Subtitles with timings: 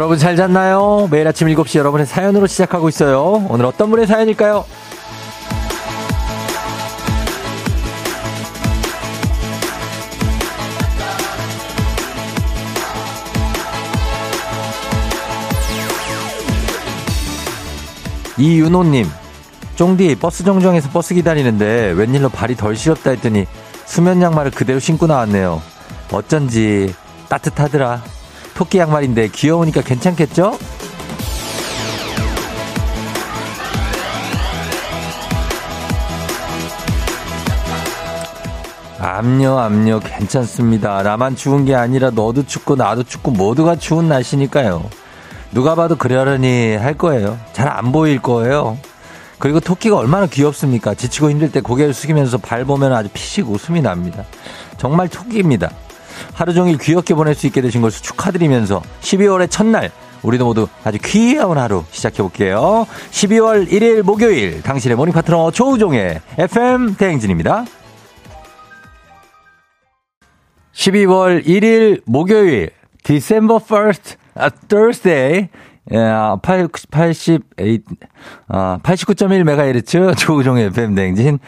[0.00, 1.08] 여러분 잘 잤나요?
[1.10, 3.46] 매일 아침 7시 여러분의 사연으로 시작하고 있어요.
[3.50, 4.64] 오늘 어떤 분의 사연일까요?
[18.38, 19.06] 이윤호님,
[19.76, 23.44] 쫑디 버스 정류장에서 버스 기다리는데 웬일로 발이 덜 시렵다 했더니
[23.84, 25.60] 수면 양말을 그대로 신고 나왔네요.
[26.10, 26.94] 어쩐지
[27.28, 28.02] 따뜻하더라.
[28.60, 30.52] 토끼 양말인데 귀여우니까 괜찮겠죠?
[38.98, 41.02] 압력 압력 괜찮습니다.
[41.02, 44.84] 나만 추운 게 아니라 너도 춥고 나도 춥고 모두가 추운 날씨니까요.
[45.52, 47.38] 누가 봐도 그러려니 할 거예요.
[47.54, 48.76] 잘 안 보일 거예요.
[49.38, 50.92] 그리고 토끼가 얼마나 귀엽습니까?
[50.92, 54.24] 지치고 힘들 때 고개를 숙이면서 발 보면 아주 피식 웃음이 납니다.
[54.76, 55.70] 정말 토끼입니다.
[56.40, 59.90] 하루 종일 귀엽게 보낼 수 있게 되신 것을 축하드리면서 12월의 첫날
[60.22, 62.86] 우리도 모두 아주 귀여운 하루 시작해 볼게요.
[63.10, 67.66] 12월 1일 목요일 당신의 모닝 파트너 조우종의 FM 대행진입니다.
[70.72, 72.70] 12월 1일 목요일
[73.02, 75.48] December 1st 아, Thursday
[75.92, 75.96] 예,
[76.42, 77.80] 8, 88,
[78.48, 81.38] 아, 89.1MHz 조우종의 FM 대행진.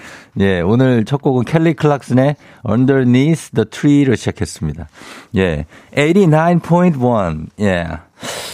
[0.41, 2.37] 예, 오늘 첫 곡은 켈리 클락슨의
[2.69, 4.89] Underneath the Tree로 시작했습니다.
[5.37, 7.47] 예, 89.1.
[7.61, 7.87] 예.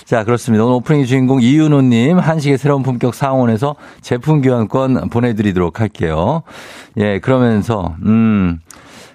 [0.05, 0.64] 자, 그렇습니다.
[0.64, 6.42] 오늘 오프닝 주인공 이윤호님, 한식의 새로운 품격 상원에서 제품 교환권 보내드리도록 할게요.
[6.97, 8.59] 예, 그러면서, 음,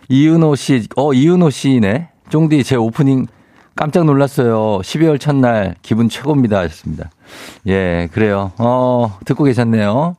[0.10, 2.10] 이윤호 씨, 어, 이윤호 씨네.
[2.30, 3.28] 쫑디 제 오프닝
[3.76, 4.80] 깜짝 놀랐어요.
[4.84, 6.60] 12월 첫날 기분 최고입니다.
[6.60, 7.10] 하셨습니다.
[7.68, 8.52] 예, 그래요.
[8.58, 10.16] 어, 듣고 계셨네요.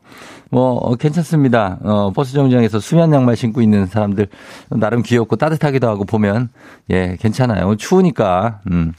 [0.51, 1.79] 뭐, 어, 괜찮습니다.
[1.83, 4.29] 어, 버스 정류장에서 수면 양말 신고 있는 사람들
[4.71, 6.49] 나름 귀엽고 따뜻하기도 하고 보면,
[6.91, 7.77] 예, 괜찮아요.
[7.77, 8.93] 추우니까, 음.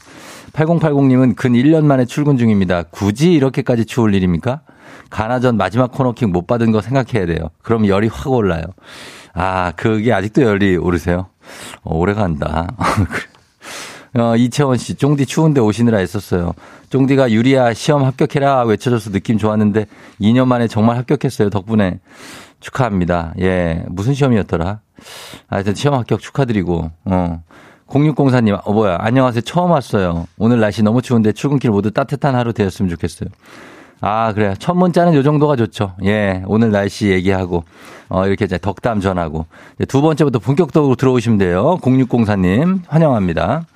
[0.52, 2.84] 8080님은 근 1년 만에 출근 중입니다.
[2.84, 4.60] 굳이 이렇게까지 추울 일입니까?
[5.10, 7.50] 가나전 마지막 코너킹 못 받은 거 생각해야 돼요.
[7.62, 8.62] 그럼 열이 확 올라요.
[9.34, 11.26] 아, 그게 아직도 열이 오르세요?
[11.82, 12.68] 어, 오래 간다.
[14.18, 16.54] 어, 이채원 씨, 쫑디 추운데 오시느라 애썼어요.
[16.90, 19.86] 쫑디가 유리야 시험 합격해라 외쳐줘서 느낌 좋았는데
[20.20, 21.50] 2년 만에 정말 합격했어요.
[21.50, 22.00] 덕분에
[22.60, 23.34] 축하합니다.
[23.40, 24.80] 예, 무슨 시험이었더라?
[25.48, 27.42] 하여튼 시험 합격 축하드리고, 어.
[27.88, 28.96] 0604님, 어, 뭐야.
[29.00, 29.42] 안녕하세요.
[29.42, 30.26] 처음 왔어요.
[30.38, 33.28] 오늘 날씨 너무 추운데 출근길 모두 따뜻한 하루 되었으면 좋겠어요.
[34.00, 34.54] 아, 그래요.
[34.58, 35.94] 첫 문자는 요 정도가 좋죠.
[36.04, 37.64] 예, 오늘 날씨 얘기하고,
[38.08, 39.46] 어, 이렇게 이제 덕담 전하고.
[39.86, 41.78] 두 번째부터 본격적으로 들어오시면 돼요.
[41.80, 43.66] 0604님, 환영합니다.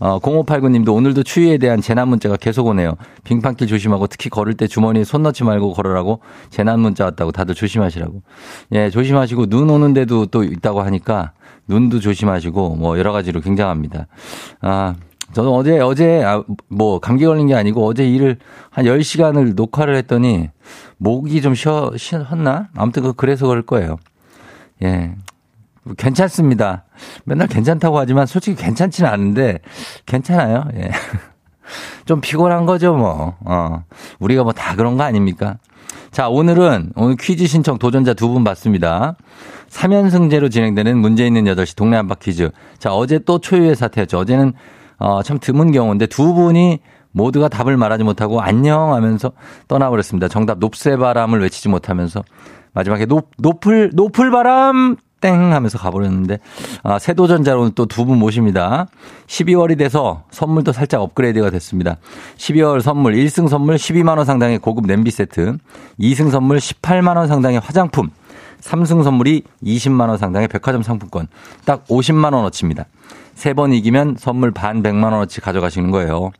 [0.00, 2.94] 어, 0589님도 오늘도 추위에 대한 재난 문자가 계속 오네요.
[3.24, 6.20] 빙판길 조심하고 특히 걸을 때 주머니에 손 넣지 말고 걸으라고
[6.50, 8.22] 재난 문자 왔다고 다들 조심하시라고.
[8.72, 11.32] 예, 조심하시고 눈 오는데도 또 있다고 하니까
[11.66, 14.06] 눈도 조심하시고 뭐 여러 가지로 굉장합니다.
[14.60, 14.94] 아,
[15.32, 18.38] 저는 어제, 어제, 아, 뭐, 감기 걸린 게 아니고 어제 일을
[18.70, 20.48] 한 10시간을 녹화를 했더니
[20.96, 22.68] 목이 좀 쉬었나?
[22.74, 23.98] 아무튼 그, 그래서 그럴 거예요.
[24.82, 25.14] 예.
[25.96, 26.84] 괜찮습니다.
[27.24, 29.58] 맨날 괜찮다고 하지만 솔직히 괜찮지는 않은데
[30.06, 30.64] 괜찮아요.
[30.74, 30.90] 예.
[32.06, 33.36] 좀 피곤한 거죠, 뭐.
[33.44, 33.84] 어.
[34.18, 35.58] 우리가 뭐 다 그런 거 아닙니까?
[36.10, 39.16] 자, 오늘은 오늘 퀴즈 신청 도전자 두 분 받습니다.
[39.68, 42.50] 3연승제로 진행되는 문제 있는 8시 동네 한바 퀴즈.
[42.78, 44.18] 자, 어제 또 초유의 사태였죠.
[44.18, 44.54] 어제는
[44.98, 46.80] 어, 참 드문 경우인데 두 분이
[47.12, 49.32] 모두가 답을 말하지 못하고 안녕 하면서
[49.68, 50.28] 떠나버렸습니다.
[50.28, 52.22] 정답 높새 바람을 외치지 못하면서
[52.72, 56.38] 마지막에 높, 높을, 높을 바람 땡 하면서 가버렸는데
[56.82, 58.86] 아, 새 도전자로 오늘 또 두 분 모십니다.
[59.26, 61.96] 12월이 돼서 선물도 살짝 업그레이드가 됐습니다.
[62.36, 65.56] 12월 선물 1승 선물 12만 원 상당의 고급 냄비 세트,
[66.00, 68.10] 2승 선물 18만 원 상당의 화장품,
[68.60, 71.26] 3승 선물이 20만 원 상당의 백화점 상품권,
[71.64, 72.84] 딱 50만 원어치입니다.
[73.34, 76.30] 세 번 이기면 선물 반 100만 원어치 가져가시는 거예요.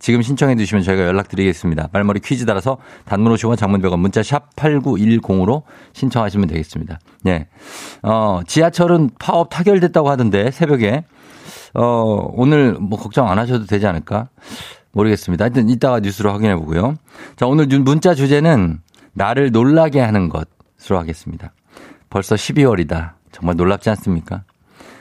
[0.00, 1.90] 지금 신청해 주시면 저희가 연락드리겠습니다.
[1.92, 5.62] 말머리 퀴즈 따라서 단문 50원 장문 100원 문자 샵 8910으로
[5.92, 6.98] 신청하시면 되겠습니다.
[7.26, 7.46] 예.
[8.02, 11.04] 어, 지하철은 파업 타결됐다고 하던데 새벽에
[11.74, 14.28] 어, 오늘 뭐 걱정 안 하셔도 되지 않을까?
[14.92, 15.44] 모르겠습니다.
[15.44, 16.94] 하여튼 이따가 뉴스로 확인해 보고요.
[17.36, 18.80] 자, 오늘 문자 주제는
[19.12, 21.52] 나를 놀라게 하는 것으로 하겠습니다.
[22.08, 23.12] 벌써 12월이다.
[23.30, 24.44] 정말 놀랍지 않습니까?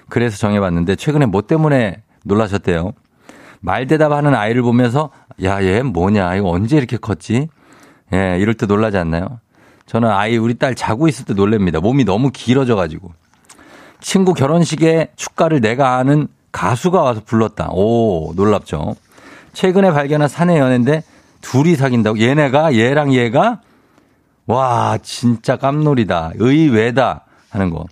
[0.09, 2.91] 그래서 정해봤는데 최근에 뭐 때문에 놀라셨대요?
[3.59, 5.09] 말 대답하는 아이를 보면서
[5.43, 6.35] 야, 얘 뭐냐?
[6.35, 7.47] 이거 언제 이렇게 컸지?
[8.13, 9.39] 예, 이럴 때 놀라지 않나요?
[9.85, 11.79] 저는 아이 우리 딸 자고 있을 때 놀랍니다.
[11.79, 13.11] 몸이 너무 길어져 가지고.
[14.01, 17.69] 친구 결혼식에 축가를 내가 아는 가수가 와서 불렀다.
[17.71, 18.95] 오, 놀랍죠.
[19.53, 21.03] 최근에 발견한 사내 연애인데
[21.41, 23.61] 둘이 사귄다고 얘네가 얘랑 얘가
[24.45, 26.31] 와, 진짜 깜놀이다.
[26.35, 27.85] 의외다 하는 거.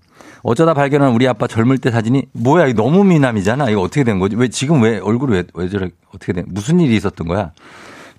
[0.48, 3.70] 어쩌다 발견한 우리 아빠 젊을 때 사진이 뭐야 이거 너무 미남이잖아.
[3.70, 4.38] 이거 어떻게 된 거지?
[4.38, 7.52] 왜 지금 왜 얼굴이 왜, 왜 저래 어떻게 된 무슨 일이 있었던 거야?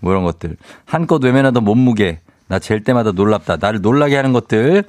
[0.00, 0.58] 뭐 이런 것들.
[0.84, 2.20] 한껏 외면하던 몸무게.
[2.46, 3.56] 나 잴 때마다 놀랍다.
[3.58, 4.84] 나를 놀라게 하는 것들.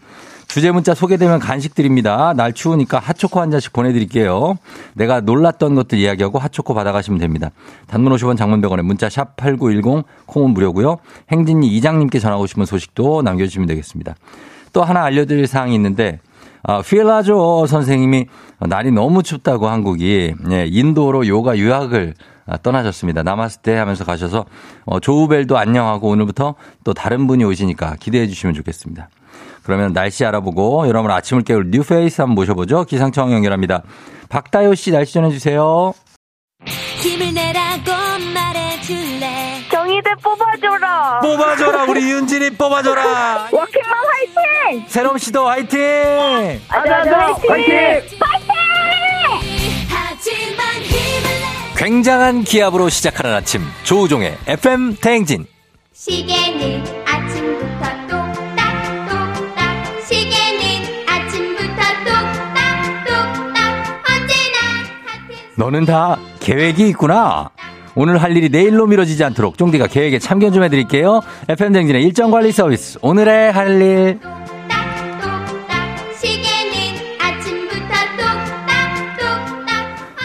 [0.49, 2.33] 주제 문자 소개되면 간식 드립니다.
[2.35, 4.57] 날 추우니까 핫초코 한 잔씩 보내드릴게요.
[4.93, 7.51] 내가 놀랐던 것들 이야기하고 핫초코 받아가시면 됩니다.
[7.87, 10.97] 단문 50원 장문 100원에 문자 샵 8910 콩은 무료고요.
[11.31, 14.15] 행진이 이장님께 전하고 싶은 소식도 남겨주시면 되겠습니다.
[14.73, 16.19] 또 하나 알려드릴 사항이 있는데
[16.69, 18.27] 아, 필라조 선생님이
[18.59, 22.13] 날이 너무 춥다고 한국이 예, 인도로 요가 유학을
[22.45, 23.23] 아, 떠나셨습니다.
[23.23, 24.45] 남았을 때 하면서 가셔서
[24.85, 29.09] 어, 조우벨도 안녕하고 오늘부터 또 다른 분이 오시니까 기대해 주시면 좋겠습니다.
[29.63, 32.83] 그러면 날씨 알아보고 여러분 아침을 깨울 뉴페이스 한번 모셔보죠.
[32.83, 33.81] 기상청 연결합니다.
[34.29, 35.93] 박다효 씨 날씨 전해주세요.
[39.99, 41.19] 정의대 뽑아줘라.
[41.21, 43.49] 뽑아줘라 우리 윤진이 뽑아줘라.
[43.51, 44.85] 워킹맘 화이팅!
[44.87, 46.61] 새롬 씨도 화이팅.
[46.69, 47.17] 아자아자
[47.47, 48.01] 화이팅!
[49.89, 55.45] 하지만 힘을 내 굉장한 기압으로 시작하는 아침 조우종의 FM 대행진.
[55.93, 63.57] 시계는 아침부터 똑딱똑딱 시계는 아침부터 똑딱똑딱
[64.09, 64.59] 언제나
[65.05, 67.49] 같은 너는 다 계획이 있구나.
[67.95, 71.21] 오늘 할 일이 내일로 미뤄지지 않도록 쫑디가 계획에 참견 좀 해드릴게요.
[71.47, 72.99] FM 댕진의 일정 관리 서비스.
[73.01, 74.19] 오늘의 할 일.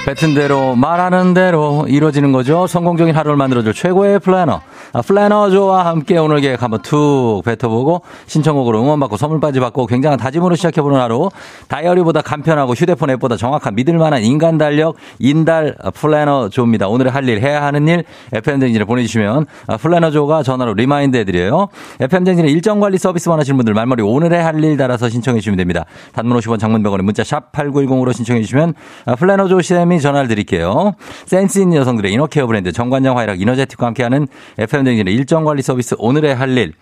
[0.05, 2.67] 뱉은 대로 말하는 대로 이루어지는 거죠.
[2.67, 4.61] 성공적인 하루를 만들어줄 최고의 플래너.
[4.95, 11.01] 아, 플래너조와 함께 오늘 계획 한번 툭 뱉어보고 신청곡으로 응원받고 선물까지 받고 굉장한 다짐으로 시작해보는
[11.01, 11.31] 하루.
[11.67, 16.87] 다이어리보다 간편하고 휴대폰 앱보다 정확한 믿을만한 인간 달력 인달 플래너조입니다.
[16.87, 21.69] 오늘의 할 일, 해야 하는 일 FM댕진에 보내주시면 아, 플래너조가 전화로 remind 해드려요.
[21.99, 25.85] FM댕진의 일정 관리 서비스 원하시는 분들 말머리 오늘의 할 일 달아서 신청해 주시면 됩니다.
[26.13, 28.75] 단문 50원 장문 100원에 문자 샵 8910으로 신청해 주시면
[29.07, 30.93] 아, 플래너조 시엠이 전화를 드릴게요.
[31.27, 36.35] 센스 있는 여성들의 inner care 브랜드 정관장 화이락 이너제틱과 함께하는 FM 댕진의 일정관리 서비스 오늘의
[36.35, 36.73] 할 일.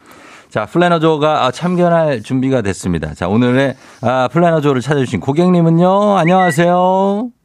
[0.51, 3.15] 자, 플래너조가 아, 참견할 준비가 됐습니다.
[3.15, 7.42] 자, 오늘의 아, 플래너조를 찾아주신 고객님은요, 안녕하세요.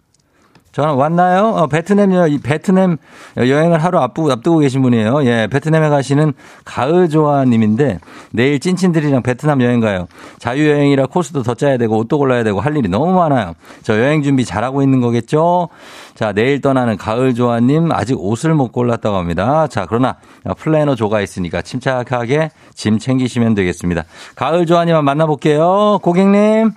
[0.78, 1.56] 전화 왔나요?
[1.56, 2.98] 어, 베트남, 여- 이 베트남
[3.36, 5.26] 여행을 하루 앞두고, 앞두고 계신 분이에요.
[5.26, 6.34] 예, 베트남에 가시는
[6.66, 7.98] 가을조아님인데
[8.32, 10.06] 내일 찐친들이랑 베트남 여행 가요.
[10.38, 13.56] 자유 여행이라 코스도 더 짜야 되고 옷도 골라야 되고 할 일이 너무 많아요.
[13.82, 15.70] 저 여행 준비 잘하고 있는 거겠죠?
[16.14, 19.66] 자, 내일 떠나는 가을조아님 아직 옷을 못 골랐다고 합니다.
[19.66, 20.18] 자, 그러나
[20.60, 24.04] 플래너 조가 있으니까 침착하게 짐 챙기시면 되겠습니다.
[24.36, 25.98] 가을조아님 만나볼게요.
[26.04, 26.74] 고객님.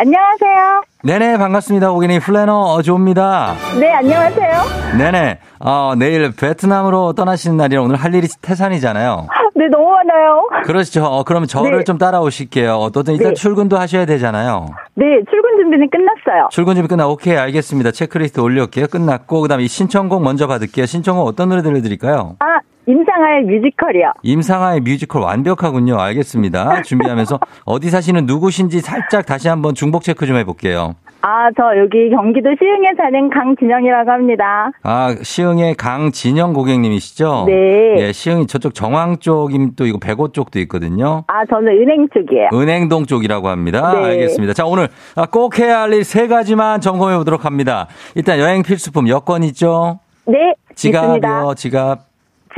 [0.00, 0.82] 안녕하세요.
[1.02, 1.90] 네네, 반갑습니다.
[1.90, 2.20] 고객님.
[2.20, 3.54] 플래너 조입니다.
[3.80, 4.62] 네, 안녕하세요.
[4.96, 5.38] 네네.
[5.58, 9.26] 어, 내일 베트남으로 떠나시는 날이라 오늘 할 일이 태산이잖아요.
[9.56, 10.46] 네, 너무 많아요.
[10.64, 11.04] 그러시죠.
[11.04, 11.84] 어, 그러면 저를 네.
[11.84, 12.74] 좀 따라오실게요.
[12.76, 13.34] 어떤 일단 네.
[13.34, 14.66] 출근도 하셔야 되잖아요.
[14.94, 16.48] 네, 출근 준비는 끝났어요.
[16.52, 17.90] 출근 준비 끝나 오케이 알겠습니다.
[17.90, 18.86] 체크리스트 올려올게요.
[18.86, 20.86] 끝났고 그 다음에 이 신청곡 먼저 받을게요.
[20.86, 22.36] 신청곡 어떤 노래 들려드릴까요?
[22.38, 24.12] 아, 임상아의 뮤지컬이요.
[24.22, 26.00] 임상아의 뮤지컬 완벽하군요.
[26.00, 26.82] 알겠습니다.
[26.82, 30.94] 준비하면서 어디 사시는 누구신지 살짝 다시 한번 중복 체크 좀 해볼게요.
[31.20, 34.70] 아, 저 여기 경기도 시흥에 사는 강진영이라고 합니다.
[34.84, 37.44] 아, 시흥의 강진영 고객님이시죠?
[37.48, 37.96] 네.
[37.98, 41.24] 예, 시흥이 저쪽 정황 쪽임 또 이거 백오 쪽도 있거든요.
[41.26, 42.50] 아, 저는 은행 쪽이에요.
[42.54, 43.92] 은행동 쪽이라고 합니다.
[43.94, 44.04] 네.
[44.04, 44.54] 알겠습니다.
[44.54, 47.88] 자, 오늘 아, 꼭 해야 할 일 세 가지만 점검해 보도록 합니다.
[48.14, 49.98] 일단 여행 필수품 여권 있죠?
[50.26, 51.18] 네, 있습니다.
[51.20, 51.54] 지갑이요,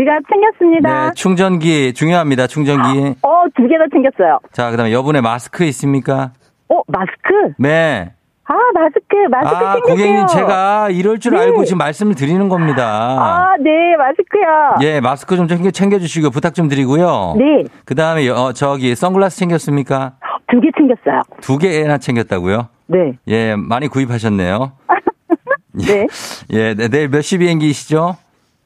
[0.00, 0.22] 지갑.
[0.32, 1.06] 챙겼습니다.
[1.08, 2.46] 네, 충전기 중요합니다.
[2.46, 3.14] 충전기.
[3.22, 4.38] 어, 두 개 다 챙겼어요.
[4.52, 6.32] 자, 그다음에 여분의 마스크 있습니까?
[6.68, 7.52] 어, 마스크?
[7.58, 8.12] 네.
[8.44, 9.82] 아, 마스크, 마스크 아, 챙겼어요.
[9.94, 11.40] 고객님 제가 이럴 줄 네.
[11.40, 12.82] 알고 지금 말씀을 드리는 겁니다.
[12.84, 14.74] 아, 네, 마스크요.
[14.82, 17.34] 예, 마스크 좀 챙겨, 챙겨주시고 부탁 좀 드리고요.
[17.38, 20.14] 네, 그 다음에, 어, 저기, 선글라스 챙겼습니까?
[20.50, 21.22] 두 개 챙겼어요.
[21.42, 22.68] 두 개나 챙겼다고요?
[22.88, 23.12] 네.
[23.28, 24.72] 예, 많이 구입하셨네요.
[25.86, 26.06] 네.
[26.52, 28.16] 예, 네, 내일 몇 시 비행기이시죠?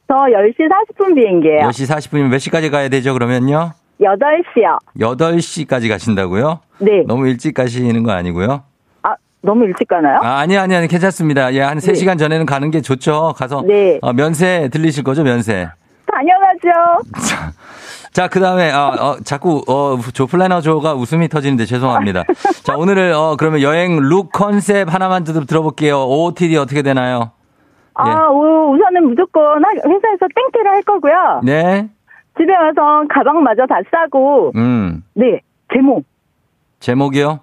[0.07, 1.69] 저 10시 40분 비행기예요.
[1.69, 3.71] 10시 40분이면 몇 시까지 가야 되죠, 그러면요?
[4.01, 4.77] 8시요.
[4.99, 6.59] 8시까지 가신다고요?
[6.79, 7.03] 네.
[7.07, 8.63] 너무 일찍 가시는 거 아니고요?
[9.03, 10.19] 아, 너무 일찍 가나요?
[10.21, 11.53] 아, 아니, 아니, 아니, 괜찮습니다.
[11.53, 11.91] 예, 한 네.
[11.91, 13.33] 3시간 전에는 가는 게 좋죠.
[13.37, 13.97] 가서, 네.
[14.01, 15.67] 어, 면세 들리실 거죠, 면세.
[16.11, 17.49] 당연하죠.
[18.11, 22.23] 자, 그 다음에, 어, 어, 자꾸, 어, 조 플래너 조가 웃음이 터지는데 죄송합니다.
[22.63, 26.03] 자, 오늘은, 어, 그러면 여행 룩 컨셉 하나만 들- 들어볼게요.
[26.05, 27.31] OOTD 어떻게 되나요?
[27.95, 31.41] 아, 우- 우선은 무조건 하- 회사에서 땡태를 할 거고요.
[31.43, 31.87] 네?
[32.37, 35.39] 집에 와서 가방마저 다 싸고, 음, 네,
[35.73, 36.01] 제모.
[36.79, 37.39] 제목이요?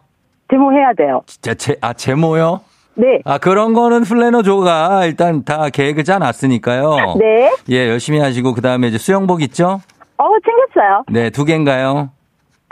[0.51, 1.23] 제모 해야 돼요.
[1.27, 2.61] 제, 제, 아, 제모요?
[2.95, 3.21] 네.
[3.25, 7.15] 아, 그런 거는 플래너 조가 일단 다 계획을 짜놨으니까요.
[7.19, 7.51] 네.
[7.71, 9.81] 예, 열심히 하시고, 그 다음에 이제 수영복 있죠?
[10.19, 11.05] 어, 챙겼어요.
[11.11, 12.11] 네, 두 개인가요?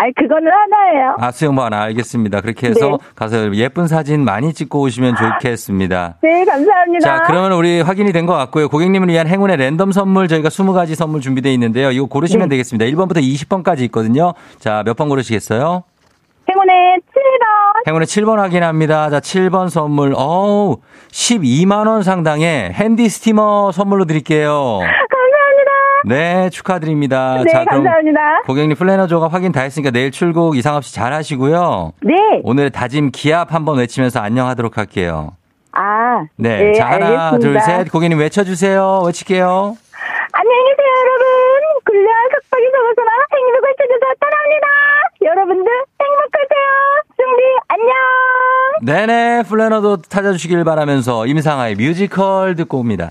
[0.03, 1.17] 아니, 그거는 하나예요.
[1.19, 2.41] 아, 수영복 하나 알겠습니다.
[2.41, 2.97] 그렇게 해서 네.
[3.15, 6.17] 가서 예쁜 사진 많이 찍고 오시면 좋겠습니다.
[6.23, 7.01] 네, 감사합니다.
[7.19, 8.69] 자, 그러면 우리 확인이 된 것 같고요.
[8.71, 11.91] 고객님을 위한 행운의 랜덤 선물 저희가 20가지 선물 준비되어 있는데요.
[11.91, 12.55] 이거 고르시면 네.
[12.55, 12.85] 되겠습니다.
[12.87, 14.33] 1번부터 20번까지 있거든요.
[14.59, 15.83] 자, 몇 번 고르시겠어요?
[16.49, 16.75] 행운의
[17.15, 17.87] 7번.
[17.89, 19.11] 행운의 7번 확인합니다.
[19.11, 20.15] 자, 7번 선물.
[20.17, 20.79] 어우,
[21.13, 24.81] 12만 원 상당의 핸디 스티머 선물로 드릴게요.
[26.05, 27.43] 네, 축하드립니다.
[27.45, 28.43] 네, 자, 그럼 감사합니다.
[28.47, 31.93] 고객님 플래너조가 확인 다 했으니까 내일 출국 이상 없이 잘 하시고요.
[32.03, 32.15] 네.
[32.43, 35.33] 오늘의 다짐 기합 한번 외치면서 안녕하도록 할게요.
[35.73, 36.73] 아, 네.
[36.73, 37.39] 자, 하나, 알겠습니다.
[37.39, 37.91] 둘, 셋.
[37.93, 39.03] 고객님 외쳐주세요.
[39.07, 39.77] 외칠게요.
[40.33, 41.27] 안녕히 계세요, 여러분.
[41.85, 44.67] 굴레와 속박 속에서 나 행복을 찾아서 떠납니다.
[45.23, 46.71] 여러분들 행복하세요.
[47.17, 49.07] 준비 안녕.
[49.07, 49.43] 네네.
[49.49, 53.11] 플래너조 찾아주시길 바라면서 임상아의 뮤지컬 듣고 옵니다.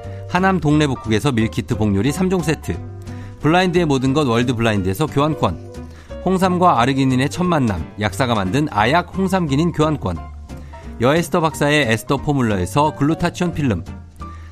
[0.31, 2.79] 하남 동래복국에서 밀키트 복요리 3종 세트,
[3.41, 5.73] 블라인드의 모든 것 월드 블라인드에서 교환권,
[6.23, 10.17] 홍삼과 아르기닌의 첫 만남, 약사가 만든 아약 홍삼기닌 교환권,
[11.01, 13.83] 여에스더 박사의 에스더 포뮬러에서 글루타치온 필름,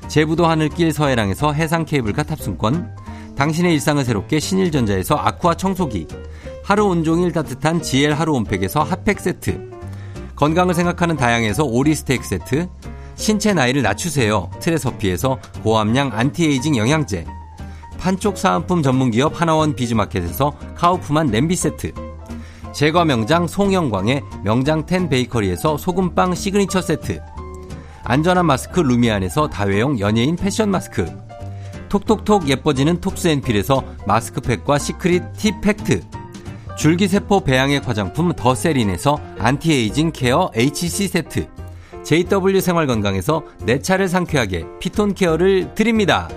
[0.06, 2.94] 제부도 하늘길 서해랑에서 해상 케이블카 탑승권,
[3.36, 6.08] 당신의 일상을 새롭게 신일전자에서 아쿠아 청소기,
[6.62, 9.70] 하루 온종일 따뜻한 GL 하루 온팩에서 핫팩 세트,
[10.36, 12.68] 건강을 생각하는 다양에서 오리 스테이크 세트,
[13.20, 14.48] 신체 나이를 낮추세요.
[14.60, 17.26] 트레서피에서 고함량 안티에이징 영양제,
[17.98, 21.92] 판촉 사은품 전문기업 하나원 비즈마켓에서 카우프만 냄비 세트,
[22.72, 27.20] 제과 명장 송영광의 명장텐 베이커리에서 소금빵 시그니처 세트,
[28.04, 31.06] 안전한 마스크 루미안에서 다회용 연예인 패션 마스크,
[31.90, 36.00] 톡톡톡 예뻐지는 톡스앤필에서 마스크팩과 시크릿 티 팩트,
[36.78, 41.59] 줄기세포 배양액 화장품 더세린에서 anti-aging care HC 세트,
[42.04, 46.28] JW 생활건강에서 내 차를 상쾌하게 피톤 케어를 드립니다.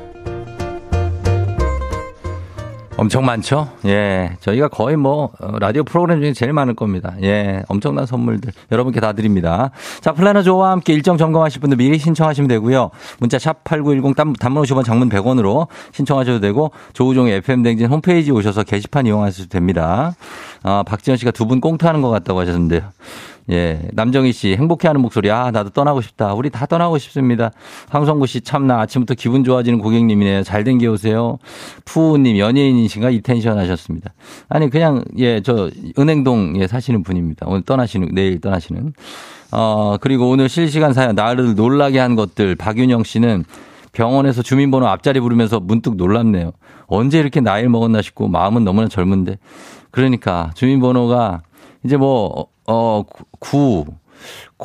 [2.95, 3.69] 엄청 많죠?
[3.85, 4.37] 예.
[4.39, 7.15] 저희가 거의 뭐, 어, 라디오 프로그램 중에 제일 많을 겁니다.
[7.23, 7.63] 예.
[7.67, 9.71] 엄청난 선물들 여러분께 다 드립니다.
[9.99, 12.91] 자, 플래너 조와 함께 일정 점검하실 분들 미리 신청하시면 되고요.
[13.19, 19.49] 문자 샵8910 단, 단문 50원 장문 100원으로 신청하셔도 되고, 조우종의 FM댕진 홈페이지 오셔서 게시판 이용하셔도
[19.49, 20.13] 됩니다.
[20.61, 22.83] 아, 박지현 씨가 두 분 꽁트하는 것 같다고 하셨는데요.
[23.49, 23.89] 예.
[23.91, 25.29] 남정희 씨, 행복해하는 목소리.
[25.29, 26.33] 아, 나도 떠나고 싶다.
[26.33, 27.51] 우리 다 떠나고 싶습니다.
[27.89, 30.43] 황성구 씨, 참나 아침부터 기분 좋아지는 고객님이네요.
[30.43, 31.37] 잘 댕겨 오세요.
[31.85, 33.09] 푸우님, 연예인이신가?
[33.09, 34.13] 이 텐션 하셨습니다.
[34.47, 35.69] 아니, 그냥, 예, 저,
[35.99, 37.45] 은행동에 사시는 분입니다.
[37.49, 38.93] 오늘 떠나시는, 내일 떠나시는.
[39.51, 42.55] 어, 그리고 오늘 실시간 사연, 나를 놀라게 한 것들.
[42.55, 43.43] 박윤영 씨는
[43.91, 46.51] 병원에서 주민번호 앞자리 부르면서 문득 놀랍네요.
[46.87, 49.37] 언제 이렇게 나이를 먹었나 싶고 마음은 너무나 젊은데.
[49.91, 51.43] 그러니까 주민번호가
[51.83, 53.03] 이제 뭐, 어,
[53.39, 53.85] 9,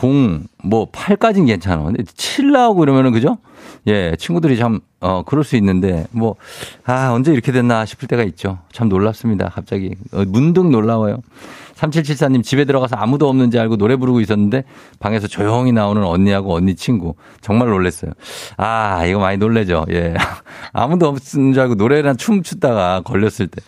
[0.02, 1.84] 0, 뭐 8까지는 괜찮아.
[1.84, 3.38] 근데 7 나오고 이러면은 그죠?
[3.86, 6.36] 예, 친구들이 참, 어, 그럴 수 있는데, 뭐,
[6.84, 8.58] 아, 언제 이렇게 됐나 싶을 때가 있죠.
[8.72, 9.50] 참 놀랍습니다.
[9.50, 9.94] 갑자기.
[10.12, 11.22] 어, 문득 놀라워요.
[11.78, 14.64] 3774님 집에 들어가서 아무도 없는지 알고 노래 부르고 있었는데
[14.98, 17.14] 방에서 조용히 나오는 언니하고 언니 친구.
[17.40, 18.10] 정말 놀랬어요.
[18.56, 19.86] 아, 이거 많이 놀래죠.
[19.90, 20.14] 예.
[20.72, 23.62] 아무도 없는 줄 알고 노래랑 춤 추다가 걸렸을 때.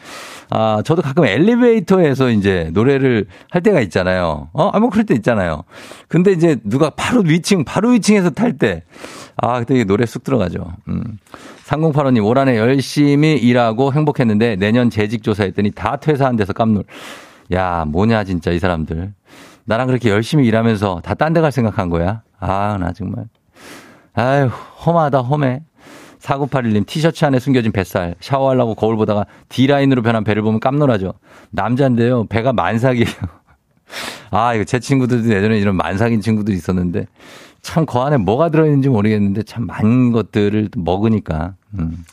[0.53, 4.49] 아, 저도 가끔 엘리베이터에서 이제 노래를 할 때가 있잖아요.
[4.53, 5.63] 어, 아무 그럴 때 있잖아요.
[6.09, 8.83] 근데 이제 누가 바로 위층, 바로 위층에서 탈 때.
[9.37, 10.67] 아, 그때 이게 노래 쑥 들어가죠.
[10.89, 11.19] 음.
[11.67, 16.83] 3085님, 올 한해 열심히 일하고 행복했는데 내년 재직 조사했더니 다 퇴사한 데서 깜놀.
[17.53, 19.13] 야, 뭐냐, 진짜, 이 사람들.
[19.65, 22.23] 나랑 그렇게 열심히 일하면서 다 딴 데 갈 생각한 거야?
[22.39, 23.27] 아, 나 정말.
[24.15, 24.47] 아유,
[24.87, 25.63] 험하다, 험해.
[26.21, 31.15] 4981님 티셔츠 안에 숨겨진 뱃살 샤워하려고 거울 보다가 D라인으로 변한 배를 보면 깜놀하죠.
[31.51, 32.27] 남자인데요.
[32.27, 33.07] 배가 만삭이에요.
[34.31, 37.07] 아, 이거 제 친구들도 예전에 이런 만삭인 친구들이 있었는데
[37.63, 41.55] 참 그 안에 뭐가 들어있는지 모르겠는데 참 많은 것들을 먹으니까.
[41.79, 42.05] 음.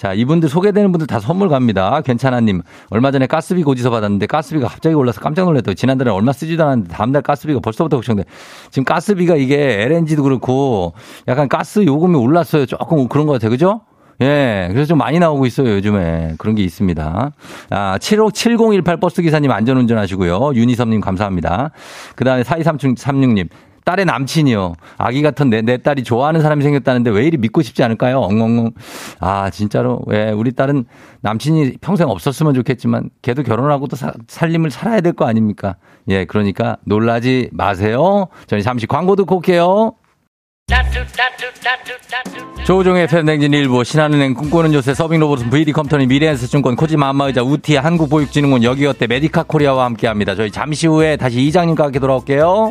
[0.00, 2.00] 자, 이분들 소개되는 분들 다 선물 갑니다.
[2.00, 2.62] 괜찮아님.
[2.88, 5.74] 얼마 전에 가스비 고지서 받았는데 가스비가 갑자기 올라서 깜짝 놀랐다고.
[5.74, 8.24] 지난달에 얼마 쓰지도 않았는데 다음날 가스비가 벌써부터 걱정돼.
[8.70, 10.94] 지금 가스비가 이게 LNG도 그렇고
[11.28, 12.64] 약간 가스 요금이 올랐어요.
[12.64, 13.50] 조금 그런 것 같아요.
[13.50, 13.82] 그죠?
[14.22, 16.36] 예, 그래서 좀 많이 나오고 있어요, 요즘에.
[16.38, 17.32] 그런 게 있습니다.
[17.68, 20.54] 아, 7호 7018 버스 기사님 안전운전 하시고요.
[20.54, 21.72] 윤희섭님 감사합니다.
[22.16, 23.50] 그 다음에 4236님.
[23.90, 24.74] 딸의 남친이요.
[24.98, 28.20] 아기 같은 내, 내 딸이 좋아하는 사람이 생겼다는데 왜 이리 믿고 싶지 않을까요?
[28.20, 28.70] 엉엉엉.
[29.18, 30.00] 아, 진짜로.
[30.06, 30.84] 왜, 우리 딸은
[31.22, 35.74] 남친이 평생 없었으면 좋겠지만 걔도 결혼하고 또 사- 살림을 살아야 될 거 아닙니까?
[36.08, 38.28] 예, 그러니까 놀라지 마세요.
[38.46, 39.94] 저희 잠시 광고 듣고 올게요.
[42.64, 49.08] 조우종의 팬댕진 일부 신한은행 꿈꾸는 요새 서빙로봇은 VD 컴퍼니 미래에셋증권 코지마 안마의자 우티 한국보육진흥원 여기어때
[49.08, 50.36] 메디카 코리아와 함께합니다.
[50.36, 52.70] 저희 잠시 후에 다시 이장님과 함께 돌아올게요.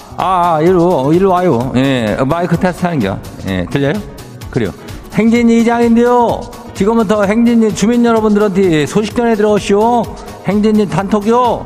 [0.23, 1.71] 아, 아, 이리로, 이리로 와요.
[1.75, 3.17] 예, 마이크 테스트 하는 겨.
[3.47, 3.93] 예, 들려요?
[4.51, 4.69] 그래요.
[5.15, 6.41] 행진이 이장인데요.
[6.75, 10.03] 지금부터 행진이 주민 여러분들한테 소식 전해 들어오시오.
[10.45, 11.65] 행진이 단톡요.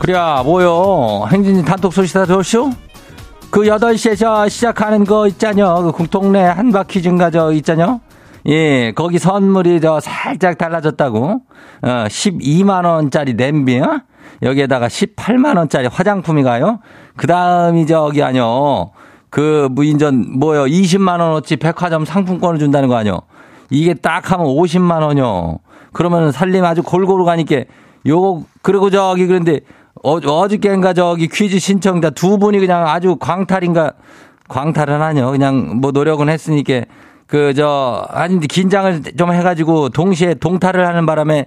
[0.00, 1.28] 그래야, 뭐요.
[1.30, 2.72] 행진이 단톡 소식 다 들었쇼?
[3.48, 5.82] 그 8시에 저 시작하는 거 있잖여.
[5.82, 8.00] 그 국동네 한바퀴 증가 저 있잖여.
[8.46, 11.42] 예, 거기 선물이 저 살짝 달라졌다고.
[11.82, 14.00] 어, 12만원짜리 냄비, 어?
[14.42, 16.80] 여기에다가 18만원짜리 화장품이 가요.
[17.16, 18.90] 그 다음이 저기 아뇨.
[19.30, 20.64] 그 무인전 뭐요.
[20.64, 23.22] 20만원어치 백화점 상품권을 준다는 거 아뇨.
[23.70, 25.58] 이게 딱 하면 50만원이요.
[25.92, 27.64] 그러면 살림 아주 골고루 가니까
[28.06, 29.60] 요거, 그리고 저기 그런데
[30.02, 33.92] 어, 어저께인가 저기 퀴즈 신청자 두 분이 그냥 아주 광탈인가
[34.48, 35.30] 광탈은 아니요.
[35.30, 36.82] 그냥 뭐 노력은 했으니까
[37.32, 41.46] 그 저 아니 긴장을 좀 해가지고 동시에 동탈을 하는 바람에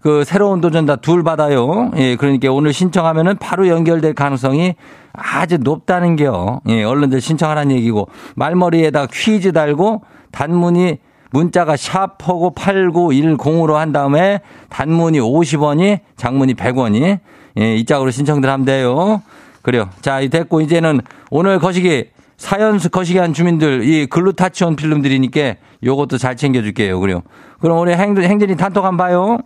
[0.00, 1.92] 그 새로운 도전 다 둘 받아요.
[1.98, 4.74] 예, 그러니까 오늘 신청하면은 바로 연결될 가능성이
[5.12, 6.60] 아주 높다는 게요.
[6.68, 10.98] 예, 얼른들 신청하라는 얘기고 말머리에다 퀴즈 달고 단문이
[11.30, 17.20] 문자가 샵하고 8910으로 한 다음에 단문이 50원이 장문이 100원이
[17.60, 19.22] 예, 이 짝으로 신청들 하면 돼요.
[19.62, 19.90] 그래요.
[20.00, 22.08] 자, 이 됐고 이제는 오늘 거시기
[22.40, 26.98] 사연 거시기 한 주민들 이 글루타치온 필름들이니까 요것도 잘 챙겨줄게요.
[26.98, 27.22] 그래요.
[27.60, 29.38] 그럼 우리 행, 행진이 단톡 한번 봐요.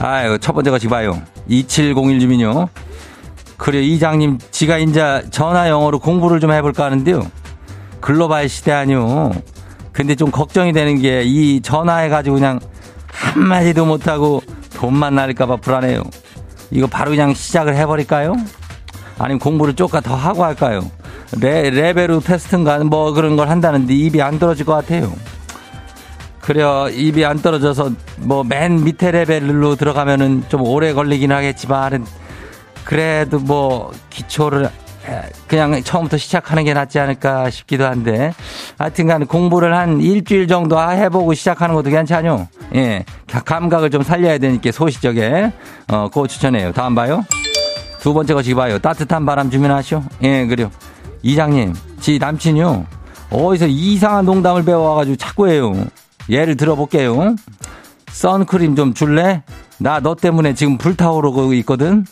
[0.00, 1.20] 아유, 첫 번째 거시기 봐요.
[1.46, 2.68] 2701 주민요.
[3.58, 7.20] 그래, 이장님, 지가 인자 전화 영어로 공부를 좀 해볼까 하는데요.
[8.00, 9.32] 글로벌 시대 아니요.
[9.92, 12.60] 근데 좀 걱정이 되는 게 이 전화해가지고 그냥
[13.10, 14.42] 한마디도 못하고
[14.74, 16.02] 돈만 날까봐 불안해요.
[16.70, 18.36] 이거 바로 그냥 시작을 해버릴까요?
[19.18, 20.90] 아니면 공부를 조금 더 하고 할까요?
[21.40, 25.12] 레, 레벨로 테스트인가 뭐 그런 걸 한다는데 입이 안 떨어질 것 같아요.
[26.40, 26.88] 그래요.
[26.90, 32.06] 입이 안 떨어져서 뭐 맨 밑에 레벨로 들어가면은 좀 오래 걸리긴 하겠지만
[32.84, 34.70] 그래도 뭐 기초를
[35.46, 38.32] 그냥 처음부터 시작하는 게 낫지 않을까 싶기도 한데
[38.78, 42.48] 하여튼간 공부를 한 일주일 정도 해보고 시작하는 것도 괜찮요.
[42.74, 45.52] 예, 감각을 좀 살려야 되니까 소시적에
[45.88, 46.72] 어, 그거 추천해요.
[46.72, 47.24] 다음 봐요.
[48.00, 48.78] 두 번째 것이 봐요.
[48.78, 50.02] 따뜻한 바람 주문하시오.
[50.22, 50.70] 예, 그래요.
[51.22, 52.86] 이장님, 지 남친이요.
[53.30, 55.72] 어디서 이상한 농담을 배워와가지고 자꾸 해요.
[56.28, 57.34] 예를 들어볼게요.
[58.10, 59.42] 선크림 좀 줄래?
[59.78, 62.06] 나 너 때문에 지금 불타오르고 있거든?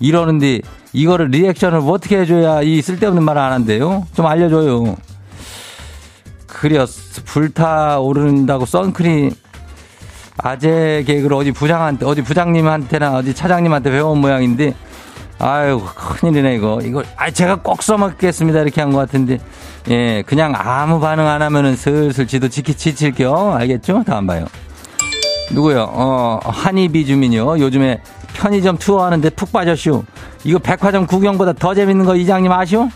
[0.00, 0.60] 이러는데
[0.96, 4.06] 이거를 리액션을 어떻게 해줘야 이 쓸데없는 말을 안 한대요?
[4.14, 4.96] 좀 알려줘요.
[6.46, 6.86] 그려
[7.26, 9.30] 불타오른다고 선크림
[10.38, 14.74] 아재 개그를 어디 부장한테 어디 부장님한테나 어디 차장님한테 배운 모양인데
[15.38, 16.80] 아유 큰일이네 이거.
[16.82, 18.60] 이거 아 제가 꼭 써먹겠습니다.
[18.62, 19.38] 이렇게 한 것 같은데.
[19.90, 24.02] 예 그냥 아무 반응 안 하면은 슬슬 지도 지키 지칠게요 알겠죠?
[24.06, 24.46] 다음 봐요.
[25.52, 25.90] 누구요?
[25.92, 27.58] 어 한이비 주민요.
[27.58, 28.00] 요즘에
[28.46, 30.04] 편의점 투어하는데 푹 빠졌슈.
[30.44, 32.88] 이거 백화점 구경보다 더 재밌는 거 이장님 아시오?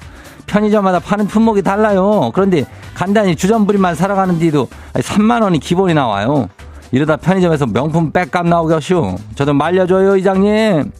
[0.46, 2.30] 편의점마다 파는 품목이 달라요.
[2.34, 6.48] 그런데 간단히 주전부리만 살아가는 뒤도 3만 원이 기본이 나와요.
[6.92, 9.16] 이러다 편의점에서 명품 백값 나오겠슈.
[9.34, 10.92] 저 좀 말려줘요 이장님.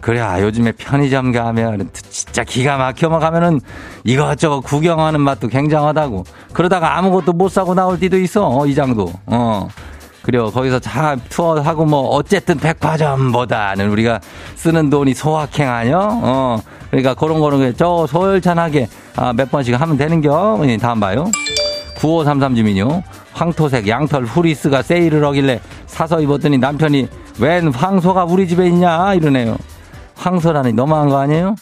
[0.00, 3.60] 그래, 아, 요즘에 편의점 가면 진짜 기가 막혀만 가면은
[4.04, 6.24] 이것저것 구경하는 맛도 굉장하다고.
[6.54, 9.12] 그러다가 아무것도 못 사고 나올 때도 있어, 이장도.
[9.26, 9.68] 어.
[10.22, 10.50] 그래요.
[10.50, 14.20] 거기서 자, 투어하고 뭐, 어쨌든 백화점보다는 우리가
[14.56, 16.20] 쓰는 돈이 소확행 아니요?
[16.22, 16.62] 어.
[16.90, 20.60] 그러니까 그런 거는 저 소열찬하게 아, 몇 번씩 하면 되는겨.
[20.64, 21.30] 예, 다음 봐요.
[21.98, 23.02] 9533 주민요.
[23.32, 27.08] 황토색 양털 후리스가 세일을 하길래 사서 입었더니 남편이
[27.40, 29.56] 웬 황소가 우리 집에 있냐 이러네요.
[30.16, 31.54] 황소라니 너무한 거 아니에요?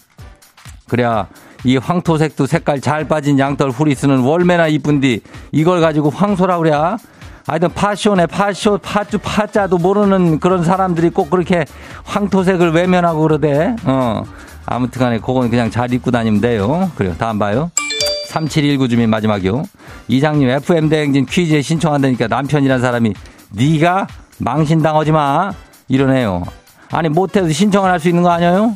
[0.88, 1.26] 그래야
[1.64, 5.20] 이 황토색도 색깔 잘 빠진 양털 후리스는 월매나 이쁜디
[5.52, 6.72] 이걸 가지고 황소라 그래.
[7.46, 11.64] 하여튼 파쇼네 파쇼 파쭈 파자도 모르는 그런 사람들이 꼭 그렇게
[12.04, 13.76] 황토색을 외면하고 그러대.
[13.84, 14.24] 어.
[14.66, 16.90] 아무튼 간에 그건 그냥 잘 입고 다니면 돼요.
[16.96, 17.14] 그래요.
[17.18, 17.70] 다음 봐요.
[18.30, 19.62] 3719 주민 마지막이요.
[20.08, 23.14] 이장님 FM 대행진 퀴즈에 신청한다니까 남편이란 사람이
[23.52, 25.52] 네가 망신당하지 마
[25.88, 26.42] 이러네요.
[26.90, 28.74] 아니 못해도 신청을 할 수 있는 거 아니에요?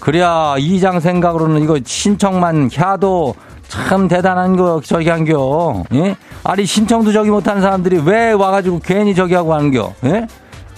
[0.00, 3.34] 그래야 이장 생각으로는 이거 신청만 해도
[3.68, 5.84] 참 대단한 거 저기 한겨.
[5.94, 6.16] 예?
[6.44, 9.92] 아니 신청도 저기 못하는 사람들이 왜 와가지고 괜히 저기 하고 하는겨?
[10.04, 10.26] 예?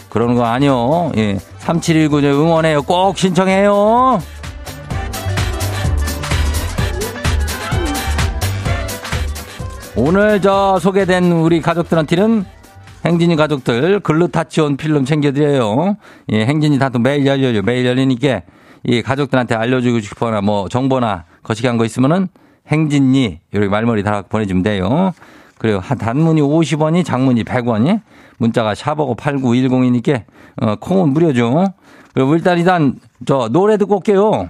[0.08, 1.12] 그러는 거 아니요.
[1.16, 1.38] 예.
[1.58, 2.82] 3719 응원해요.
[2.82, 4.20] 꼭 신청해요.
[9.96, 12.44] 오늘 저 소개된 우리 가족들한테는
[13.04, 15.96] 행진이 가족들 글루타치온 필름 챙겨드려요.
[16.32, 17.62] 예, 행진이 다또 매일 열려요.
[17.62, 18.42] 매일 열리니까
[18.84, 22.28] 이 가족들한테 알려주고 싶거나 뭐 정보나 거시기 한 거 있으면은
[22.68, 25.12] 행진이 이렇게 말머리 달아 보내주면 돼요.
[25.58, 28.00] 그리고 한 단문이 50원이 장문이 100원이
[28.38, 30.24] 문자가 샤버고 8910이니까
[30.60, 31.66] 어, 콩은 무료죠.
[32.14, 34.48] 그리고 일단 일단 저 노래 듣고 올게요.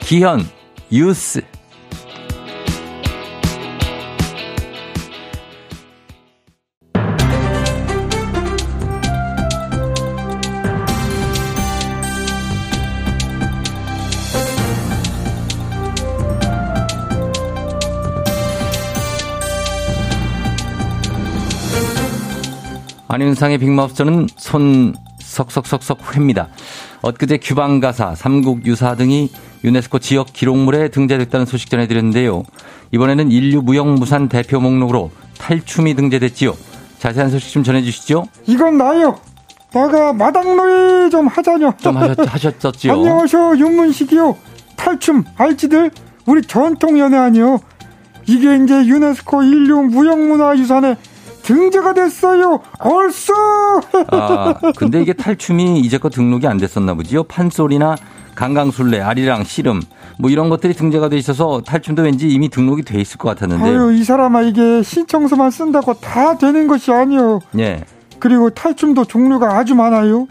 [0.00, 0.40] 기현
[0.90, 1.42] 유스
[23.18, 26.46] 안윤상의 빅마우스는 손 석석석석 회입니다.
[27.02, 29.30] 엊그제 규방 가사, 삼국 유사 등이
[29.64, 32.44] 유네스코 지역 기록물에 등재됐다는 소식 전해드렸는데요.
[32.92, 36.54] 이번에는 인류 무형무산 대표 목록으로 탈춤이 등재됐지요.
[37.00, 38.24] 자세한 소식 좀 전해주시죠.
[38.46, 39.18] 이건 나요.
[39.72, 41.74] 내가 마당놀이 좀 하자뇨.
[41.78, 42.92] 좀 하셨, 하셨었지요.
[42.94, 44.36] 안녕하쇼 윤문식이요.
[44.76, 45.90] 탈춤 알지들
[46.26, 47.58] 우리 전통 연애 아니요.
[48.28, 50.96] 이게 이제 유네스코 인류 무형문화유산에
[51.48, 52.60] 등재가 됐어요.
[52.78, 53.32] 얼쑤.
[54.08, 57.22] 아, 근데 이게 탈춤이 이제껏 등록이 안 됐었나 보지요.
[57.22, 57.96] 판소리나
[58.34, 59.80] 강강술래, 아리랑, 씨름
[60.18, 63.80] 뭐 이런 것들이 등재가 돼 있어서 탈춤도 왠지 이미 등록이 돼 있을 것 같았는데요.
[63.80, 67.40] 아유 이 사람아 이게 신청서만 쓴다고 다 되는 것이 아니요.
[67.58, 67.82] 예.
[68.18, 70.28] 그리고 탈춤도 종류가 아주 많아요.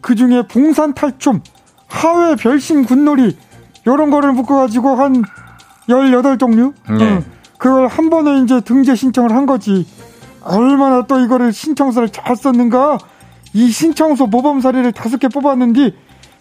[0.00, 1.42] 그 중에 봉산 탈춤,
[1.86, 3.36] 하회 별신 군놀이
[3.86, 5.22] 요런 거를 묶어가지고 한
[5.88, 6.72] 18종류?
[6.98, 7.22] 네.
[7.58, 9.86] 그걸 한 번에 이제 등재 신청을 한 거지.
[10.46, 12.98] 얼마나 또 이거를 신청서를 잘 썼는가?
[13.52, 15.92] 이 신청서 모범 사례를 다섯 개 뽑았는데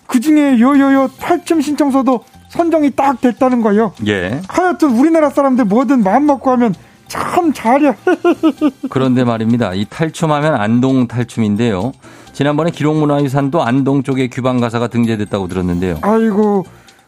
[0.08, 3.94] 그 중에 요요요 탈춤 신청서도 선정이 딱 됐다는 거예요.
[4.08, 4.42] 예.
[4.48, 6.74] 하여튼 우리나라 사람들 뭐든 마음 먹고 하면
[7.08, 7.96] 참 잘해.
[8.90, 9.74] 그런데 말입니다.
[9.74, 11.92] 이 탈춤하면 안동 탈춤인데요.
[12.34, 16.00] 지난번에 기록문화유산도 안동 쪽에 규방 가사가 등재됐다고 들었는데요.
[16.02, 16.66] 아이고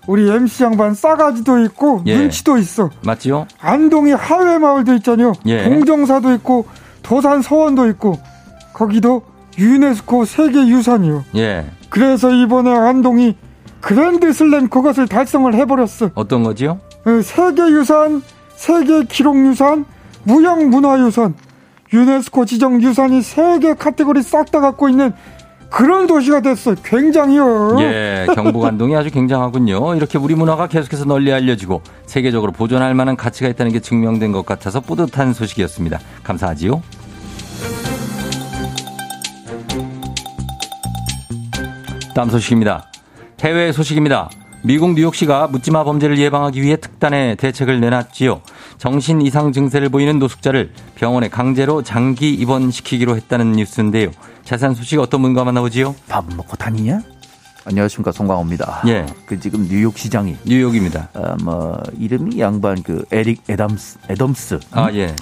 [0.08, 2.18] 우리 MC 양반 싸가지도 있고 예.
[2.18, 2.90] 눈치도 있어.
[3.04, 3.48] 맞지요?
[3.60, 5.34] 안동이 하회 마을도 있잖아요.
[5.46, 5.68] 예.
[5.68, 6.66] 공정사도 있고
[7.08, 8.20] 도산 서원도 있고
[8.74, 9.24] 거기도
[9.58, 11.24] 유네스코 세계유산이요.
[11.38, 11.66] 예.
[11.90, 13.36] 그래서 이번에 안동이
[13.80, 16.12] 그랜드 슬램 그것을 달성을 해버렸어.
[16.16, 16.80] 어떤 거지요?
[17.06, 18.22] 어, 세계유산,
[18.56, 19.86] 세계기록유산,
[20.26, 21.34] 무형문화유산,
[21.94, 25.14] 유네스코 지정 유산이 세 개 카테고리 싹 다 갖고 있는
[25.70, 26.76] 그런 도시가 됐어.
[26.76, 27.78] 굉장히요.
[27.82, 29.96] 예, 경북 안동이 아주 굉장하군요.
[29.96, 34.80] 이렇게 우리 문화가 계속해서 널리 알려지고 세계적으로 보존할 만한 가치가 있다는 게 증명된 것 같아서
[34.82, 36.00] 뿌듯한 소식이었습니다.
[36.24, 36.82] 감사하지요.
[42.18, 42.90] 다음 소식입니다.
[43.42, 44.28] 해외 소식입니다.
[44.64, 48.42] 미국 뉴욕시가 묻지마 범죄를 예방하기 위해 특단의 대책을 내놨지요.
[48.80, 54.10] 정신 이상 증세를 보이는 노숙자를 병원에 강제로 장기 입원시키기로 했다는 뉴스인데요.
[54.46, 55.94] 자세한 소식 어떤 분과 만나보지요?
[56.10, 57.02] 밥 먹고 다니냐?
[57.66, 58.82] 안녕하십니까 송광호입니다.
[58.88, 59.06] 예.
[59.28, 61.10] 그 지금 뉴욕 시장이 뉴욕입니다.
[61.14, 65.16] 어, 뭐 이름이 양반 그 에릭 에담스 에덤스 아, 예.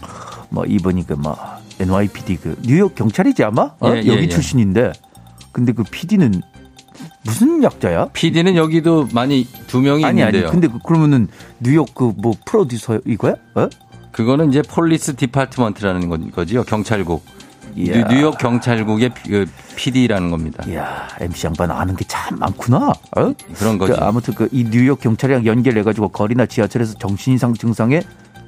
[0.47, 1.36] 뭐 이분이 그뭐
[1.77, 3.89] NYPD 그 뉴욕 경찰이지 아마 어?
[3.89, 4.29] 예, 예, 여기 예.
[4.29, 4.93] 출신인데
[5.51, 6.41] 근데 그 PD는
[7.23, 8.10] 무슨 약자야?
[8.13, 10.43] PD는 여기도 많이 두 명이 아니 있는데요.
[10.47, 11.27] 아니 근데 그, 그러면은
[11.60, 13.36] 뉴욕 그 뭐 프로듀서 이거야?
[13.55, 13.67] 어?
[14.12, 16.63] 그거는 이제 police department라는 거- 거지요.
[16.63, 17.23] 경찰국.
[17.75, 18.08] 이야.
[18.08, 20.63] 뉴, 욕 경찰국의 피- 그 PD라는 겁니다.
[20.65, 22.93] 이야, MC 양반 아는 게 참 많구나.
[23.17, 23.34] 어?
[23.55, 23.91] 그런 거지.
[23.91, 28.03] 그 아무튼 그 이 뉴욕 경찰이랑 연결해가지고 거리나 지하철에서 정신이상 증상의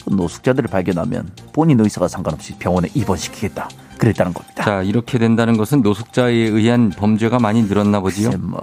[0.05, 3.67] 그 노숙자들을 발견하면 본인 의사가 상관없이 병원에 입원시키겠다.
[3.97, 4.63] 그랬다는 겁니다.
[4.63, 8.31] 자, 이렇게 된다는 것은 노숙자에 의한 범죄가 많이 늘었나 보지요.
[8.39, 8.61] 뭐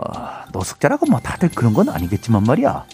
[0.53, 2.85] 노숙자라고 뭐 다들 그런 건 아니겠지만 말이야.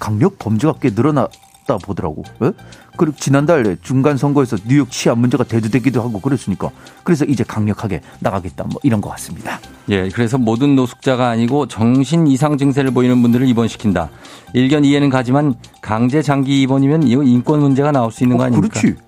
[0.00, 2.24] 강력 범죄가 꽤 늘어났다 보더라고.
[2.40, 2.52] 어?
[2.96, 6.70] 그리고 지난달 중간 선거에서 뉴욕 치안 문제가 대두되기도 하고 그랬으니까
[7.04, 9.60] 그래서 이제 강력하게 나가겠다 뭐 이런 것 같습니다.
[9.88, 14.10] 예, 그래서 모든 노숙자가 아니고 정신 이상 증세를 보이는 분들을 입원시킨다.
[14.52, 18.80] 일견 이해는 가지만 강제 장기 입원이면 이거 인권 문제가 나올 수 있는 거 어, 아닙니까?
[18.80, 18.98] 그렇지.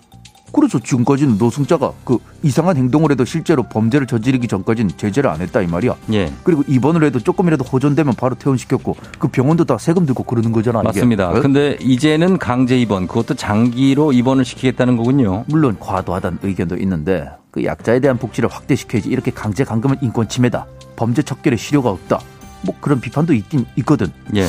[0.54, 5.66] 그래서 지금까지는 노숙자가 그 이상한 행동을 해도 실제로 범죄를 저지르기 전까지는 제재를 안 했다 이
[5.66, 5.96] 말이야.
[6.12, 6.32] 예.
[6.42, 10.80] 그리고 입원을 해도 조금이라도 호전되면 바로 퇴원시켰고 그 병원도 다 세금 들고 그러는 거잖아.
[10.80, 10.86] 이게.
[10.86, 11.30] 맞습니다.
[11.30, 11.40] 어?
[11.40, 15.44] 근데 이제는 강제 입원, 그것도 장기로 입원을 시키겠다는 거군요.
[15.48, 20.66] 물론 과도하다는 의견도 있는데 그 약자에 대한 복지를 확대시켜야지 이렇게 강제 감금은 인권 침해다.
[20.96, 22.20] 범죄 척결에 실효가 없다.
[22.62, 24.06] 뭐 그런 비판도 있긴 있거든.
[24.36, 24.46] 예.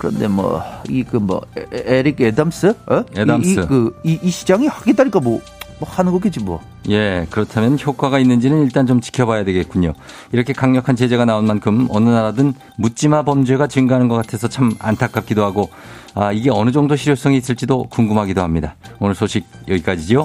[0.00, 2.74] 그런데 뭐 이 그 뭐 에릭 애담스?
[2.86, 3.04] 어?
[3.16, 3.50] 애담스.
[3.60, 5.40] 이그이 이 시장이 하겠다니까 뭐,
[5.78, 6.58] 뭐 하는 거겠지 뭐.
[6.88, 9.92] 예, 그렇다면 효과가 있는지는 일단 좀 지켜봐야 되겠군요.
[10.32, 15.68] 이렇게 강력한 제재가 나온 만큼 어느 나라든 묻지마 범죄가 증가하는 것 같아서 참 안타깝기도 하고,
[16.14, 18.76] 아, 이게 어느 정도 실효성이 있을지도 궁금하기도 합니다.
[18.98, 20.24] 오늘 소식 여기까지죠.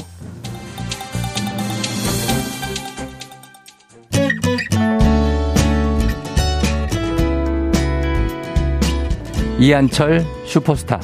[9.65, 10.99] 이한철 슈퍼스타.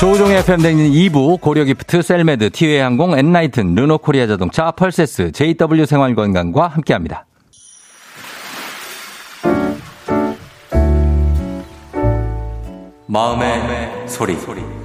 [0.00, 7.26] 조우종의 FM 댕진 2부 고려기프트 셀메드 티웨이 항공 엔나이튼 르노코리아 자동차 펄세스 JW 생활건강과 함께합니다.
[13.08, 14.81] 마음의, 소리.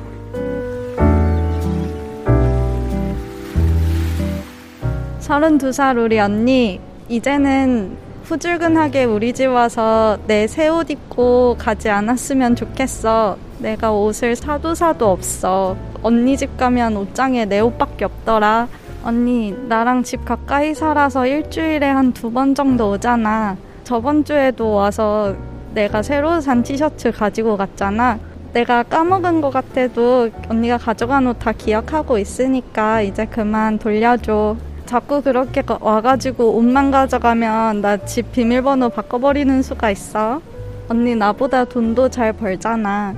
[5.27, 13.37] 32살 우리 언니, 이제는 후줄근하게 우리 집 와서 내 새 옷 입고 가지 않았으면 좋겠어.
[13.59, 15.75] 내가 옷을 사도 사도 없어.
[16.01, 18.69] 언니 집 가면 옷장에 내 옷밖에 없더라.
[19.03, 23.57] 언니, 나랑 집 가까이 살아서 일주일에 한 두 번 정도 오잖아.
[23.83, 25.35] 저번 주에도 와서
[25.73, 28.19] 내가 새로 산 티셔츠 가지고 갔잖아.
[28.53, 34.55] 내가 까먹은 것 같아도 언니가 가져간 옷 다 기억하고 있으니까 이제 그만 돌려줘.
[34.87, 40.41] 자꾸 그렇게 가- 와가지고 옷만 가져가면 나 집 비밀번호 바꿔버리는 수가 있어.
[40.89, 43.13] 언니 나보다 돈도 잘 벌잖아.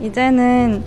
[0.00, 0.82] 이제는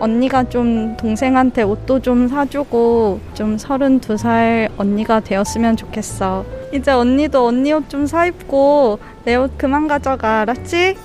[0.00, 6.44] 언니가 좀 동생한테 옷도 좀 사주고 좀 32살 언니가 되었으면 좋겠어.
[6.72, 10.40] 이제 언니도 언니 옷 좀 사입고 내 옷 그만 가져가.
[10.40, 10.96] 알았지?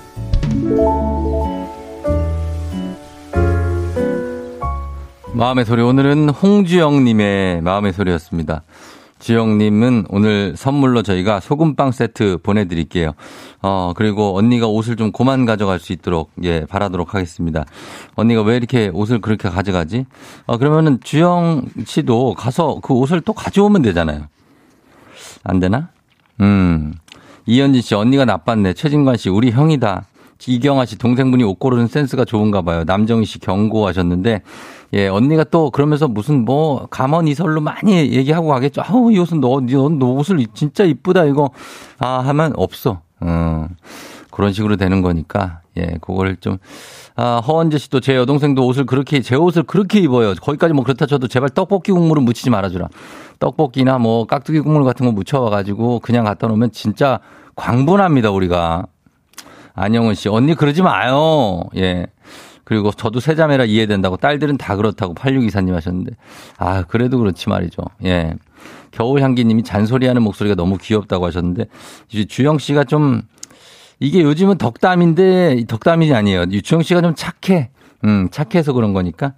[5.34, 8.62] 마음의 소리 오늘은 홍주영님의 마음의 소리였습니다.
[9.18, 13.12] 주영님은 오늘 선물로 저희가 소금빵 세트 보내드릴게요.
[13.62, 17.64] 어 그리고 언니가 옷을 좀 고만 가져갈 수 있도록 예 바라도록 하겠습니다.
[18.14, 20.06] 언니가 왜 이렇게 옷을 그렇게 가져가지?
[20.46, 24.26] 어 그러면은 주영 씨도 가서 그 옷을 또 가져오면 되잖아요.
[25.44, 25.90] 안 되나?
[26.40, 26.94] 음.
[27.46, 28.74] 이현진 씨, 언니가 나빴네.
[28.74, 30.04] 최진관 씨, 우리 형이다.
[30.46, 32.84] 이경아 씨, 동생분이 옷 고르는 센스가 좋은가 봐요.
[32.84, 34.42] 남정희 씨 경고하셨는데,
[34.92, 38.82] 예, 언니가 또 그러면서 무슨 뭐, 감언 이설로 많이 얘기하고 가겠죠.
[38.84, 41.50] 아우, 이 옷은 너, 너, 너 옷을 진짜 이쁘다, 이거.
[41.98, 43.00] 아, 하면 없어.
[43.20, 43.68] 어,
[44.30, 46.58] 그런 식으로 되는 거니까, 예, 그걸 좀,
[47.14, 50.34] 아, 허원재 씨도 제 여동생도 옷을 그렇게, 제 옷을 그렇게 입어요.
[50.34, 52.88] 거기까지 뭐 그렇다 쳐도 제발 떡볶이 국물은 묻히지 말아 주라.
[53.38, 57.20] 떡볶이나 뭐 깍두기 국물 같은 거 묻혀 와 가지고 그냥 갖다 놓으면 진짜
[57.56, 58.86] 광분합니다, 우리가.
[59.74, 61.62] 안영은 씨, 언니 그러지 마요.
[61.76, 62.06] 예.
[62.70, 66.12] 그리고 저도 세자매라 이해된다고 딸들은 다 그렇다고 8624님 하셨는데.
[66.56, 67.82] 아, 그래도 그렇지 말이죠.
[68.04, 68.34] 예.
[68.92, 71.64] 겨울향기님이 잔소리하는 목소리가 너무 귀엽다고 하셨는데,
[72.10, 73.22] 이제 주영 씨가 좀,
[73.98, 76.44] 이게 요즘은 덕담인데, 덕담이 아니에요.
[76.52, 77.70] 이 주영 씨가 좀 착해.
[78.04, 79.34] 음, 착해서 그런 거니까.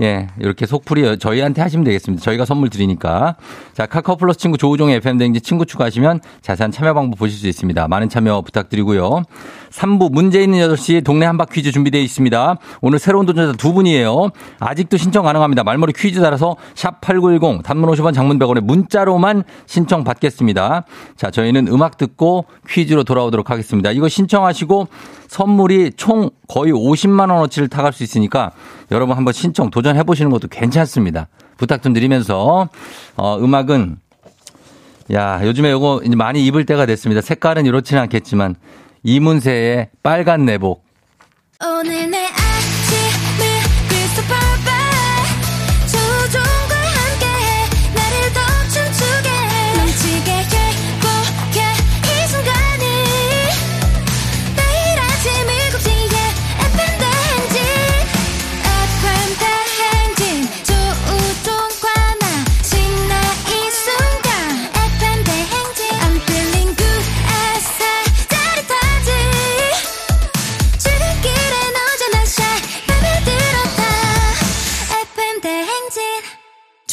[0.00, 2.22] 예, 이렇게 속풀이 저희한테 하시면 되겠습니다.
[2.22, 3.36] 저희가 선물 드리니까.
[3.72, 7.88] 자, 카카오 플러스 친구 조우종의 FM댕지 친구 추가하시면 자세한 참여 방법 보실 수 있습니다.
[7.88, 9.24] 많은 참여 부탁드리고요.
[9.70, 12.56] 3부 문제 있는 8시 동네 한바 퀴즈 준비되어 있습니다.
[12.80, 14.28] 오늘 새로운 도전자 두 분이에요.
[14.60, 15.64] 아직도 신청 가능합니다.
[15.64, 20.84] 말머리 퀴즈 따라서 샵 8910 단문 50원 장문 100원에 문자로만 신청 받겠습니다.
[21.16, 23.90] 자, 저희는 음악 듣고 퀴즈로 돌아오도록 하겠습니다.
[23.90, 24.86] 이거 신청하시고
[25.26, 28.52] 선물이 총 거의 50만 원어치를 타갈 수 있으니까
[28.90, 31.28] 여러분 한번 신청 도전해 보시는 것도 괜찮습니다.
[31.56, 32.68] 부탁 좀 드리면서
[33.16, 33.98] 어, 음악은
[35.12, 37.20] 야, 요즘에 요거 이제 많이 입을 때가 됐습니다.
[37.20, 38.54] 색깔은 이렇지는 않겠지만
[39.02, 40.84] 이문세의 빨간 내복.
[41.62, 42.26] 오늘 내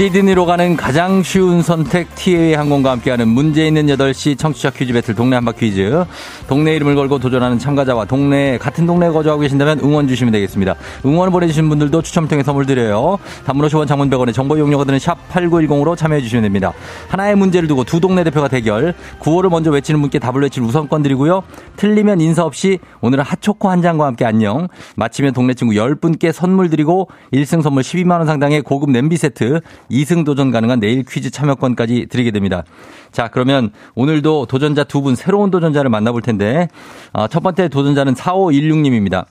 [0.00, 5.36] 시드니로 가는 가장 쉬운 선택 TA 항공과 함께하는 문제 있는 8시 청취자 퀴즈 배틀 동네
[5.36, 6.06] 한바 퀴즈.
[6.48, 10.74] 동네 이름을 걸고 도전하는 참가자와 동네 같은 동네에 거주하고 계신다면 응원 주시면 되겠습니다.
[11.04, 13.18] 응원을 보내주신 분들도 추첨 통해 선물 드려요.
[13.44, 16.72] 단문 50원 장문 100원의 정보 이용료가 드는 샵 8910으로 참여해 주시면 됩니다.
[17.08, 18.94] 하나의 문제를 두고 두 동네 대표가 대결.
[19.18, 21.42] 구호를 먼저 외치는 분께 답을 외칠 우선권 드리고요.
[21.76, 24.68] 틀리면 인사 없이 오늘은 핫초코 한 잔과 함께 안녕.
[24.96, 29.60] 마치면 동네 친구 10분께 선물 드리고 1승 선물 12만 원 상당의 고급 냄비 세트
[29.90, 32.64] 2승 도전 가능한 내일 퀴즈 참여권까지 드리게 됩니다.
[33.12, 36.68] 자, 그러면 오늘도 도전자 두 분 새로운 도전자를 만나볼 텐데
[37.12, 39.24] 아, 첫 번째 도전자는 4516님입니다.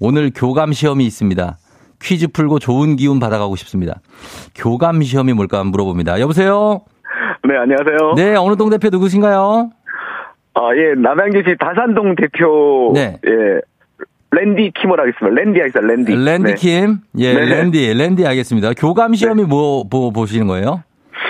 [0.00, 1.56] 오늘 교감 시험이 있습니다.
[2.02, 4.00] 퀴즈 풀고 좋은 기운 받아가고 싶습니다.
[4.56, 6.18] 교감 시험이 뭘까 물어봅니다.
[6.20, 6.80] 여보세요?
[7.48, 8.14] 네, 안녕하세요.
[8.16, 9.70] 네, 어느 동 대표 누구신가요?
[10.54, 12.90] 아, 예, 남양주시 다산동 대표.
[12.94, 13.18] 네.
[13.24, 13.60] 예,
[14.32, 15.40] 랜디 킴을 하겠습니다.
[15.42, 16.12] 랜디 하겠습니다, 랜디.
[16.24, 16.54] 랜디 네.
[16.54, 16.98] 킴?
[17.18, 17.46] 예, 네네.
[17.46, 18.72] 랜디, 랜디 알겠습니다.
[18.76, 20.82] 교감 시험이 뭐, 뭐 보시는 거예요?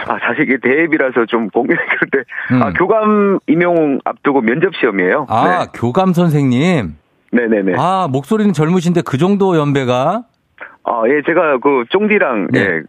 [0.07, 2.29] 아, 사실 이게 대입이라서 좀 고민이 그런데.
[2.53, 2.63] 음.
[2.63, 5.27] 아, 교감 임용 앞두고 면접 시험이에요.
[5.29, 6.95] 아, 교감 선생님.
[7.33, 7.43] 네.
[7.49, 7.75] 네네네.
[7.77, 10.25] 아, 아, 목소리는 젊으신데 그 정도 연배가?
[11.09, 12.61] 예, 제가 그 쫑디랑, 네.
[12.61, 12.83] 예, 가-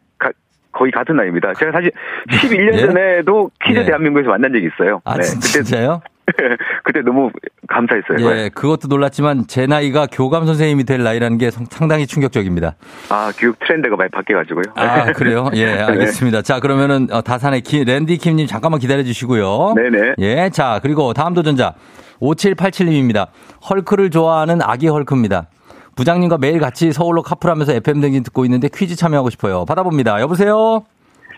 [0.74, 1.54] 거의 같은 나이입니다.
[1.54, 1.92] 제가 사실
[2.30, 2.78] 11년 예?
[2.88, 3.86] 전에도 퀴즈 예.
[3.86, 5.00] 대한민국에서 만난 적이 있어요.
[5.06, 5.24] 아, 네.
[5.24, 6.02] 진- 진짜요?
[6.84, 7.30] 그때 너무
[7.68, 8.32] 감사했어요.
[8.32, 12.76] 예, 그것도 놀랐지만 제 나이가 교감 선생님이 될 나이라는 게 성- 상당히 충격적입니다.
[13.10, 14.64] 아, 교육 트렌드가 많이 바뀌어가지고요.
[14.76, 15.50] 아, 그래요?
[15.56, 16.42] 예, 알겠습니다.
[16.42, 19.74] 자, 그러면은 어, 다산의 키- 랜디 킴님 잠깐만 기다려 주시고요.
[19.76, 20.14] 네네.
[20.20, 21.74] 예, 자, 그리고 다음 도전자
[22.22, 23.28] 5787님입니다.
[23.70, 25.48] 헐크를 좋아하는 아기 헐크입니다.
[25.96, 29.66] 부장님과 매일 같이 서울로 카풀하면서 FM 등진 듣고 있는데 퀴즈 참여하고 싶어요.
[29.66, 30.20] 받아봅니다.
[30.22, 30.84] 여보세요?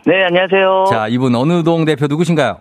[0.06, 0.86] 네, 안녕하세요.
[0.90, 2.58] 자, 이분 어느 동 대표 누구신가요?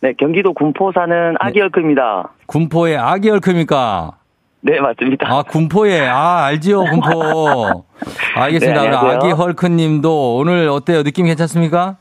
[0.00, 2.30] 네, 경기도 군포 사는 아기 얼크입니다.
[2.46, 4.12] 군포의 아기 헐크입니까?
[4.60, 5.26] 네, 맞습니다.
[5.30, 6.06] 아, 군포에.
[6.06, 7.84] 아, 알지요, 군포.
[8.36, 8.82] 알겠습니다.
[8.82, 8.96] 네.
[8.96, 11.02] 아기 헐크 님도 오늘 어때요?
[11.02, 11.96] 느낌 괜찮습니까?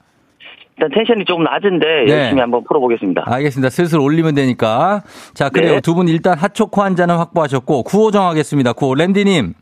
[0.78, 2.12] 일단 텐션이 조금 낮은데 네.
[2.12, 3.24] 열심히 한번 풀어보겠습니다.
[3.26, 3.70] 알겠습니다.
[3.70, 5.02] 슬슬 올리면 되니까.
[5.34, 5.76] 자, 그래요.
[5.76, 5.82] 네.
[5.82, 8.74] 두분 일단 핫초코 한 잔은 확보하셨고, 구호 정하겠습니다.
[8.74, 8.96] 구호.
[8.96, 9.54] 랜디님,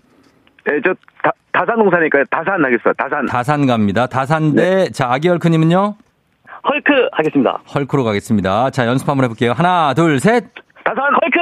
[0.71, 2.23] 예, 저, 다, 다산동사니까요.
[2.31, 2.93] 다산 하겠습니다.
[2.97, 3.25] 다산.
[3.27, 4.07] 다산 갑니다.
[4.07, 5.95] 다산 대, 자, 아기 헐크님은요?
[6.67, 7.59] 헐크 하겠습니다.
[7.75, 8.69] 헐크로 가겠습니다.
[8.71, 9.51] 자, 연습 한번 해볼게요.
[9.51, 10.45] 하나, 둘, 셋.
[10.83, 11.39] 다산 헐크!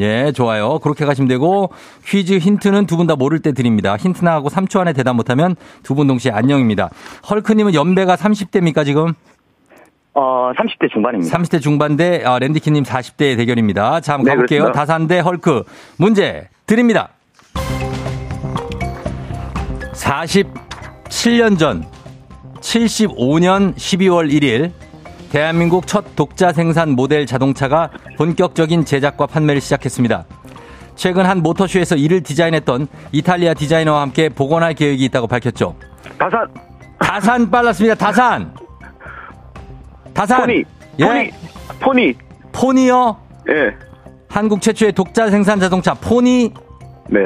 [0.00, 0.78] 예, 좋아요.
[0.78, 1.70] 그렇게 가시면 되고,
[2.06, 3.96] 퀴즈 힌트는 두 분 다 모를 때 드립니다.
[3.96, 6.90] 힌트 나 하고 3초 안에 대답 못하면 두 분 동시에 안녕입니다.
[7.30, 9.14] 헐크님은 연배가 30대입니까, 지금?
[10.12, 11.36] 어, 30대 중반입니다.
[11.38, 14.00] 30대 중반대, 아, 랜디키님 40대의 대결입니다.
[14.00, 14.60] 자, 한번 네, 가볼게요.
[14.64, 14.78] 그렇습니다.
[14.80, 15.64] 다산 대 헐크.
[15.96, 17.08] 문제 드립니다.
[19.94, 21.84] 47년 전,
[22.60, 24.72] 75년 12월 1일,
[25.34, 30.26] 대한민국 첫 독자 생산 모델 자동차가 본격적인 제작과 판매를 시작했습니다.
[30.94, 35.74] 최근 한 모터쇼에서 이를 디자인했던 이탈리아 디자이너와 함께 복원할 계획이 있다고 밝혔죠.
[36.16, 36.46] 다산.
[37.00, 37.96] 다산 빨랐습니다.
[37.96, 38.54] 다산.
[40.14, 40.42] 다산.
[40.42, 40.62] 포니.
[41.00, 41.04] 예.
[41.04, 41.30] 포니.
[41.80, 42.14] 포니.
[42.52, 43.16] 포니요.
[43.48, 43.74] 예.
[44.28, 46.54] 한국 최초의 독자 생산 자동차 포니
[47.08, 47.18] 네.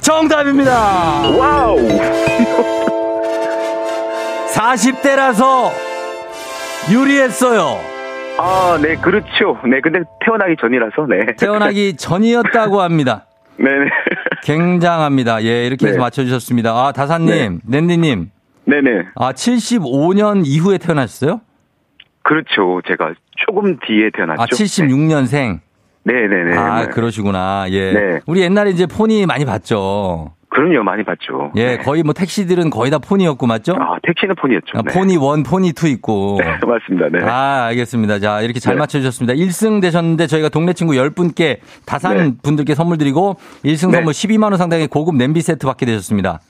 [0.00, 1.30] 정답입니다.
[1.38, 1.76] 와우.
[4.52, 5.89] 40대라서
[6.88, 7.78] 유리했어요.
[8.38, 9.58] 아, 네, 그렇죠.
[9.68, 11.34] 네, 근데 태어나기 전이라서, 네.
[11.36, 13.26] 태어나기 전이었다고 합니다.
[13.58, 13.90] 네네.
[14.42, 15.42] 굉장합니다.
[15.44, 16.00] 예, 이렇게 해서 네.
[16.00, 16.70] 맞춰주셨습니다.
[16.72, 18.30] 아, 다사님, 랜디님.
[18.64, 19.06] 네네.
[19.16, 21.42] 아, 75년 이후에 태어나셨어요?
[22.22, 22.80] 그렇죠.
[22.88, 24.42] 제가 조금 뒤에 태어났죠.
[24.42, 25.60] 아, 76년생.
[26.04, 26.56] 네네네.
[26.56, 26.86] 아, 네.
[26.88, 27.66] 그러시구나.
[27.68, 27.92] 예.
[27.92, 28.20] 네.
[28.26, 30.32] 우리 옛날에 이제 포니 많이 봤죠.
[30.50, 31.52] 그럼요, 많이 봤죠.
[31.56, 33.74] 예, 거의 뭐 택시들은 거의 다 포니였고 맞죠?
[33.78, 34.78] 아, 택시는 포니였죠.
[34.78, 34.92] 아, 네.
[34.92, 36.38] 포니 one, 포니 two 있고.
[36.42, 37.08] 네, 맞습니다.
[37.08, 37.24] 네.
[37.24, 38.18] 아, 알겠습니다.
[38.18, 38.80] 자, 이렇게 잘 네.
[38.80, 39.34] 맞춰 주셨습니다.
[39.34, 42.32] 1승 되셨는데 저희가 동네 친구 10분께 다산 네.
[42.42, 43.96] 분들께 선물 드리고 1승 네.
[43.98, 46.40] 선물 12만 원 상당의 고급 냄비 세트 받게 되셨습니다.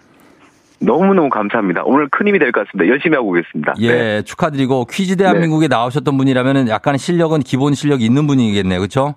[0.82, 1.82] 너무너무 감사합니다.
[1.84, 2.90] 오늘 큰 힘이 될 것 같습니다.
[2.90, 3.74] 열심히 하고 오겠습니다.
[3.80, 4.22] 예, 네.
[4.22, 8.78] 축하드리고 퀴즈 대한민국에 나오셨던 분이라면 약간 실력은 기본 실력이 있는 분이겠네요.
[8.78, 9.14] 그렇죠?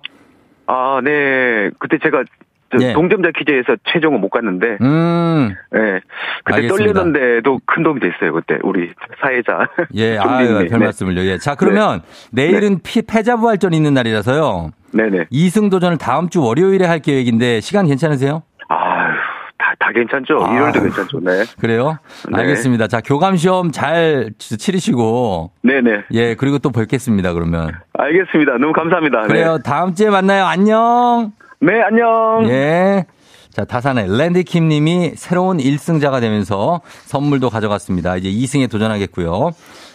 [0.66, 1.70] 아, 네.
[1.78, 2.43] 그때 제가 저
[2.80, 2.92] 예.
[2.92, 5.54] 동점자 퀴즈에서 최종은 못 갔는데, 음.
[5.70, 6.00] 네.
[6.44, 6.92] 그때 알겠습니다.
[6.92, 8.32] 떨렸는데도 큰 도움이 됐어요.
[8.32, 9.68] 그때 우리 사회자.
[9.94, 10.16] 예.
[10.22, 10.78] 아유, 별 네.
[10.78, 11.20] 말씀을요.
[11.22, 11.38] 예.
[11.38, 14.70] 자, 그러면 내일은 피, 패자부활전이 있는 날이라서요.
[14.92, 15.24] 네네.
[15.32, 18.42] 2승 도전을 다음 주 월요일에 할 계획인데 시간 괜찮으세요?
[18.68, 19.12] 아유,
[19.58, 20.44] 다, 다 괜찮죠?
[20.44, 20.54] 아유.
[20.54, 21.20] 일요일도 괜찮죠.
[21.20, 21.42] 네.
[21.60, 21.98] 그래요?
[22.30, 22.38] 네.
[22.38, 22.86] 알겠습니다.
[22.86, 26.04] 자, 교감 시험 잘 치르시고 네네.
[26.12, 27.32] 예, 그리고 또 뵙겠습니다.
[27.32, 27.72] 그러면.
[27.98, 28.58] 알겠습니다.
[28.58, 29.22] 너무 감사합니다.
[29.22, 29.58] 그래요.
[29.64, 30.44] 다음 주에 만나요.
[30.44, 31.32] 안녕.
[31.64, 32.44] 네, 네 안녕.
[32.50, 33.06] 예.
[33.50, 38.16] 자, 다산의 랜디킴 님이 새로운 1승자가 되면서 선물도 가져갔습니다.
[38.16, 39.52] 이제 2승에 도전하겠고요.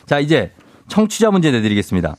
[0.08, 0.52] 자, 이제
[0.88, 2.16] 청취자 문제 내드리겠습니다.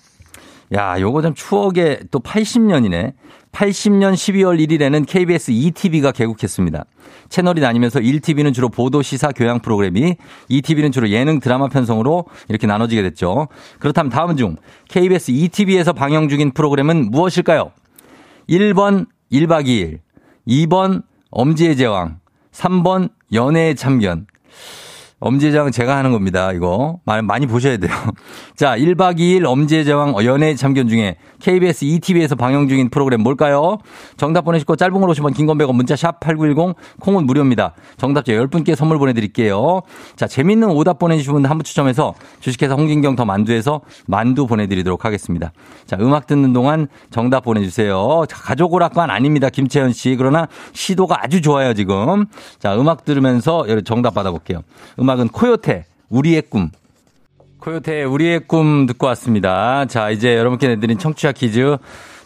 [0.75, 3.15] 야, 요거 좀 추억의 또 80년이네.
[3.51, 6.85] 80년 12월 1일에는 KBS ETV가 개국했습니다.
[7.29, 10.15] 채널이 나뉘면서 1TV는 주로 보도 시사 교양 프로그램이
[10.49, 13.49] 2TV는 주로 예능 드라마 편성으로 이렇게 나눠지게 됐죠.
[13.81, 14.57] 그렇다면 다음 중
[14.89, 17.73] KBS ETV에서 방영 중인 프로그램은 무엇일까요?
[18.49, 20.01] 1번 1박 2일,
[20.49, 22.19] 2번 엄지의 제왕,
[22.53, 24.27] 3번 연애의 참견.
[25.21, 26.53] 엄지의 제왕은 제가 하는 겁니다.
[26.53, 27.93] 이거 많이, 보셔야 돼요.
[28.57, 33.79] 자, 1박 2일 엄지의 제왕 연애의 참견 중에 KBS ETV에서 방영 중인 프로그램 뭘까요?
[34.17, 37.75] 정답 보내시고 짧은 걸 오시면 긴건 100원 문자 샵 8910 콩은 무료입니다.
[37.99, 39.83] 정답자 10분께 선물 보내드릴게요.
[40.17, 45.53] 자, 재밌는 오답 보내주신 분한분 추첨해서 주식회사 홍진경 더 만두에서 만두 보내드리도록 하겠습니다.
[45.87, 48.25] 자, 음악 듣는 동안 정답 보내주세요.
[48.29, 49.51] 자, 가족 오락관 아닙니다.
[49.51, 50.17] 김채연 씨.
[50.17, 52.27] 그러나 시도가 아주 좋아요, 지금.
[52.59, 54.63] 자, 음악 들으면서 정답 받아볼게요.
[54.99, 56.71] 음악 은 코요테, 우리의 꿈.
[57.61, 59.85] 코요테의 우리의 꿈 듣고 왔습니다.
[59.87, 61.77] 자, 이제 여러분께 내드린 청취자 퀴즈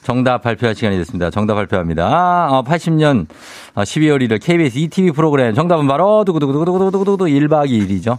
[0.03, 1.31] 정답 발표할 시간이 됐습니다.
[1.31, 2.49] 정답 발표합니다.
[2.51, 3.27] 어, 80년
[3.75, 8.19] 12월 1일 KBS ETV 프로그램 정답은 바로 두구두구두구두구두구두구 1박 2일이죠.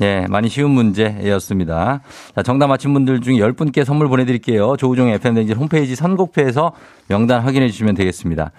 [0.00, 2.00] 예, 많이 쉬운 문제였습니다.
[2.34, 4.76] 자, 정답 맞힌 분들 중에 10분께 선물 보내드릴게요.
[4.76, 6.72] 조우종의 FM댕진 홈페이지 선곡표에서
[7.08, 8.50] 명단 확인해 주시면 되겠습니다.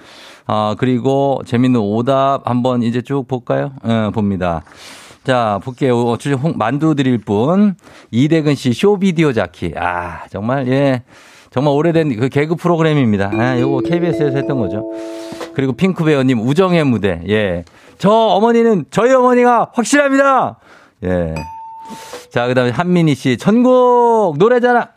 [0.48, 3.74] 아, 그리고 재밌는 오답 한번 이제 쭉 볼까요?
[3.86, 4.64] 예, 봅니다.
[5.26, 6.18] 자, 볼게요.
[6.18, 7.76] 주제 홍, 만두 드릴 분.
[8.12, 9.74] 이대근 씨 쇼비디오 자키.
[9.76, 11.02] 아, 정말, 예.
[11.50, 13.32] 정말 오래된 그 개그 프로그램입니다.
[13.34, 14.84] 아, 요거 KBS에서 했던 거죠.
[15.56, 17.22] 그리고 핑크베어님 우정의 무대.
[17.28, 17.64] 예.
[17.98, 20.60] 저 어머니는 저희 어머니가 확실합니다.
[21.04, 21.34] 예.
[22.30, 24.90] 자, 그 다음에 한민희 씨 전국 노래자랑.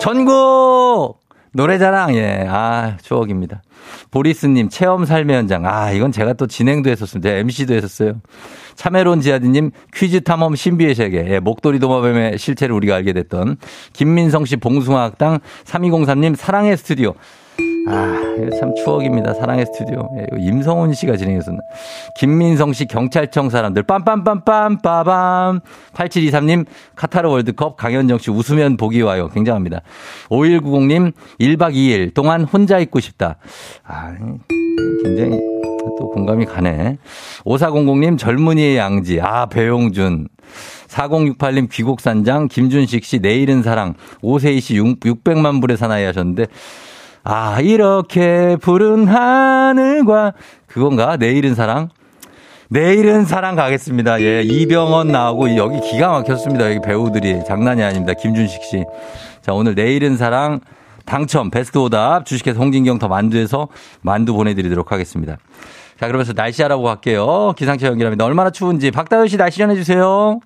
[0.00, 1.18] 전국
[1.52, 2.14] 노래자랑.
[2.14, 2.46] 예.
[2.48, 3.60] 아, 추억입니다.
[4.10, 5.66] 보리스님 체험 삶의 현장.
[5.66, 7.28] 아, 이건 제가 또 진행도 했었습니다.
[7.28, 8.20] 제가 MC도 했었어요.
[8.74, 11.26] 참외론 지아드님 퀴즈 탐험 신비의 세계.
[11.28, 13.56] 예, 목도리 도마뱀의 실체를 우리가 알게 됐던
[13.92, 17.14] 김민성 씨 봉숭아 학당 3203님 사랑의 스튜디오.
[17.88, 19.32] 아, 이거 참 추억입니다.
[19.34, 20.10] 사랑의 스튜디오.
[20.18, 21.58] 예, 임성훈 씨가 진행했었나.
[22.16, 23.84] 김민성 씨 경찰청 사람들.
[23.84, 25.60] 빰빰빰빰 빠밤.
[25.94, 29.28] 8723님 카타르 월드컵 강현정 씨 웃으면 보기 와요.
[29.32, 29.80] 굉장합니다.
[30.28, 33.36] 5190님 1박 2일 동안 혼자 있고 싶다.
[33.84, 34.14] 아,
[35.02, 35.40] 굉장히
[35.98, 36.98] 또 공감이 가네.
[37.44, 39.20] 5400님 젊은이의 양지.
[39.20, 40.28] 아, 배용준.
[40.88, 46.46] 4068님 귀곡산장, 김준식 씨 내일은 사랑, 오세희 씨 6, 600만 불의 사나이 하셨는데,
[47.24, 50.32] 아, 이렇게 푸른 하늘과,
[50.66, 51.16] 그건가?
[51.16, 51.88] 내일은 사랑?
[52.70, 54.20] 내일은 사랑 가겠습니다.
[54.20, 56.70] 예, 이병헌 나오고 여기 기가 막혔습니다.
[56.70, 58.12] 여기 배우들이 장난이 아닙니다.
[58.12, 58.84] 김준식 씨.
[59.40, 60.60] 자, 오늘 내일은 사랑
[61.06, 63.68] 당첨 베스트 오답 주식회사 홍진경 더 만두에서
[64.02, 65.38] 만두 보내드리도록 하겠습니다.
[65.98, 67.54] 자, 그러면서 날씨 알아보고 갈게요.
[67.56, 68.26] 기상청 연결합니다.
[68.26, 70.40] 얼마나 추운지 박다현 씨 날씨 전해주세요.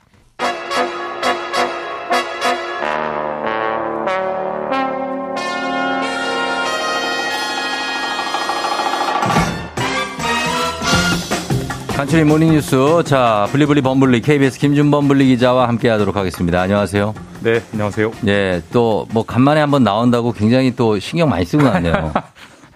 [12.03, 13.05] 간추린 모닝뉴스.
[13.05, 16.61] 자, 블리블리 범블리 KBS 김준범 블리 기자와 함께 하도록 하겠습니다.
[16.61, 17.15] 안녕하세요.
[17.45, 18.11] 네, 안녕하세요.
[18.27, 22.13] 예, 또 뭐 간만에 한번 나온다고 굉장히 또 신경 많이 쓰고 나왔네요.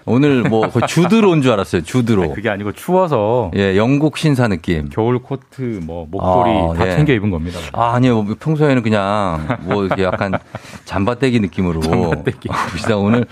[0.07, 1.83] 오늘 뭐 거의 주드로 온 줄 알았어요.
[1.83, 2.33] 주드로.
[2.33, 4.89] 그게 아니고 추워서 예, 영국 신사 느낌.
[4.89, 6.95] 겨울 코트, 뭐 목도리 아, 다 예.
[6.95, 7.59] 챙겨 입은 겁니다.
[7.73, 8.23] 아, 아니요.
[8.23, 10.33] 뭐 평소에는 그냥 뭐 이렇게 약간
[10.85, 11.81] 잠바떼기 느낌으로.
[11.81, 12.47] 잠바떼기.
[12.69, 13.25] 그러시다 오늘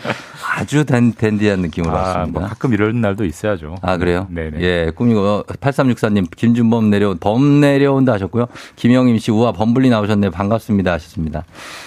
[0.57, 2.39] 아주 댄, 댄디한 느낌으로 아, 왔습니다.
[2.41, 3.75] 뭐 가끔 이런 날도 있어야죠.
[3.81, 4.27] 아, 그래요?
[4.29, 4.59] 네네.
[4.61, 8.47] 예, 꿈이고, 8364님, 김준범 내려온, 범 내려온다 하셨고요.
[8.75, 10.29] 김영임 씨, 우와, 범블리 나오셨네.
[10.29, 10.93] 반갑습니다.
[10.93, 11.43] 하셨습니다.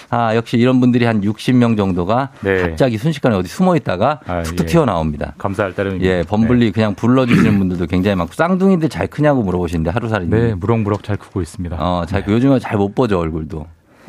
[0.09, 2.61] 아, 역시 이런 분들이 한 60명 정도가 네.
[2.61, 4.67] 갑자기 순식간에 어디 숨어 있다가 아, 툭툭 예.
[4.79, 5.33] 튀어나옵니다.
[5.37, 6.09] 감사할 따름입니다.
[6.09, 10.27] 예, 범블리 그냥 불러주시는 분들도 굉장히 많고 쌍둥이들 잘 크냐고 물어보시는데 하루살이.
[10.29, 11.75] 네, 무럭무럭 잘 크고 있습니다.
[11.79, 13.65] 어, 잘 요즘은 잘 못 보죠 얼굴도.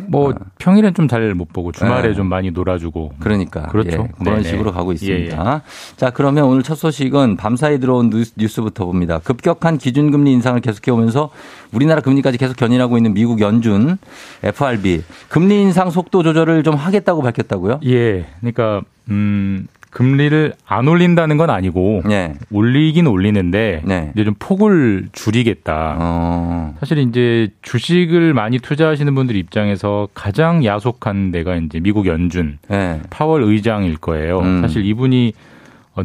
[0.09, 2.15] 뭐 평일엔 좀 잘 못 보고 주말에 네.
[2.15, 3.91] 좀 많이 놀아주고 그러니까 그렇죠.
[3.91, 4.43] 예, 그런 네네.
[4.49, 5.37] 식으로 가고 있습니다.
[5.37, 5.61] 예, 예.
[5.97, 9.19] 자 그러면 오늘 첫 소식은 밤사이 들어온 뉴스, 뉴스 부터 봅니다.
[9.19, 11.31] 급격한 기준금리 인상을 계속해 오면서
[11.73, 13.99] 우리나라 금리까지 계속 견인하고 있는 미국 연준
[14.43, 17.81] FRB 금리 인상 속도 조절을 좀 하겠다고 밝혔다고요?
[17.85, 22.35] 예, 그러니까 음 금리를 안 올린다는 건 아니고 네.
[22.51, 24.13] 올리긴 올리는데 네.
[24.15, 25.97] 이제 좀 폭을 줄이겠다.
[25.99, 33.01] 어, 사실 이제 주식을 많이 투자하시는 분들 입장에서 가장 야속한 데가 이제 미국 연준 네.
[33.11, 34.39] 파월 의장일 거예요.
[34.41, 34.61] 음.
[34.63, 35.33] 사실 이분이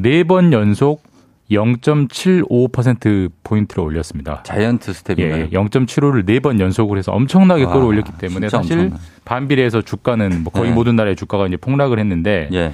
[0.02, 1.04] 네 번 연속
[1.52, 4.42] 0.75% 포인트를 올렸습니다.
[4.44, 5.44] 자이언트 스텝인가요?
[5.44, 8.98] 예, 0.75를 네 번 연속으로 해서 엄청나게 와, 끌어올렸기 때문에 사실 엄청나.
[9.26, 10.76] 반비례해서 주가는 뭐 거의 네.
[10.76, 12.72] 모든 나라의 주가가 이제 폭락을 했는데 예.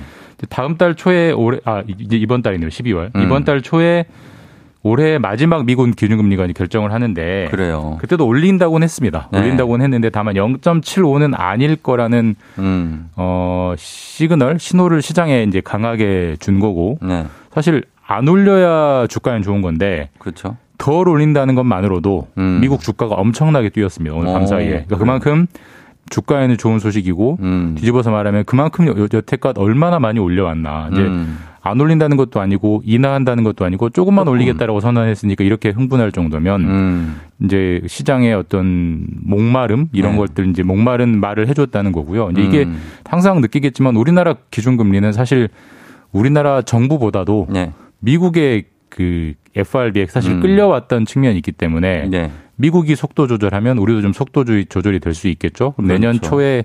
[0.50, 2.70] 다음 달 초에 올해 아 이제 이번 달이네요.
[2.70, 3.16] 12월.
[3.16, 3.22] 음.
[3.22, 4.06] 이번 달 초에
[4.84, 7.98] 올해 마지막 미국 기준금리가 결정을 하는데 그래요.
[8.00, 9.30] 그때도 올린다고는 했습니다.
[9.32, 9.40] 네.
[9.40, 13.10] 올린다고는 했는데 다만 0.75는 아닐 거라는 음.
[13.16, 17.26] 어 시그널 신호를 시장에 이제 강하게 준 거고 네.
[17.54, 20.58] 사실 안 올려야 주가는 좋은 건데 그렇죠.
[20.80, 22.58] 덜 올린다는 것만으로도 음.
[22.60, 24.16] 미국 주가가 엄청나게 뛰었습니다.
[24.16, 24.70] 오늘 오, 밤 사이에.
[24.70, 24.98] 그러니까.
[24.98, 25.46] 그만큼
[26.12, 27.76] 주가에는 좋은 소식이고 음.
[27.78, 30.90] 뒤집어서 말하면 그만큼 여- 여태껏 얼마나 많이 올려왔나.
[30.92, 31.40] 이제 음.
[31.64, 37.16] 안 올린다는 것도 아니고 인하한다는 것도 아니고 조금만 올리겠다라고 선언했으니까 이렇게 흥분할 정도면 음.
[37.44, 40.18] 이제 시장의 어떤 목마름 이런 네.
[40.18, 42.30] 것들 이제 목마른 말을 해줬다는 거고요.
[42.32, 42.78] 이제 이게 음.
[43.06, 45.50] 항상 느끼겠지만 우리나라 기준금리는 사실
[46.12, 47.72] 우리나라 정부보다도 네.
[48.00, 50.40] 미국의 그 FRB에 사실 음.
[50.42, 52.32] 끌려왔던 측면이 있기 때문에 네.
[52.62, 55.72] 미국이 속도 조절하면 우리도 좀 속도 주- 조절이 될 수 있겠죠.
[55.72, 56.30] 그럼 내년 그렇죠.
[56.30, 56.64] 초에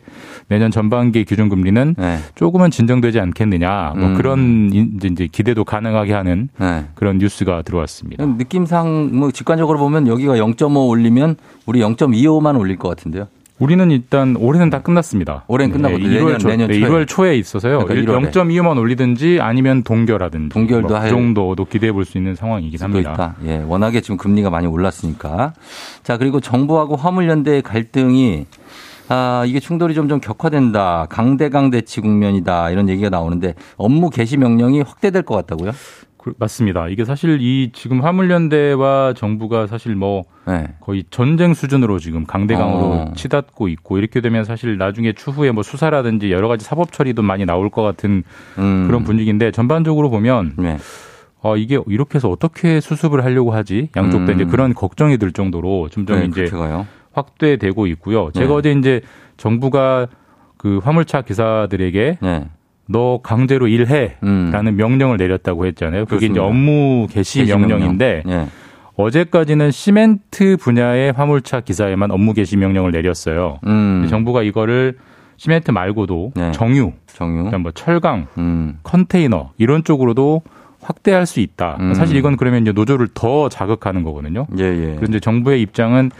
[0.48, 2.18] 내년 전반기 기준 금리는 네.
[2.36, 3.94] 조금은 진정되지 않겠느냐.
[3.96, 4.14] 뭐 음.
[4.14, 6.84] 그런 이제 이제 기대도 가능하게 하는 네.
[6.94, 8.24] 그런 뉴스가 들어왔습니다.
[8.24, 11.36] 느낌상 뭐 직관적으로 보면 여기가 0.5 올리면
[11.66, 13.26] 우리 0.25만 올릴 것 같은데요.
[13.58, 15.44] 우리는 일단 올해는 다 끝났습니다.
[15.48, 16.88] 올해는 끝나고 네, 내년- 1월 초, 내년 네, 초에.
[16.90, 17.78] 1월 초에 있어서요.
[17.86, 18.30] 그러니까 1월에.
[18.30, 23.12] 0.25만 올리든지 아니면 동결하든지 동결도 뭐그 할 정도도 기대해 볼 수 있는 상황이긴 합니다.
[23.12, 23.36] 있다.
[23.46, 25.54] 예, 워낙에 지금 금리가 많이 올랐으니까.
[26.02, 28.46] 자, 그리고 정부하고 화물연대의 갈등이
[29.08, 31.06] 아, 이게 충돌이 점점 격화된다.
[31.08, 32.70] 강대강 대치 국면이다.
[32.70, 35.70] 이런 얘기가 나오는데 업무 개시 명령이 확대될 것 같다고요?
[36.26, 36.88] 그- 맞습니다.
[36.88, 40.66] 이게 사실 이 지금 화물연대와 정부가 사실 뭐 네.
[40.80, 43.12] 거의 전쟁 수준으로 지금 강대강으로 어.
[43.14, 47.70] 치닫고 있고 이렇게 되면 사실 나중에 추후에 뭐 수사라든지 여러 가지 사법 처리도 많이 나올
[47.70, 48.24] 것 같은
[48.58, 48.86] 음.
[48.88, 50.78] 그런 분위기인데 전반적으로 보면 네.
[51.42, 54.34] 어 이게 이렇게 해서 어떻게 수습을 하려고 하지 양쪽 다 음.
[54.34, 56.88] 이제 그런 걱정이 들 정도로 점점 네, 이제 가요.
[57.12, 58.30] 확대되고 있고요.
[58.34, 58.52] 제가 네.
[58.52, 59.00] 어제 이제
[59.36, 60.08] 정부가
[60.56, 62.48] 그 화물차 기사들에게 네.
[62.88, 64.76] 너 강제로 일해라는 음.
[64.76, 66.04] 명령을 내렸다고 했잖아요.
[66.04, 66.44] 그게 이제 그렇습니다.
[66.44, 68.44] 업무 개시, 개시 명령인데 명령.
[68.44, 68.48] 예.
[68.96, 73.58] 어제까지는 시멘트 분야의 화물차 기사에만 업무 개시 명령을 내렸어요.
[73.66, 74.06] 음.
[74.08, 74.96] 정부가 이거를
[75.36, 76.52] 시멘트 말고도 네.
[76.52, 77.58] 정유, 정유.
[77.58, 78.78] 뭐 철강, 음.
[78.82, 80.42] 컨테이너 이런 쪽으로도
[80.80, 81.76] 확대할 수 있다.
[81.80, 81.94] 음.
[81.94, 84.46] 사실 이건 그러면 이제 노조를 더 자극하는 거거든요.
[84.58, 84.94] 예, 예.
[84.96, 86.10] 그런데 정부의 입장은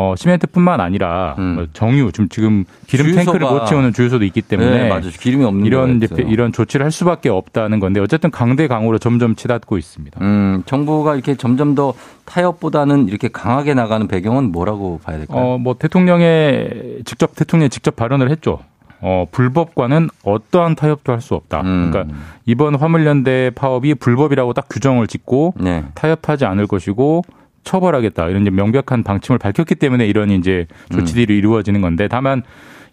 [0.00, 1.54] 어, 시멘트뿐만 아니라 음.
[1.56, 5.10] 뭐 정유, 지금 지금 기름 주유소가- 탱크를 못 채우는 주유소도 있기 때문에 네, 맞아요.
[5.10, 6.00] 기름이 없는 이런.
[6.28, 10.20] 이런 조치를 할 수밖에 없다는 건데 어쨌든 강대 강으로 점점 치닫고 있습니다.
[10.22, 11.94] 음, 정부가 이렇게 점점 더
[12.26, 15.36] 타협보다는 이렇게 강하게 나가는 배경은 뭐라고 봐야 될까요?
[15.54, 18.60] 어, 뭐 대통령의 직접 대통령이 직접 발언을 했죠.
[19.00, 21.62] 어, 불법과는 어떠한 타협도 할 수 없다.
[21.62, 21.90] 음.
[21.90, 22.14] 그러니까
[22.46, 25.84] 이번 화물연대 파업이 불법이라고 딱 규정을 짓고 네.
[25.94, 27.22] 타협하지 않을 것이고
[27.64, 31.38] 처벌하겠다 이런 이제 명백한 방침을 밝혔기 때문에 이런 이제 조치들이 음.
[31.38, 32.42] 이루어지는 건데 다만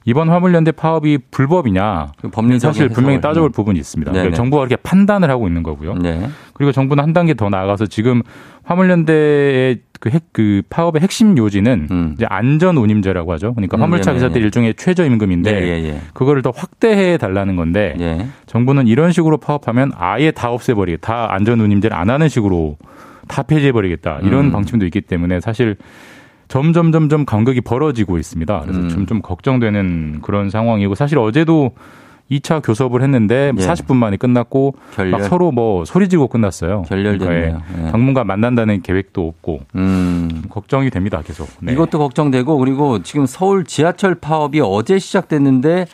[0.07, 3.19] 이번 화물연대 파업이 불법이냐 그 법리적인 사실 분명히.
[3.19, 4.11] 따져볼 부분이 있습니다.
[4.11, 5.95] 그러니까 정부가 그렇게 판단을 하고 있는 거고요.
[5.95, 6.29] 네.
[6.53, 8.21] 그리고 정부는 한 단계 더 나아가서 지금
[8.63, 12.11] 화물연대의 그, 핵, 그 파업의 핵심 요지는 음.
[12.15, 13.55] 이제 안전 운임제라고 하죠.
[13.55, 14.17] 그러니까 음, 화물차 네네.
[14.17, 16.01] 기사들 일종의 최저 임금인데 예, 예, 예.
[16.13, 18.27] 그거를 더 확대해 달라는 건데 예.
[18.45, 22.77] 정부는 이런 식으로 파업하면 아예 다 없애버리게 다 안전 운임제를 안 하는 식으로
[23.27, 24.51] 다 폐지해버리겠다 이런 음.
[24.51, 25.77] 방침도 있기 때문에 사실
[26.47, 28.61] 점점 점점 간극이 벌어지고 있습니다.
[28.61, 28.89] 그래서 음.
[28.89, 31.71] 좀, 좀 걱정되는 그런 상황이고 사실 어제도
[32.31, 33.61] 2차 교섭을 했는데 예.
[33.61, 35.11] 40분 만에 끝났고 결렬.
[35.11, 36.83] 막 서로 뭐 소리지고 끝났어요.
[36.83, 37.59] 결렬됐네요.
[37.59, 37.91] 그러니까 예.
[37.91, 40.43] 당분간 만난다는 계획도 없고 음.
[40.49, 41.21] 걱정이 됩니다.
[41.23, 41.47] 계속.
[41.61, 41.73] 네.
[41.73, 45.85] 이것도 걱정되고 그리고 지금 서울 지하철 파업이 어제 시작됐는데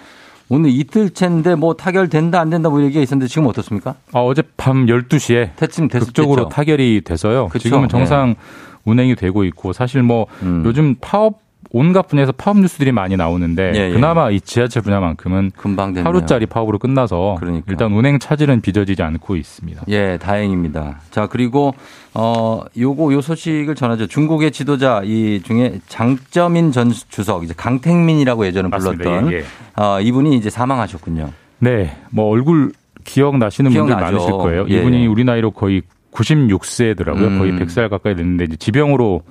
[0.54, 3.96] 오늘 이틀째인데 뭐 타결된다 안 된다 뭐 얘기가 있었는데 지금 어떻습니까?
[4.12, 6.50] 아, 어제 밤 12시에 대충 됐, 극적으로 됐죠?
[6.50, 7.48] 타결이 돼서요.
[7.48, 7.64] 그쵸?
[7.64, 8.36] 지금은 정상
[8.84, 10.64] 운행이 되고 있고 사실 뭐 음.
[10.66, 11.40] 요즘 파업
[11.74, 13.94] 온갖 분야에서 파업 뉴스들이 많이 나오는데 예, 예.
[13.94, 16.06] 그나마 이 지하철 분야만큼은 금방 됐네요.
[16.08, 17.66] 하루짜리 파업으로 끝나서 그러니까.
[17.70, 19.84] 일단 운행 차질은 빚어지지 않고 있습니다.
[19.88, 21.00] 예, 다행입니다.
[21.12, 21.74] 자, 그리고
[22.14, 24.08] 어 요거 요 소식을 전하죠.
[24.08, 28.70] 중국의 지도자 이 중에 장점인 전 주석 이제 강택민이라고 예전에.
[28.70, 29.44] 불렀던 예, 예.
[29.82, 31.30] 어 이분이 이제 사망하셨군요.
[31.60, 32.74] 네, 뭐 얼굴
[33.06, 34.18] 기억 나시는 분들 기억나죠.
[34.18, 34.66] 많으실 거예요.
[34.70, 35.08] 예, 이분이 예.
[35.08, 37.22] 우리 나이로 거의 96세더라고요.
[37.28, 37.40] 음.
[37.40, 39.22] 거의 100살 가까이 됐는데 지병으로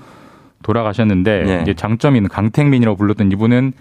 [0.62, 1.62] 돌아가셨는데 예.
[1.62, 3.72] 이제 장점인 강택민이라고 불렀던 이분은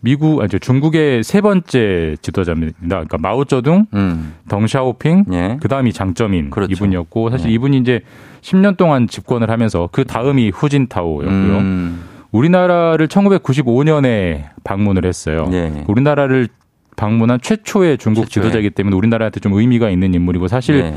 [0.00, 2.76] 미국 아니 저 중국의 세 번째 지도자입니다.
[2.88, 4.34] 그러니까 마오쩌둥, 음.
[4.48, 5.58] 덩샤오핑, 예.
[5.60, 6.72] 그다음이 장점인 그렇죠.
[6.72, 7.54] 이분이었고 사실 예.
[7.54, 8.00] 이분이 이제
[8.40, 11.58] 10년 동안 집권을 하면서 그 다음이 후진타오였고요.
[11.58, 12.02] 음.
[12.32, 15.48] 우리나라를 1995년에 방문을 했어요.
[15.52, 15.84] 예.
[15.86, 16.48] 우리나라를
[16.96, 18.44] 방문한 최초의 중국 최초의.
[18.44, 20.94] 지도자이기 때문에 우리나라한테 좀 의미가 있는 인물이고 사실 예.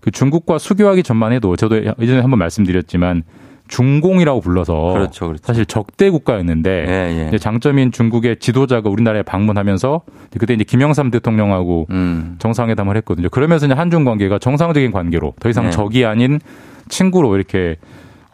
[0.00, 3.24] 그 중국과 수교하기 전만 해도 저도 예전에 한번 말씀드렸지만
[3.68, 5.42] 중공이라고 불러서 그렇죠, 그렇죠.
[5.44, 7.38] 사실 적대 국가였는데 예, 예.
[7.38, 10.02] 장점인 중국의 지도자가 우리나라에 방문하면서
[10.38, 12.36] 그때 이제 김영삼 대통령하고 음.
[12.38, 13.28] 정상회담을 했거든요.
[13.28, 15.70] 그러면서 이제 한중 관계가 정상적인 관계로 더 이상 네.
[15.70, 16.40] 적이 아닌
[16.88, 17.76] 친구로 이렇게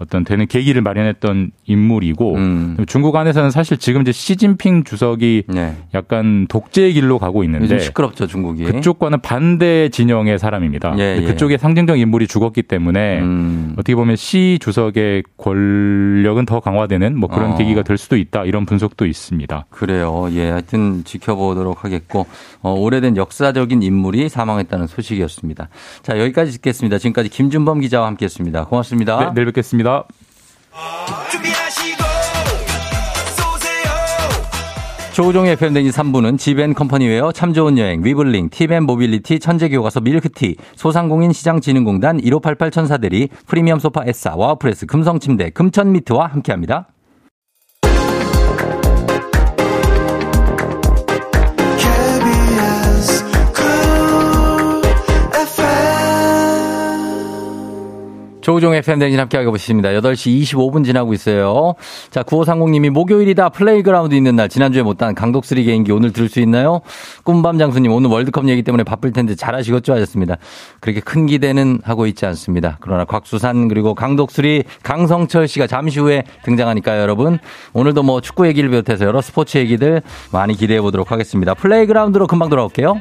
[0.02, 2.76] 어떤 되는 계기를 마련했던 인물이고 음.
[2.86, 5.76] 중국 안에서는 사실 지금 이제 시진핑 주석이 네.
[5.94, 8.64] 약간 독재의 길로 가고 있는데 시끄럽죠, 중국이.
[8.64, 10.96] 그쪽과는 반대 진영의 사람입니다.
[10.98, 11.24] 예, 예.
[11.24, 13.72] 그쪽에 상징적 인물이 죽었기 때문에 음.
[13.74, 17.56] 어떻게 보면 시 주석의 권력은 더 강화되는 뭐 그런 어.
[17.56, 19.66] 계기가 될 수도 있다 이런 분석도 있습니다.
[19.70, 20.28] 그래요.
[20.32, 22.26] 예, 하여튼 지켜보도록 하겠고,
[22.60, 25.68] 어, 오래된 역사적인 인물이 사망했다는 소식이었습니다.
[26.02, 26.98] 자, 여기까지 듣겠습니다.
[26.98, 28.64] 지금까지 김준범 기자와 함께 했습니다.
[28.64, 29.18] 고맙습니다.
[29.18, 29.91] 네, 내일 뵙겠습니다.
[35.12, 42.70] 조우종의 FM댕진 3부는 지벤컴퍼니웨어 참 좋은 여행, 위블링, 티벤 모빌리티, 천재교과서 밀크티, 소상공인 시장진흥공단 1588
[42.70, 46.91] 천사대리, 프리미엄 소파 에싸, 와우프레스, 금성침대, 금천미트와 함께합니다.
[58.42, 59.88] 조우종 FM 댕진 함께하고 계십니다.
[59.90, 61.74] 8시 25분 지나고 있어요.
[62.10, 64.48] 자, 9530님이 목요일이다 플레이그라운드 있는 날.
[64.48, 66.80] 지난주에 못한 강독수리 개인기 오늘 들을 수 있나요?
[67.24, 70.36] 군밤 장수님 오늘 월드컵 얘기 때문에 바쁠 텐데 잘하시겠죠 하셨습니다.
[70.80, 72.78] 그렇게 큰 기대는 하고 있지 않습니다.
[72.80, 77.38] 그러나 곽수산 그리고 강독수리 강성철 씨가 잠시 후에 등장하니까요, 여러분.
[77.72, 81.54] 오늘도 뭐 축구 얘기를 비롯해서 여러 스포츠 얘기들 많이 기대해 보도록 하겠습니다.
[81.54, 83.00] 플레이그라운드로 금방 돌아올게요.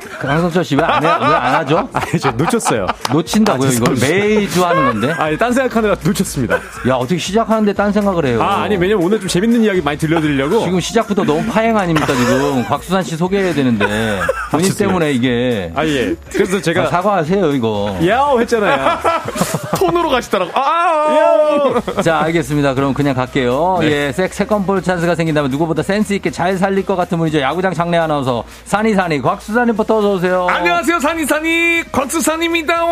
[0.27, 1.89] 강성철 씨 왜 안 하죠?
[1.93, 2.85] 아니, 저 놓쳤어요.
[3.11, 3.95] 놓친다고요, 아, 이걸?
[3.95, 5.11] 매주 하는 건데?
[5.17, 6.55] 아니, 딴 생각하느라 놓쳤습니다.
[6.87, 8.41] 야, 어떻게 시작하는데 딴 생각을 해요?
[8.41, 10.63] 아, 아니, 왜냐면 오늘 좀 재밌는 이야기 많이 들려드리려고.
[10.63, 12.63] 지금 시작부터 너무 파행 아닙니까, 지금?
[12.69, 13.85] 곽수산 씨 소개해야 되는데.
[14.51, 14.87] 본인 죄송해요.
[14.99, 15.71] 때문에 이게.
[15.75, 16.15] 아, 예.
[16.31, 16.83] 그래서 제가.
[16.83, 17.97] 아, 사과하세요, 이거.
[18.05, 18.97] 야오 했잖아요.
[19.77, 20.51] 톤으로 가시더라고.
[20.53, 22.01] 아, 야오!
[22.01, 22.73] 자, 알겠습니다.
[22.73, 23.77] 그럼 그냥 갈게요.
[23.81, 23.91] 네.
[24.07, 27.39] 예, 세, 세컨볼 찬스가 생긴다면 누구보다 센스있게 잘 살릴 것 같은 분이죠.
[27.41, 30.47] 야구장 장례 아나운서, 산이산이, 곽수산님부터 어서 오세요.
[30.49, 31.83] 안녕하세요, 산이산이.
[31.91, 32.85] 곽수산입니다.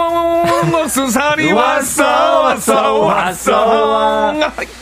[0.71, 2.03] 곽수산이 왔어,
[2.43, 4.33] 왔어, 왔어.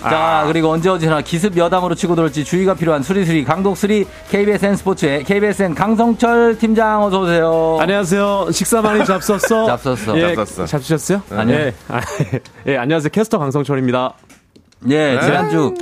[0.01, 5.73] 자, 그리고 언제 어디나 기습 여담으로 치고 들어올지 주의가 필요한 수리수리 강독수리 KBSN 스포츠의 KBSN
[5.73, 7.77] 강성철 팀장 어서 오세요.
[7.81, 8.51] 안녕하세요.
[8.51, 9.65] 식사 많이 잡섰어?
[9.77, 10.17] 잡섰어.
[10.19, 10.65] 예, 잡섰어.
[10.67, 11.21] 잡수셨어요?
[11.31, 11.55] 아니요.
[11.55, 12.01] 예, 아,
[12.67, 13.09] 예, 안녕하세요.
[13.09, 14.13] 캐스터 강성철입니다.
[14.89, 15.73] 예, 지난주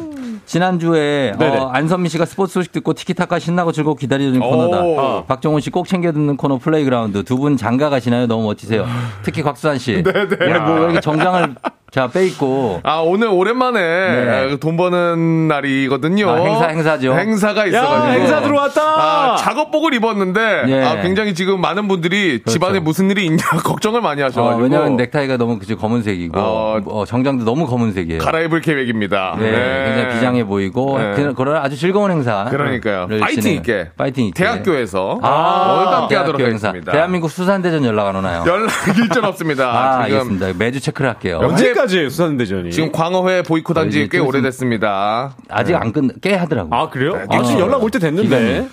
[0.45, 1.33] 지난주에.
[1.39, 4.39] 어, 안선미 씨가 스포츠 소식 듣고 티키타카 신나고 즐겁고 오.
[4.39, 4.77] 코너다.
[4.83, 5.25] 어.
[5.27, 8.27] 박정훈 씨 꼭 챙겨 듣는 코너 플레이그라운드 두 분 장가 가시나요?
[8.27, 8.85] 너무 멋지세요.
[9.23, 10.01] 특히 곽수산 씨.
[10.03, 10.27] 네네.
[10.41, 11.55] 오늘 뭐왜 이렇게 정장을
[11.91, 12.81] 자, 빼입고.
[12.83, 13.79] 아, 오늘 오랜만에
[14.49, 14.57] 네.
[14.59, 16.29] 돈 버는 날이거든요.
[16.29, 17.13] 아, 행사, 행사죠.
[17.13, 18.07] 행사가 있어가지고.
[18.07, 18.81] 야, 행사 들어왔다!
[18.81, 20.83] 아, 작업복을 입었는데, 예.
[20.83, 22.51] 아, 굉장히 지금 많은 분들이 그렇죠.
[22.51, 24.63] 집안에 무슨 일이 있냐 걱정을 많이 어, 하셔가지고.
[24.63, 28.19] 왜냐면 넥타이가 너무 그치 검은색이고 어, 어, 정장도 너무 검은색이에요.
[28.19, 29.37] 갈아입을 계획입니다.
[29.39, 29.83] 네, 네.
[29.85, 31.13] 굉장히 비장 해 보이고 네.
[31.15, 32.45] 그- 그런 아주 즐거운 행사.
[32.49, 33.07] 그러니까요.
[33.19, 33.89] 파이팅 있게.
[33.97, 34.43] 파이팅 있게.
[34.43, 36.69] 대학교에서 아, 함께 하도록 대학교 행사.
[36.69, 36.91] 하겠습니다.
[36.91, 38.43] 대한민국 수산대전 연락 안 오나요?
[38.47, 39.65] 연락 일전 없습니다.
[39.69, 40.47] 아, 알겠습니다.
[40.57, 41.39] 매주 체크를 할게요.
[41.41, 42.71] 언제까지 수산대전이?
[42.71, 45.35] 지금 광어회 보이콧 한 지꽤좀 오래됐습니다.
[45.49, 46.73] 아직 안 끝, 깨 하더라고.
[46.75, 47.15] 아, 그래요?
[47.29, 47.43] 아, 어.
[47.43, 48.67] 지금 연락 올 때 됐는데.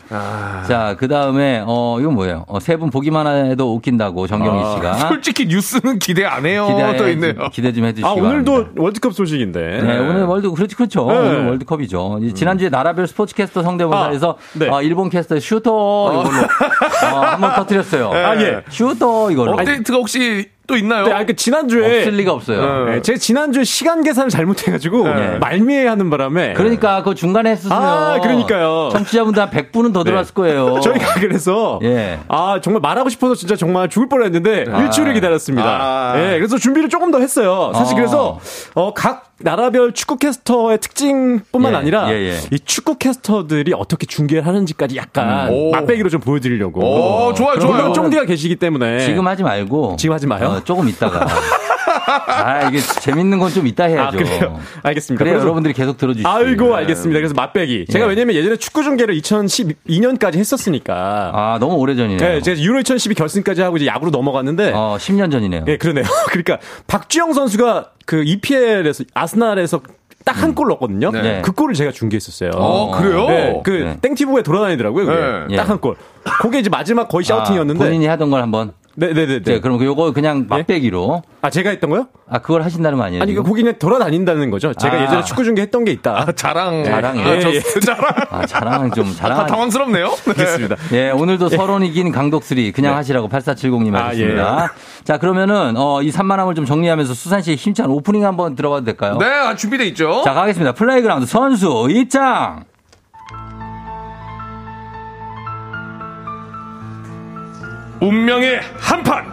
[0.67, 2.45] 자, 그 다음에, 어, 이건 뭐예요?
[2.49, 4.95] 어, 세분 보기만 해도 웃긴다고 정경희 아, 씨가.
[5.09, 6.67] 솔직히 뉴스는 기대 안 해요.
[6.69, 7.35] 기대, 또 있네요.
[7.53, 8.83] 기대 좀 해주시기 아, 오늘도 바랍니다.
[8.83, 9.61] 월드컵 소식인데.
[9.83, 11.07] 네, 오늘 월드, 그렇지, 그렇죠.
[11.07, 11.52] 네.
[11.53, 12.19] 월드컵이죠.
[12.23, 14.69] 이 지난주에 나라별 스포츠 캐스터 성대모사에서 아, 네.
[14.69, 18.11] 어, 일본 캐스터 슈터 이걸로 어, 한번 터뜨렸어요.
[18.13, 18.63] 아, 예.
[18.69, 19.53] 슈터 이걸로.
[19.53, 21.05] 업데이트가 혹시 또 있나요?
[21.05, 21.99] 네, 아니, 그 지난주에.
[21.99, 22.85] 없을 리가 없어요.
[22.87, 25.39] 네, 제가 지난주에 시간 계산을 잘못해가지고 네.
[25.39, 27.77] 말미에 하는 바람에 그러니까 그 중간에 했으세요.
[27.77, 28.91] 아, 그러니까요.
[28.93, 30.79] 청취자분들 한 100분은 더 들어왔을 거예요.
[30.81, 32.21] 저희가 그래서 예.
[32.29, 34.83] 아 정말 말하고 싶어서 진짜 정말 죽을 뻔했는데 아.
[34.83, 35.69] 일주일을 기다렸습니다.
[35.69, 36.15] 아.
[36.17, 37.73] 예, 그래서 준비를 조금 더 했어요.
[37.75, 37.97] 사실 어.
[37.97, 38.39] 그래서
[38.75, 42.39] 어, 각 나라별 축구 캐스터의 특징뿐만 예, 아니라 예, 예.
[42.53, 45.53] 이 축구 캐스터들이 어떻게 중계를 하는지까지 약간 음.
[45.53, 45.71] 오.
[45.73, 46.81] 맛배기로 좀 보여드리려고.
[46.81, 47.77] 오, 좋아요, 좋아요.
[47.77, 50.52] 물론 쫑디가 계시기 때문에 지금 하지 말고 지금 하지 마요.
[50.57, 51.27] 어, 조금 있다가.
[52.27, 54.07] 아, 이게 재밌는 건 좀 이따 해야죠.
[54.07, 54.61] 아, 그래요?
[54.83, 55.23] 알겠습니다.
[55.25, 56.27] 그래서- 여러분들이 계속 들어주시죠.
[56.29, 57.19] 아이고 알겠습니다.
[57.19, 57.87] 그래서 맛배기.
[57.91, 58.09] 제가 예.
[58.09, 61.31] 왜냐면 예전에 축구 중계를 2012년까지 했었으니까.
[61.35, 62.19] 아, 너무 오래전이네요.
[62.19, 64.73] 네, 제가 유로 2012 결승까지 하고 이제 야구로 넘어갔는데.
[64.75, 65.65] 어, 10년 전이네요.
[65.69, 66.05] 예, 그러네요.
[66.31, 69.81] 그러니까 박주영 선수가 그 EPL에서 아스날에서
[70.25, 71.11] 딱한골 넣었거든요.
[71.11, 71.43] 네.
[71.45, 72.51] 그 골을 제가 중계했었어요.
[72.55, 73.27] 어, 그래요?
[73.27, 73.99] 네, 그 네.
[74.01, 75.47] 땡티브에 돌아다니더라고요.
[75.49, 75.57] 네.
[75.57, 75.97] 딱한 골.
[76.41, 77.83] 그게 이제 마지막 거의 샤우팅이었는데.
[77.83, 78.73] 아, 본인이 하던 걸 한번.
[78.95, 79.26] 네, 네, 네.
[79.26, 79.61] 네, 네.
[79.61, 81.22] 그럼 그 요거 그냥 맛배기로.
[81.40, 82.09] 아, 제가 했던 거요?
[82.28, 83.22] 아, 그걸 하신다는 거 아니에요?
[83.22, 83.43] 아니, 그?
[83.43, 84.74] 거기는 돌아다닌다는 거죠.
[84.74, 85.03] 제가 아.
[85.03, 86.20] 예전에 축구 중계 했던 게 있다.
[86.28, 86.84] 아, 자랑.
[86.84, 87.26] 자랑이에요.
[87.28, 87.61] 아, 예, 저, 예.
[87.61, 88.14] 자랑.
[88.30, 89.47] 아, 자랑 좀, 아, 자랑.
[89.47, 90.09] 당황스럽네요.
[90.09, 90.30] 네.
[90.30, 90.76] 알겠습니다.
[90.93, 94.72] 예, 오늘도 서론 이긴 강독수리 그냥 하시라고 8470님 아, 하셨습니다.
[95.05, 99.16] 자, 그러면은, 어, 이 산만함을 좀 정리하면서 수산 씨의 힘찬 오프닝 한번 들어봐도 될까요?
[99.18, 100.22] 네, 아, 준비돼 있죠.
[100.24, 100.72] 자, 가겠습니다.
[100.72, 102.64] 플레이그라운드 선수 입장!
[108.03, 109.25] 운명의 한판.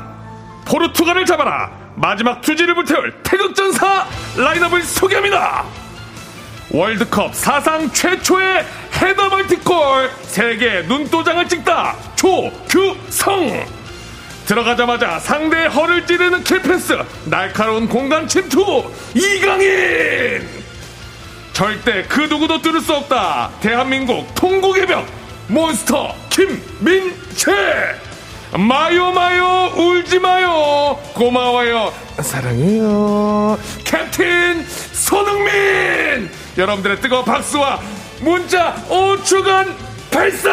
[0.65, 1.71] 포르투갈을 잡아라.
[1.95, 4.05] 마지막 투지를 불태울 태극전사
[4.37, 5.65] 라인업을 소개합니다.
[6.69, 8.63] 월드컵 사상 최초의
[8.93, 13.65] 헤더 멀티골 세계 눈도장을 찍다 조규성.
[14.45, 16.93] 들어가자마자 상대의 허를 찌르는 킬패스
[17.25, 18.83] 날카로운 공간 침투
[19.15, 20.47] 이강인.
[21.53, 23.49] 절대 그 누구도 뚫을 수 없다.
[23.61, 25.07] 대한민국 통곡의 벽
[25.47, 28.08] 몬스터 김민채
[28.57, 30.97] 마요 마요 울지 마요.
[31.13, 31.93] 고마워요.
[32.19, 33.57] 사랑해요.
[33.83, 36.29] 캡틴 손흥민!
[36.57, 37.79] 여러분들의 뜨거운 박수와
[38.21, 39.75] 문자 5초간
[40.11, 40.49] 발사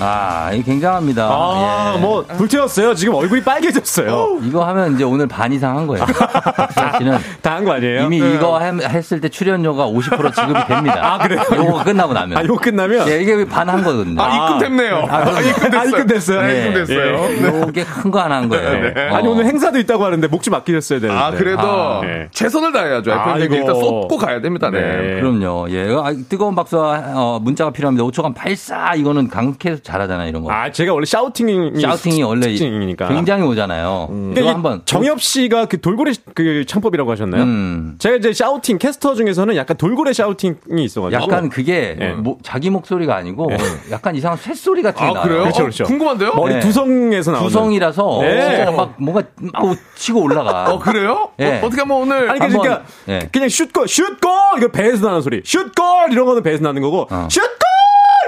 [0.00, 1.24] 아, 이 굉장합니다.
[1.30, 2.00] 아, 예.
[2.00, 2.94] 뭐, 불태웠어요.
[2.94, 4.38] 지금 얼굴이 빨개졌어요.
[4.42, 6.04] 이거 하면 이제 오늘 반 이상 한 거예요.
[6.72, 8.02] 사실은 다한 거 아니에요?
[8.04, 8.34] 이미 네.
[8.34, 10.98] 이거 햄- 했을 때 출연료가 50% 지급이 됩니다.
[11.14, 11.42] 아, 그래요?
[11.54, 12.38] 요거 끝나고 나면.
[12.38, 13.08] 아, 이거 끝나면?
[13.08, 14.22] 예, 이게 반 한 거거든요.
[14.22, 15.06] 아, 입금 됐네요.
[15.10, 15.16] 아.
[15.18, 15.78] 아, 입금 됐어요.
[15.80, 16.40] 아, 입금 됐어요?
[16.40, 16.58] 아, 예.
[16.60, 16.98] 입금 됐어요.
[17.30, 17.42] 예.
[17.66, 18.70] 요게 큰거 하나 한 거예요.
[18.94, 19.08] 네.
[19.10, 19.16] 어.
[19.16, 21.20] 아니, 오늘 행사도 있다고 하는데 목 좀 아끼셨어야 되는데.
[21.20, 22.28] 아, 그래도 아, 네.
[22.30, 23.12] 최선을 다해야죠.
[23.12, 23.54] 아이고.
[23.54, 24.70] 일단 쏟고 가야 됩니다.
[24.70, 24.80] 네.
[24.80, 25.20] 네.
[25.20, 25.66] 그럼요.
[25.70, 25.88] 예.
[26.02, 28.04] 아, 뜨거운 박수와 어, 문자가 필요합니다.
[28.06, 30.52] 5초간 발사 이거는 강캐서 잘하잖아요, 이런 거.
[30.52, 31.80] 아, 제가 원래 샤우팅이.
[31.80, 33.08] 샤우팅이 원래 특징이니까.
[33.08, 34.08] 굉장히 오잖아요.
[34.10, 37.42] 그러니까 이거 이게 한번 정엽 씨가 그 돌고래 그 창법이라고 하셨나요?
[37.42, 37.94] 음.
[37.98, 42.08] 제가 이제 샤우팅 캐스터 중에서는 약간 돌고래 샤우팅이 있어가지고 약간 그게 예.
[42.10, 43.48] 뭐, 자기 목소리가 아니고
[43.90, 45.22] 약간 이상한 쇳소리 같은 게 아, 나요.
[45.22, 45.40] 그래요?
[45.42, 45.84] 그렇죠, 어, 그렇죠.
[45.84, 46.34] 궁금한데요?
[46.34, 46.60] 머리 네.
[46.60, 48.56] 두성에서 나오는 구성이라서 네.
[48.56, 50.70] 진짜 막 뭔가 막 치고 올라가.
[50.70, 51.30] 어, 그래요?
[51.38, 51.60] 예.
[51.60, 52.30] 어, 어떻게 하면 오늘.
[52.30, 53.28] 아니 그러니까 예.
[53.32, 57.28] 그냥 슛골 슛골 이거 배에서 나는 소리 슛골 이런 거는 배에서 나는 거고 어.
[57.30, 57.67] 슛골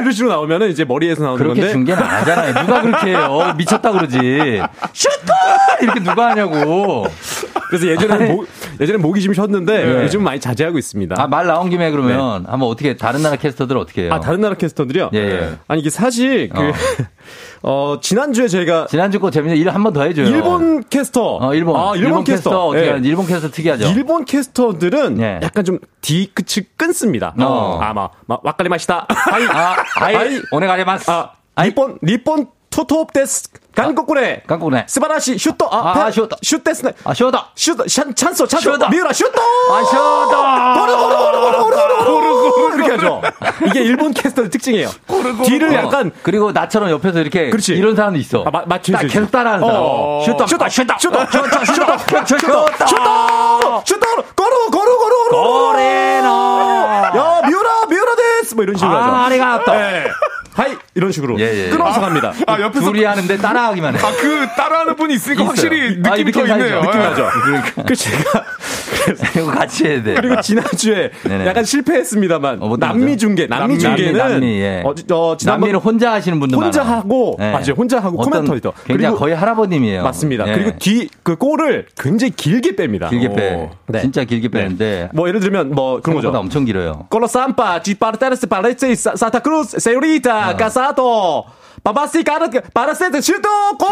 [0.00, 2.54] 이런 식으로 나오면은 이제 머리에서 나오는 그렇게 건데 중계는 안 하잖아요.
[2.54, 3.54] 누가 그렇게 해요?
[3.56, 4.18] 미쳤다 그러지.
[4.92, 5.32] 슈터!
[5.82, 7.06] 이렇게 누가 하냐고.
[7.70, 8.48] 그래서 예전에는 목
[8.80, 10.02] 예전에 목이 좀 쉬었는데 네.
[10.02, 11.14] 요즘 많이 자제하고 있습니다.
[11.18, 14.12] 아, 말 나온 김에 그러면 한번 어떻게 다른 나라 캐스터들 어떻게 해요?
[14.12, 15.10] 아, 다른 나라 캐스터들이요?
[15.14, 15.50] 예, 예.
[15.68, 16.72] 아니, 이게 사실, 그, 어,
[18.00, 18.86] 지난주에 저희가.
[18.88, 20.26] 지난주 거 재밌는 일 한 번 더 해줘요.
[20.26, 21.38] 일본 캐스터.
[21.40, 21.76] 어, 일본.
[21.78, 22.66] 아, 일본, 캐스터.
[22.68, 23.00] 어떻게 예.
[23.02, 23.88] 일본 캐스터 특이하죠.
[23.90, 25.40] 일본 캐스터들은 예.
[25.42, 27.34] 약간 좀 뒤끝을 끊습니다.
[27.38, 27.78] 어.
[27.80, 29.06] 아, 막, 막, 와까리 마시다.
[29.08, 31.10] 하이, 아, 아이, 오네가리마스.
[31.10, 32.46] 아, 리본, 리본
[32.86, 33.42] 토토 데스
[33.74, 34.84] 간꼬꾸레 깡꾸네.
[34.88, 36.36] 스바라시 슈터 아, 아, 페- 슈터.
[36.42, 37.50] 슈데스네 아, 쇼다.
[37.54, 38.88] 슈터 찬 찬소 찬소 슈터.
[38.88, 40.74] 미우라 슈터 아, 쇼다.
[40.80, 43.22] 고루 고루 고루 고루 고루 고루 이렇게 하죠.
[43.66, 44.88] 이게 일본 캐스터의 특징이에요.
[45.44, 47.74] 뒤를 약간 어, 그리고 나처럼 옆에서 이렇게 그렇지.
[47.74, 48.42] 이런 사람도 있어.
[48.46, 49.82] 아, 마- 맞춰 딱 계속 따라하는 사람.
[49.82, 50.22] 어.
[50.26, 55.70] シュート, シュート, 아, シュート, シュート, シュート, シュート, シュート, シュート, シュート シュート ゴール ゴール ゴール ゴール
[55.72, 56.28] 고레노.
[56.28, 59.10] 야 미우라 미우라 です 뭐 이런 식으로 하죠.
[59.12, 59.72] 아, ありがとう.
[59.72, 60.04] 네.
[60.52, 61.70] はい 이런 식으로 예, 예.
[61.70, 62.32] 끊어서 갑니다.
[62.46, 62.86] 아, 옆에서.
[62.90, 63.98] 둘이 하는데 따라하기만 해.
[63.98, 65.48] 아, 그 따라하는 분이 있으니까 있어요.
[65.48, 66.64] 확실히 아, 느낌이 더 느낌 살죠.
[66.66, 66.80] 있네요.
[66.82, 67.04] 느낌 예.
[67.04, 67.28] 나죠.
[67.44, 67.82] 그러니까.
[67.84, 68.44] 그 제가
[69.36, 70.14] 이거 같이 해야 돼.
[70.14, 71.46] 그리고 지난주에 네네.
[71.46, 73.16] 약간 실패했습니다만 어, 어떤 남미?
[73.16, 74.82] 중계 남미 남미, 중계는 남미, 예.
[74.84, 76.96] 어, 어, 지난번 남미는 혼자 하시는 분들 혼자 많아요.
[76.98, 77.52] 하고 예.
[77.52, 80.02] 맞아요 혼자 하고 어떤 코멘터리도 굉장히 거의 할아버님이에요.
[80.02, 80.48] 맞습니다.
[80.48, 80.52] 예.
[80.54, 83.08] 그리고 뒤 그 골을 굉장히 길게 뺍니다.
[83.08, 83.54] 길게 빼.
[83.54, 83.70] 오.
[83.86, 84.00] 네.
[84.00, 85.10] 진짜 길게 빼는데.
[85.12, 86.30] 뭐 예를 들면 뭐 그런 거죠.
[86.36, 87.06] 엄청 길어요.
[87.10, 87.36] Con los
[88.36, 91.44] Sampa, Giparteres, Parece, Santa Cruz, Señorita, Casado,
[91.82, 92.22] Babasi,
[92.72, 93.88] Para Sete, 슈터 골!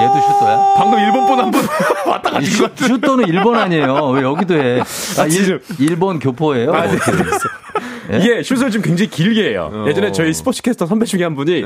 [0.00, 0.74] 얘도 슈터야?
[0.76, 1.66] 방금 일본 분 한 분
[2.06, 2.68] 왔다 가신 슈.
[2.76, 3.94] 슈터는 일본 아니에요.
[4.10, 4.80] 왜 여기도 해?
[5.18, 5.62] 아, 일.
[5.78, 6.72] 일본 교포예요?
[6.74, 6.98] 아, 네,
[8.12, 8.18] 예?
[8.18, 9.84] 이게 슛을 좀 굉장히 길게 해요.
[9.86, 11.64] 예전에 저희 스포츠 캐스터 선배 중에 한 분이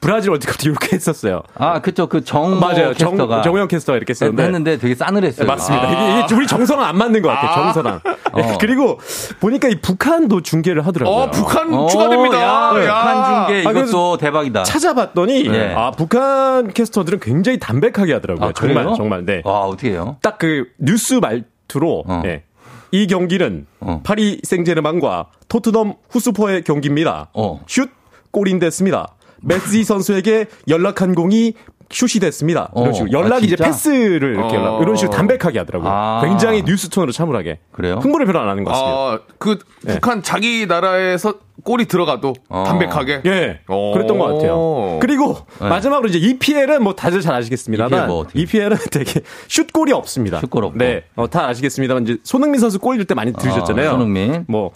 [0.00, 1.42] 브라질 월드컵 때 이렇게 했었어요.
[1.56, 2.06] 아, 그쵸.
[2.08, 2.94] 그 정, 맞아요.
[2.94, 4.42] 정, 캐스터가 정우영 캐스터가 이렇게 했었는데.
[4.44, 5.44] 했는데 되게 싸늘했어요.
[5.44, 5.88] 네, 맞습니다.
[5.88, 5.90] 아.
[5.90, 7.64] 이게, 이게 우리 정서랑 안 맞는 것 같아요.
[7.64, 8.00] 정서랑.
[8.32, 8.58] 어.
[8.60, 9.00] 그리고
[9.40, 11.16] 보니까 이 북한도 중계를 하더라고요.
[11.16, 12.36] 어, 북한 어, 추가됩니다.
[12.40, 12.70] 야, 야.
[12.70, 14.62] 북한 중계 아, 그래서 이것도 대박이다.
[14.62, 15.74] 찾아봤더니 네.
[15.74, 18.48] 아 북한 캐스터들은 굉장히 담백하게 하더라고요.
[18.50, 18.94] 아, 정말 그래요?
[18.96, 19.42] 정말 네.
[19.44, 20.16] 와, 어떻게 해요?
[20.22, 22.20] 딱 그 뉴스 말투로 어.
[22.22, 22.44] 네.
[22.92, 24.00] 이 경기는 어.
[24.04, 27.30] 파리 생제르맹과 토트넘 후스퍼의 경기입니다.
[27.34, 27.60] 어.
[27.66, 27.90] 슛
[28.30, 29.14] 골인 됐습니다.
[29.42, 31.54] 메시 선수에게 연락한 공이
[31.90, 32.70] 슛이 됐습니다.
[32.76, 32.92] 이런 어.
[32.92, 33.56] 식으로 연락이 아, 이제?
[33.56, 34.60] 패스를 이렇게 어.
[34.60, 35.90] 연락, 이런 식으로 담백하게 하더라고요.
[35.90, 36.20] 아.
[36.22, 37.60] 굉장히 뉴스 톤으로 참을하게.
[37.72, 37.94] 그래요?
[38.02, 38.94] 흥분을 별로 안 하는 것 같습니다.
[38.98, 41.34] 아, 그 북한 자기 나라에서
[41.64, 42.64] 골이 들어가도 어.
[42.66, 43.22] 담백하게.
[43.24, 43.92] 예, 오.
[43.94, 44.98] 그랬던 것 같아요.
[45.00, 45.68] 그리고 네.
[45.70, 48.26] 마지막으로 이제 EPL은 뭐 다들 잘 아시겠습니다만 EPL 뭐?
[48.34, 50.40] EPL은 되게 슛골이 없습니다.
[50.40, 50.78] 슛골 없고.
[50.78, 53.88] 네, 어, 다 아시겠습니다만 이제 손흥민 선수 골 줄 때 많이 들으셨잖아요.
[53.88, 54.44] 아, 손흥민.
[54.46, 54.72] 뭐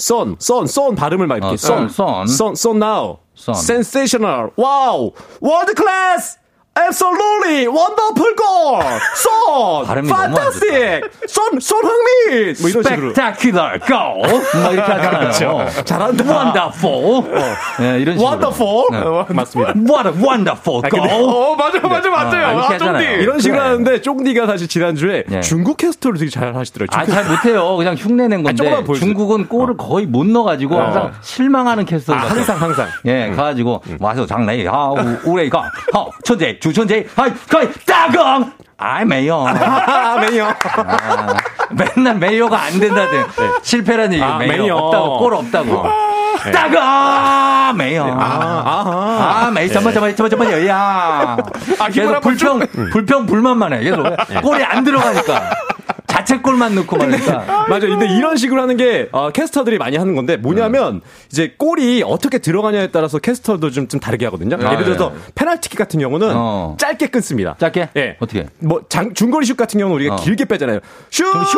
[0.00, 2.54] 선, 선, 선 발음을 막 이렇게 어, 선, 선, 선.
[2.54, 3.54] 선, 선 now, 선.
[3.54, 6.38] sensational, wow, world class.
[6.73, 8.79] Absolutely wonderful goal.
[9.91, 11.03] 안 fantastic.
[11.27, 12.55] 손, 손흥민.
[12.61, 13.09] 뭐 이런 식으로.
[13.11, 14.21] Spectacular goal.
[14.63, 15.19] 막 이렇게 하잖아요.
[15.19, 15.83] 그렇죠.
[15.83, 16.23] 잘한다.
[16.23, 17.23] Wonderful.
[17.79, 18.29] 네, 이런 식으로.
[18.29, 18.85] wonderful.
[18.91, 19.33] 네.
[19.33, 19.73] 맞습니다.
[19.75, 21.23] What a wonderful 아, 근데- goal.
[21.29, 22.45] 어, 맞아, 맞아, 맞아요.
[22.47, 22.69] 아, 이렇게 아.
[22.75, 23.17] 하잖아요.
[23.21, 23.69] 이런 식으로 그래.
[23.69, 25.41] 하는데 쫑디가 사실 지난주에 네.
[25.41, 26.97] 중국 캐스터를 되게 잘 하시더라고요.
[27.01, 27.75] 아, 잘 못해요.
[27.75, 28.55] 그냥 흉내 낸 건데.
[28.55, 29.09] 조금만 보여주세요.
[29.13, 32.13] 중국은 골을 거의 못 넣어가지고 항상 실망하는 캐스터.
[32.13, 32.87] 아, 항상 항상.
[33.05, 35.63] 예, 가가지고, 와서 장래, 아, 우- 우레이가,
[35.93, 38.53] 하, 천재, 주천재, 하이, 거의, 따강!
[38.77, 39.43] 아이, 메요.
[39.49, 40.47] 아, 매요.
[40.47, 41.37] 아,
[41.71, 43.23] 맨날 메요가 안 된다대.
[43.63, 44.63] 실패라는 얘기, 아, 메요.
[44.63, 44.75] 메요.
[44.77, 45.83] 없다고, 골 없다고.
[46.53, 47.77] 따강!
[47.77, 48.15] 메요.
[48.19, 51.37] 아, 아, 메이, 잠깐만, 잠깐만, 잠깐만, 잠깐만, 야.
[51.75, 52.59] 힘을 계속 한번 불평,
[52.91, 53.79] 불평, 불만만 해.
[53.83, 54.05] 계속.
[54.43, 55.49] 골이 안 들어가니까.
[56.31, 57.65] 자책골만 넣고 말니까.
[57.67, 57.87] 맞아.
[57.87, 62.87] 근데 이런 식으로 하는 게 어, 캐스터들이 많이 하는 건데 뭐냐면 이제 골이 어떻게 들어가냐에
[62.87, 64.55] 따라서 캐스터도 좀, 좀 다르게 하거든요.
[64.61, 65.15] 아, 예를 들어서 네.
[65.35, 66.75] 페널티킥 같은 경우는 어.
[66.79, 67.55] 짧게 끊습니다.
[67.59, 67.89] 짧게?
[67.97, 68.17] 예.
[68.19, 68.47] 어떻게?
[68.59, 70.17] 뭐 장, 중거리 슛 같은 경우는 우리가 어.
[70.17, 70.79] 길게 빼잖아요.
[71.09, 71.25] 슛!
[71.25, 71.57] 슛!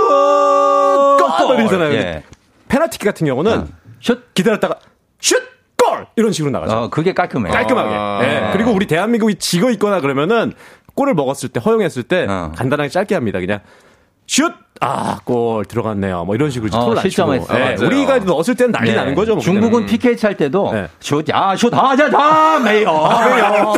[1.38, 1.60] 골!
[1.60, 1.94] 이러잖아요.
[1.94, 2.24] 예.
[2.68, 3.68] 페널티킥 같은 경우는 어.
[4.02, 4.34] 슛!
[4.34, 4.78] 기다렸다가
[5.20, 5.42] 슛!
[5.78, 6.08] 골!
[6.16, 6.76] 이런 식으로 나가죠.
[6.76, 7.52] 어, 그게 깔끔해.
[7.52, 7.90] 깔끔하게.
[7.94, 8.20] 아.
[8.24, 8.54] 예.
[8.54, 10.54] 그리고 우리 대한민국이 지고 있거나 그러면은
[10.96, 12.52] 골을 먹었을 때 허용했을 때 어.
[12.56, 13.40] 간단하게 짧게 합니다.
[13.40, 13.60] 그냥
[14.34, 14.52] 슛!
[14.82, 16.26] 아, 골 들어갔네요.
[16.26, 16.96] 뭐 이런 식으로 어.
[16.96, 17.56] 실점했어.
[17.56, 17.86] 예, 맞아요.
[17.86, 18.96] 우리가 넣었을 때는 난리 네.
[18.96, 19.36] 나는 거죠.
[19.36, 19.86] 뭐 중국은.
[19.86, 20.88] PK 찰 때도 네.
[21.00, 22.92] 슛, 야, 슛, 하자, 다, 메요.
[23.26, 23.74] 메요.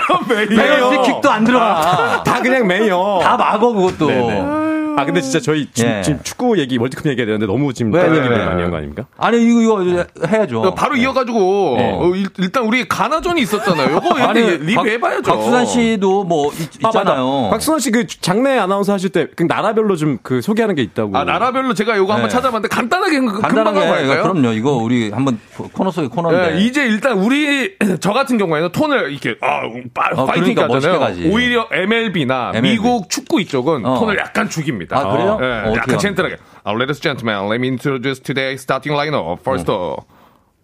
[0.48, 2.24] 페널티킥도 안 들어가.
[2.24, 3.20] 다 그냥 매요.
[3.22, 4.08] 다 막어, 그것도.
[4.08, 4.65] 네네.
[5.00, 6.02] 아 근데 진짜 저희 지금, 예.
[6.02, 8.62] 지금 축구 얘기 월드컵 얘기해야 되는데 너무 지금 왜, 얘기를 왜, 많이 왜.
[8.64, 9.06] 한거 아닙니까?
[9.18, 10.62] 아니, 이거, 이거 해야죠.
[10.62, 11.92] 어, 바로 이어가지고 네.
[11.94, 13.96] 어, 일- 일단 우리 가나전이 있었잖아요.
[13.96, 15.24] 요거 아니, 리뷰해봐야죠.
[15.24, 16.88] 박수산 씨도 뭐, 있, 아.
[16.90, 17.48] 있잖아요.
[17.52, 21.16] 박수원 씨그 장내 아나운서 하실 때 그 나라별로 좀 그 소개하는 게 있다고.
[21.18, 22.34] 아 나라별로 제가 요거 한번 네.
[22.34, 24.24] 찾아봤는데 간단하게 그- 금방 한번 간단하게, 할까요?
[24.24, 24.54] 그럼요.
[24.54, 25.40] 이거 우리 한번
[25.74, 26.56] 코너 속의 코너인데.
[26.56, 29.62] 예, 이제 일단 우리 저 같은 경우에는 톤을 이렇게 아,
[29.94, 31.00] 파, 어, 파이팅 그러니까 하잖아요.
[31.00, 31.30] 멋있게 가지.
[31.34, 32.70] 오히려 MLB나 MLB.
[32.70, 34.00] 미국 축구 이쪽은 어.
[34.00, 34.85] 톤을 약간 죽입니다.
[34.92, 35.38] 아, 그래요?
[35.42, 35.98] 예, 어, 어떻게 약간 하는데?
[35.98, 36.36] 젠틀하게.
[36.66, 39.40] Uh, ladies and gentlemen, let me introduce today's starting lineup.
[39.42, 39.98] First, uh,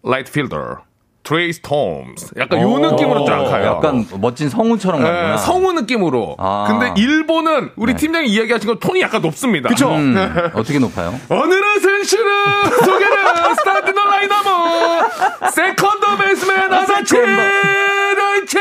[0.04, 0.78] right fielder,
[1.22, 2.32] Trey Storms.
[2.36, 3.78] 약간 요 느낌으로 쫙 가요.
[3.78, 5.36] 약간 멋진 성우처럼 예, 가구나.
[5.36, 6.34] 성우 느낌으로.
[6.38, 6.66] 아.
[6.68, 9.68] 근데 일본은 우리 팀장이 이야기하신 건 톤이 약간 높습니다.
[9.68, 9.88] 그쵸?
[9.94, 10.16] 음,
[10.54, 11.14] 어떻게 높아요?
[11.30, 14.42] 오늘의 선수는 소개는 starting lineup
[15.54, 17.14] second baseman 아사치
[18.14, 18.56] 런치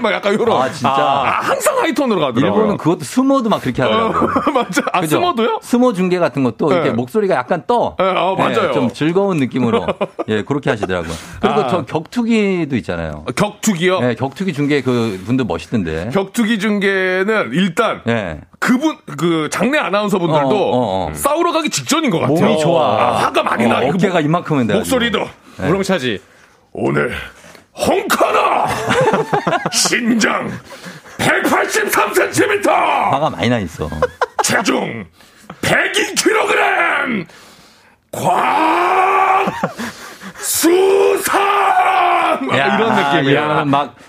[0.00, 0.60] 막 약간 요런.
[0.60, 0.90] 아, 진짜?
[0.90, 2.46] 아, 항상 하이톤으로 가더라고요.
[2.46, 4.30] 일본은 그것도 스모도 막 그렇게 하더라고요.
[4.46, 4.82] 어, 맞아.
[4.92, 5.16] 아, 그죠?
[5.16, 5.58] 스모도요?
[5.62, 6.94] 스모 중계 같은 것도 이렇게 네.
[6.94, 7.96] 목소리가 약간 떠.
[7.98, 8.72] 네, 아, 맞아요.
[8.72, 9.86] 좀 즐거운 느낌으로
[10.28, 11.12] 예 그렇게 하시더라고요.
[11.40, 11.68] 그리고 아.
[11.68, 13.24] 저 격투기도 있잖아요.
[13.34, 14.00] 격투기요?
[14.00, 16.10] 네, 격투기 중계 그 분들 멋있던데.
[16.12, 18.40] 격투기 중계는 일단 네.
[18.58, 21.14] 그분 그 장내 아나운서 분들도 어, 어, 어.
[21.14, 22.40] 싸우러 가기 직전인 것 같아요.
[22.40, 23.00] 몸이 좋아.
[23.00, 23.78] 아, 화가 많이 어, 나.
[23.78, 24.74] 어깨가 돼가지고.
[24.78, 25.18] 목소리도
[25.58, 25.68] 네.
[25.68, 26.20] 우렁차지.
[26.72, 27.12] 오늘
[27.76, 28.66] 홍카나
[29.72, 30.50] 신장
[31.18, 33.88] 183cm 화가 많이 나 있어.
[34.42, 35.06] 체중
[35.62, 37.26] 102kg
[38.12, 39.52] 곽
[40.44, 41.40] 수상
[42.50, 43.64] 아, 야, 이런 느낌이야.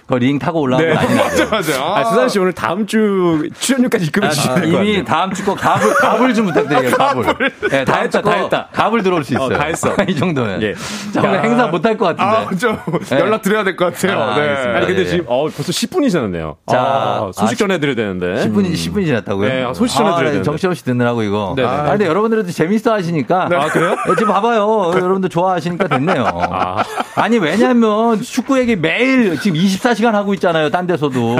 [0.09, 1.43] 막링 타고 올라가고 네, 난리 나죠.
[1.49, 1.83] 맞아 맞아.
[1.95, 5.05] 아, 수산 씨 오늘 다음 주 출연료까지 입금해 아, 주시면 될것 이미 같아요.
[5.05, 6.91] 다음 주 거 갑을 갑을 좀 부탁드려요.
[6.91, 7.51] 갑을.
[7.69, 8.67] 네, 다 했다, 주거다 했다.
[8.73, 9.45] 갑을 들어올 수 있어요.
[9.45, 9.93] 어, 다 했어.
[10.09, 10.61] 이 정도는.
[10.63, 10.73] 예.
[11.13, 11.41] 자 오늘 야.
[11.43, 12.23] 행사 못 할 것 같은데.
[12.23, 12.77] 아, 좀
[13.09, 13.19] 네.
[13.19, 14.19] 연락 드려야 될 것 같아요.
[14.21, 14.41] 아, 네.
[14.41, 14.77] 알겠습니다.
[14.77, 15.05] 아니 근데 예.
[15.05, 16.57] 지금 어, 벌써 10분이 지났네요.
[16.67, 18.25] 자, 아, 소식 아, 전해드려야 되는데.
[18.47, 19.47] 10분이 10분이 지났다고요?
[19.47, 20.43] 네, 아, 소식 전해드려야 네, 되는데.
[20.45, 21.53] 정신없이 듣느라고 이거.
[21.55, 21.67] 네네.
[21.67, 23.49] 아, 근데 여러분들도 재밌어 하시니까.
[23.53, 23.91] 아, 그래요?
[24.07, 24.91] 네, 지금 봐봐요.
[24.95, 26.24] 여러분들 좋아하시니까 됐네요.
[26.33, 26.83] 아.
[27.15, 30.69] 아니, 왜냐면 축구 얘기 매일 지금 24시간 하고 있잖아요.
[30.69, 31.35] 딴 데서도.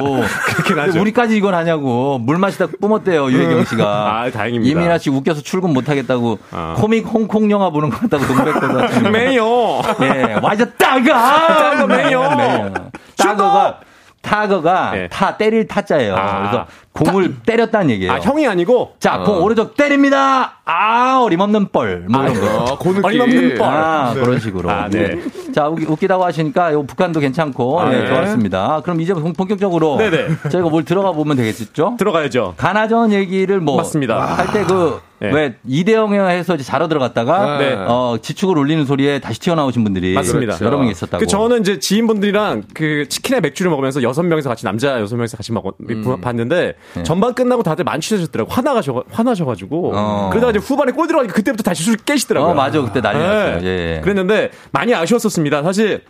[0.55, 1.01] 그렇긴 하죠.
[1.01, 2.17] 우리까지 이건 하냐고.
[2.19, 3.31] 물 마시다 뿜었대요.
[3.31, 3.85] 유혜경 씨가.
[3.85, 4.71] 아, 다행입니다.
[4.71, 6.39] 이민아 씨 웃겨서 출근 못 하겠다고.
[6.51, 6.75] 아.
[6.77, 9.11] 코믹 홍콩 영화 보는 것 같다고 동백거든.
[9.11, 9.81] 매요.
[10.01, 11.47] 예, 와이저 따가!
[11.47, 12.73] 따가 매요.
[13.17, 13.79] 따거가,
[14.21, 15.07] 타거가 예.
[15.09, 16.15] 타, 때릴 타자예요.
[16.15, 16.39] 아.
[16.39, 16.65] 그래서
[16.95, 18.13] 공을 때렸다는 얘기예요.
[18.13, 18.93] 아, 형이 아니고.
[18.99, 20.59] 자, 공 오른쪽 때립니다!
[20.63, 22.05] 아, 어림없는 뻘.
[22.09, 22.47] 뭐 이런 거.
[22.73, 23.03] 아, 그 느낌.
[23.05, 23.63] 어림없는 뻘.
[23.67, 24.69] 아, 그런 식으로.
[24.69, 25.17] 아, 네.
[25.53, 28.07] 자, 웃기, 웃기 다고 하시니까 요 북한도 괜찮고, 아, 네, 네.
[28.07, 28.81] 좋았습니다.
[28.83, 30.27] 그럼 이제 본- 본격적으로 네네.
[30.49, 31.95] 저희가 뭘 들어가 보면 되겠죠?
[31.99, 32.53] 들어가야죠.
[32.57, 34.23] 가나전 얘기를 뭐 맞습니다.
[34.37, 35.31] 할 때 그 네.
[35.33, 37.73] 왜 이대영에 해서 이제 자러 들어갔다가 네.
[37.73, 40.53] 어, 지축을 올리는 소리에 다시 튀어나오신 분들이 맞습니다.
[40.55, 40.65] 그렇죠.
[40.65, 41.19] 여러 명 있었다고.
[41.21, 45.53] 그 저는 이제 지인분들이랑 그 치킨에 맥주를 먹으면서 여섯 명이서 같이 남자 여섯 명이서 같이
[45.53, 46.19] 먹 음.
[46.21, 47.03] 봤는데 네.
[47.03, 50.29] 전반 끝나고 다들 만취하셨더라고 화나가셔 화나셔가지고 어.
[50.31, 52.51] 그러다가 이제 후반에 골 들어가니까 그때부터 다시 술 깨시더라고요.
[52.51, 52.81] 어, 맞아.
[52.81, 53.59] 그때 난리 났어요.
[53.63, 54.01] 예, 예.
[54.01, 55.63] 그랬는데 많이 아쉬웠었습니다.
[55.63, 56.03] 사실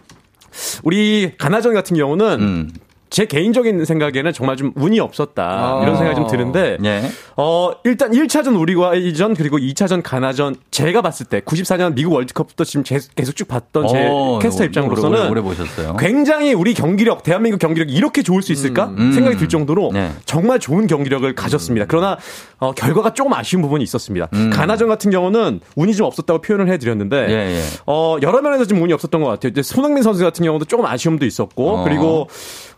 [0.84, 2.70] 우리 가나전 같은 경우는 음.
[3.10, 5.44] 제 개인적인 생각에는 정말 좀 운이 없었다.
[5.44, 5.80] 아.
[5.84, 7.04] 이런 생각이 좀 드는데, 예.
[7.38, 13.00] 어, 일단 1차전 우리과이전, 그리고 2차전 가나전, 제가 봤을 때, 94년 미국 월드컵부터 지금 제-
[13.16, 15.96] 계속 쭉 봤던 제 어, 캐스터 입장으로서는 오래, 오래 보셨어요.
[15.98, 18.88] 굉장히 우리 경기력, 대한민국 경기력이 이렇게 좋을 수 있을까?
[18.98, 19.12] 음.
[19.14, 20.12] 생각이 들 정도로 네.
[20.26, 21.86] 정말 좋은 경기력을 가졌습니다.
[21.88, 22.18] 그러나,
[22.66, 24.28] 어, 결과가 조금 아쉬운 부분이 있었습니다.
[24.34, 24.50] 음.
[24.52, 27.62] 가나전 같은 경우는 운이 좀 없었다고 표현을 해드렸는데, 예, 예.
[27.86, 29.52] 어, 여러 면에서 좀 운이 없었던 것 같아요.
[29.52, 31.84] 이제 손흥민 선수 같은 경우도 조금 아쉬움도 있었고, 어.
[31.84, 32.28] 그리고,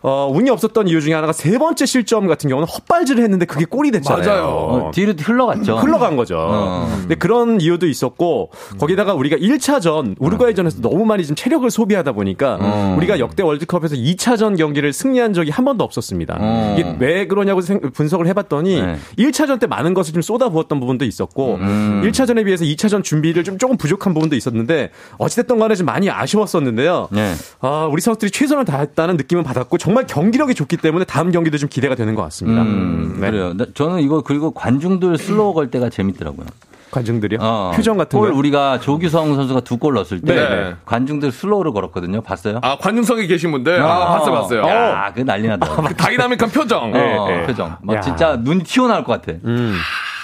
[0.02, 3.90] 어, 운이 없었던 이유 중에 하나가 세 번째 실점 같은 경우는 헛발질을 했는데 그게 골이
[3.90, 4.26] 됐잖아요.
[4.28, 4.44] 맞아요.
[4.46, 5.78] 어, 뒤로 흘러갔죠.
[5.78, 6.36] 흘러간 거죠.
[6.38, 6.88] 어.
[7.00, 12.94] 근데 그런 이유도 있었고 거기다가 우리가 1차전 우루과이전에서 너무 많이 좀 체력을 소비하다 보니까 어.
[12.96, 16.36] 우리가 역대 월드컵에서 2차전 경기를 승리한 적이 한 번도 없었습니다.
[16.40, 16.76] 어.
[16.78, 18.96] 이게 왜 그러냐고 생- 분석을 해봤더니 네.
[19.18, 22.02] 1차전 때 많은 것을 좀 쏟아부었던 부분도 있었고 음.
[22.04, 27.08] 1차전에 비해서 2차전 준비를 좀 조금 부족한 부분도 있었는데 어찌됐든 간에 좀 많이 아쉬웠었는데요.
[27.12, 27.34] 네.
[27.60, 31.94] 아, 우리 선수들이 최선을 다했다는 느낌은 받았고 정말 경기력이 좋기 때문에 다음 경기도 좀 기대가
[31.94, 32.62] 되는 것 같습니다.
[32.62, 33.30] 음, 네.
[33.30, 33.54] 그래요.
[33.56, 36.46] 나- 저는 이거 그리고 관중들 slow 걸 때가 재밌더라고요.
[36.90, 37.38] 관중들이요?
[37.42, 38.36] 어, 표정 같은 골 거.
[38.38, 40.74] 우리가 조규성 선수가 두 골 넣었을 때 네.
[40.86, 42.20] 관중들 slow를 걸었거든요.
[42.20, 42.58] 봤어요?
[42.62, 43.80] 아, 관중석에 계신 분들.
[43.80, 44.62] 아, 봤어요, 봤어요.
[44.66, 45.76] 야, 그 난리 났다.
[45.82, 46.92] 그 다이나믹한 표정.
[46.92, 47.46] 어, 네.
[47.46, 47.76] 표정.
[47.82, 48.00] 막 야.
[48.00, 49.38] 진짜 눈이 튀어나올 것 같아.
[49.44, 49.76] 음.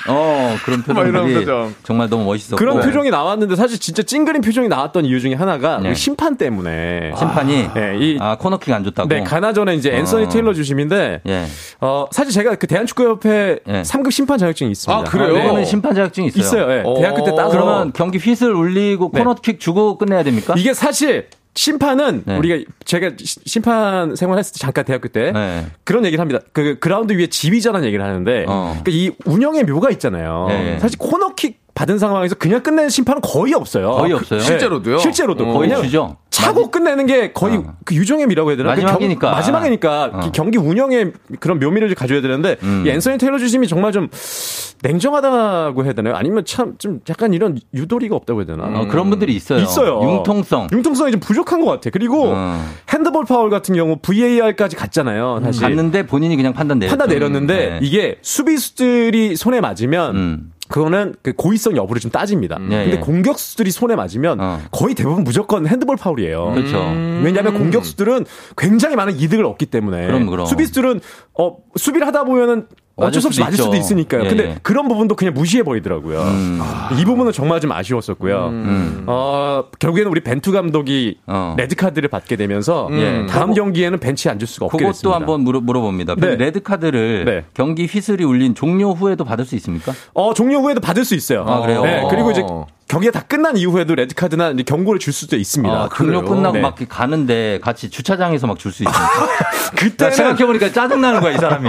[0.09, 1.74] 어, 그런 막 이런 표정들이 표정.
[1.82, 2.57] 정말 너무 멋있었고.
[2.57, 5.88] 그런 표정이 나왔는데 사실 진짜 찡그린 표정이 나왔던 이유 중에 하나가 네.
[5.88, 9.09] 우리 심판 때문에 심판이 네, 이 아, 코너킥 안 좋다고.
[9.09, 10.28] 네, 가나전에 이제 앤서니 어.
[10.28, 11.46] 테일러 주심인데 예.
[11.80, 13.82] 어, 사실 제가 그 대한축구협회 예.
[13.82, 15.00] 3급 심판 자격증이 있습니다.
[15.00, 15.32] 아, 그래요?
[15.34, 16.42] 그거는 심판 자격증이 있어요.
[16.42, 16.72] 있어요.
[16.72, 16.82] 예.
[16.84, 16.94] 어.
[16.98, 19.20] 대학교 때 따서 그러면 경기 휘슬 울리고 네.
[19.20, 20.55] 코너킥 주고 끝내야 됩니까?
[20.57, 22.36] 이게 사실 심판은 네.
[22.36, 25.66] 우리가 제가 시- 심판 생활했을 때 잠깐 대학교 때 네.
[25.84, 26.40] 그런 얘기를 합니다.
[26.52, 28.80] 그 그라운드 위에 지휘자라는 얘기를 하는데 어.
[28.84, 30.46] 그이 운영의 묘가 있잖아요.
[30.48, 30.78] 네.
[30.80, 33.92] 사실 코너킥 받은 상황에서 그냥 끝내는 심판은 거의 없어요.
[33.92, 34.38] 거의 없어요.
[34.40, 34.44] 네.
[34.46, 34.98] 실제로도요?
[34.98, 35.52] 실제로도 어.
[35.55, 36.16] 거의 거의 주죠.
[36.35, 37.74] 차고 끝내는 게 거의 어.
[37.85, 38.74] 그 유종의 미라고 해야 되나?
[38.74, 39.28] 그 마지막이니까.
[39.28, 40.20] 경, 마지막이니까 어.
[40.24, 42.82] 그 경기 운영의 그런 묘미를 좀 가져야 되는데 음.
[42.85, 44.09] 이 앤서니 테일러 주심이 정말 좀
[44.82, 46.14] 냉정하다고 해야 되나요?
[46.16, 48.64] 아니면 참 좀 약간 이런 유도리가 없다고 해야 되나?
[48.64, 49.61] 어, 그런 분들이 있어요.
[49.61, 50.01] 있어요.
[50.03, 50.68] 융통성.
[50.72, 51.91] 융통성이 좀 부족한 것 같아.
[51.91, 52.61] 그리고 어.
[52.93, 55.41] 핸드볼 파울 같은 경우 VAR까지 갔잖아요.
[55.45, 56.97] 사실 갔는데 본인이 그냥 판단 내렸죠.
[56.97, 57.78] 판단 내렸는데 네.
[57.80, 60.51] 이게 수비수들이 손에 맞으면 음.
[60.68, 62.56] 그거는 그 고의성 여부를 좀 따집니다.
[62.56, 62.98] 예, 근데 예.
[62.98, 64.60] 공격수들이 손에 맞으면 어.
[64.70, 66.52] 거의 대부분 무조건 핸드볼 파울이에요.
[66.54, 66.78] 그렇죠.
[67.22, 68.24] 왜냐하면 공격수들은
[68.56, 70.46] 굉장히 많은 이득을 얻기 때문에 그럼, 그럼.
[70.46, 71.00] 수비수들은
[71.38, 72.66] 어 수비를 하다 보면은
[72.97, 73.80] 어쩔 수 없이 맞을 수도, 있죠.
[73.80, 74.24] 있으니까요.
[74.24, 74.59] 예, 근데 예.
[74.62, 76.20] 그런 부분도 그냥 무시해 버리더라고요.
[76.20, 76.61] 음.
[76.99, 78.47] 이 부분은 정말 좀 아쉬웠었고요.
[78.49, 79.05] 음.
[79.07, 81.57] 어, 결국에는 우리 벤투 감독이 어.
[81.59, 83.26] 레드 카드를 받게 되면서 예.
[83.28, 85.16] 다음 경기에는 벤치에 앉을 수가 없게 그것도 됐습니다.
[85.16, 86.14] 한번 물어, 물어 봅니다.
[86.16, 86.36] 네.
[86.36, 87.45] 레드 카드를 네.
[87.53, 89.92] 경기 휘슬이 울린 종료 후에도 받을 수 있습니까?
[90.12, 91.45] 어, 종료 후에도 받을 수 있어요.
[91.49, 91.82] 아, 그래요?
[91.82, 92.66] 네, 그리고 이제 어.
[92.87, 95.74] 경기가 다 끝난 이후에도 레드 카드나 이제 경고를 줄 수도 있습니다.
[95.74, 96.22] 아, 그래요?
[96.22, 96.61] 끝나고 네.
[96.61, 99.11] 막 가는데 같이 주차장에서 막 줄 수 있습니까?
[99.74, 101.68] 그때는 생각해보니까 짜증나는 거야, 이 사람이.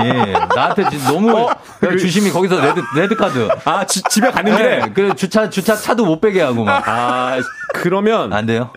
[0.56, 1.48] 나한테 너무
[1.80, 3.48] 그- 주심이 거기서 레드, 레드 카드.
[3.64, 6.84] 아 지- 집에 가는 길에 네, 그 주차, 주차 차도 못 빼게 하고 막.
[6.88, 7.38] 아
[7.74, 8.72] 그러면 안 돼요?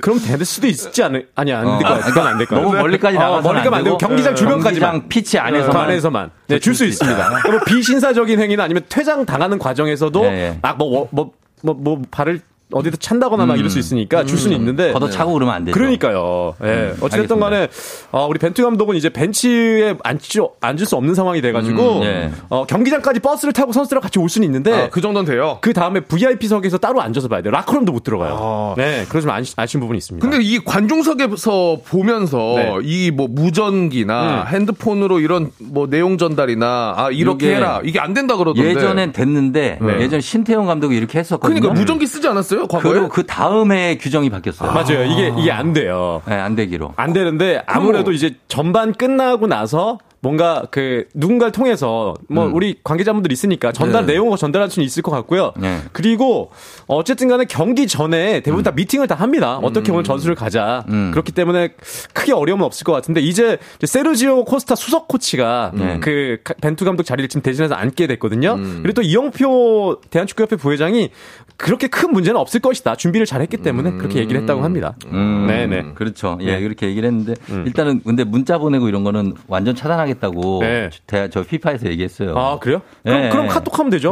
[0.00, 2.12] 그럼 될 수도 있지 않을 아니 안될것 어, 같아요.
[2.12, 2.66] 그건 안될것 같아요.
[2.66, 5.72] 너무 멀리까지 나가서는 멀리 가면 안 되고 경기장 주변까지만 경기장 피치 안에서만.
[5.72, 7.30] 그 안에서만 네, 줄 수 있습니다.
[7.50, 10.58] 뭐 비신사적인 행위나 아니면 퇴장 당하는 과정에서도 예, 예.
[10.62, 11.32] 막뭐뭐뭐 뭐,
[11.72, 12.40] 뭐 발을
[12.74, 15.74] 어디서 찬다거나 막 이럴 수 있으니까 줄 수는 있는데 걷어 차고 그러면 안 되죠.
[15.74, 16.54] 그러니까요.
[16.62, 16.94] 예.
[17.00, 17.68] 어쨌든 간에
[18.10, 22.30] 어, 우리 벤투 감독은 이제 벤치에 앉지, 앉을 수 없는 상황이 돼 가지고 음, 예.
[22.48, 25.58] 어, 경기장까지 버스를 타고 선수들랑 같이 올 수는 있는데 아, 그 정도는 돼요.
[25.60, 27.52] 그 다음에 VIP석에서 따로 앉아서 봐야 돼요.
[27.52, 28.36] 라커룸도 못 들어가요.
[28.40, 28.74] 아.
[28.76, 30.28] 네, 아쉬, 아쉬운 부분이 있습니다.
[30.28, 32.74] 근데 이 관중석에서 보면서 네.
[32.82, 34.54] 이뭐 무전기나 음.
[34.54, 38.68] 핸드폰으로 이런 뭐 내용 전달이나 아 이렇게 해라 이게 안 된다 그러던데.
[38.68, 40.00] 예전엔 됐는데 네.
[40.00, 41.60] 예전 신태용 감독이 이렇게 했었거든요.
[41.60, 42.63] 그러니까 무전기 쓰지 않았어요?
[42.66, 42.92] 과거에?
[42.92, 44.72] 그리고 그 다음에 규정이 바뀌었어요.
[44.72, 45.04] 맞아요.
[45.04, 46.22] 이게 이게 안 돼요.
[46.26, 46.94] 네, 안 되기로.
[46.96, 52.54] 안 되는데 아무래도 이제 전반 끝나고 나서 뭔가 그 누군가를 통해서 뭐 음.
[52.54, 54.14] 우리 관계자분들 있으니까 전달 네.
[54.14, 55.52] 내용을 전달할 수는 있을 것 같고요.
[55.58, 55.80] 네.
[55.92, 56.50] 그리고
[56.86, 59.58] 어쨌든 간에 경기 전에 대부분 다 미팅을 다 합니다.
[59.58, 60.82] 어떻게 오늘 전술을 가자.
[60.88, 61.10] 음.
[61.10, 61.74] 그렇기 때문에
[62.14, 66.00] 크게 어려움은 없을 것 같은데 이제 세르지오 코스타 수석 코치가 네.
[66.00, 68.54] 그 가- 벤투 감독 자리를 지금 대신해서 앉게 됐거든요.
[68.54, 68.78] 음.
[68.82, 71.10] 그리고 또 이영표 대한축구협회 부회장이
[71.56, 72.96] 그렇게 큰 문제는 없을 것이다.
[72.96, 74.94] 준비를 잘했기 때문에 그렇게 얘기를 했다고 합니다.
[75.12, 75.92] 음, 네네.
[75.94, 76.36] 그렇죠.
[76.40, 76.60] 예, 네.
[76.62, 77.64] 그렇게 얘기를 했는데 음.
[77.66, 80.90] 일단은 근데 문자 보내고 이런 거는 완전 차단하겠다고 네.
[81.06, 82.36] 대- 저 피파에서 얘기했어요.
[82.36, 82.82] 아 그래요?
[83.02, 83.28] 그럼, 예.
[83.30, 84.10] 그럼 카톡 하면 되죠.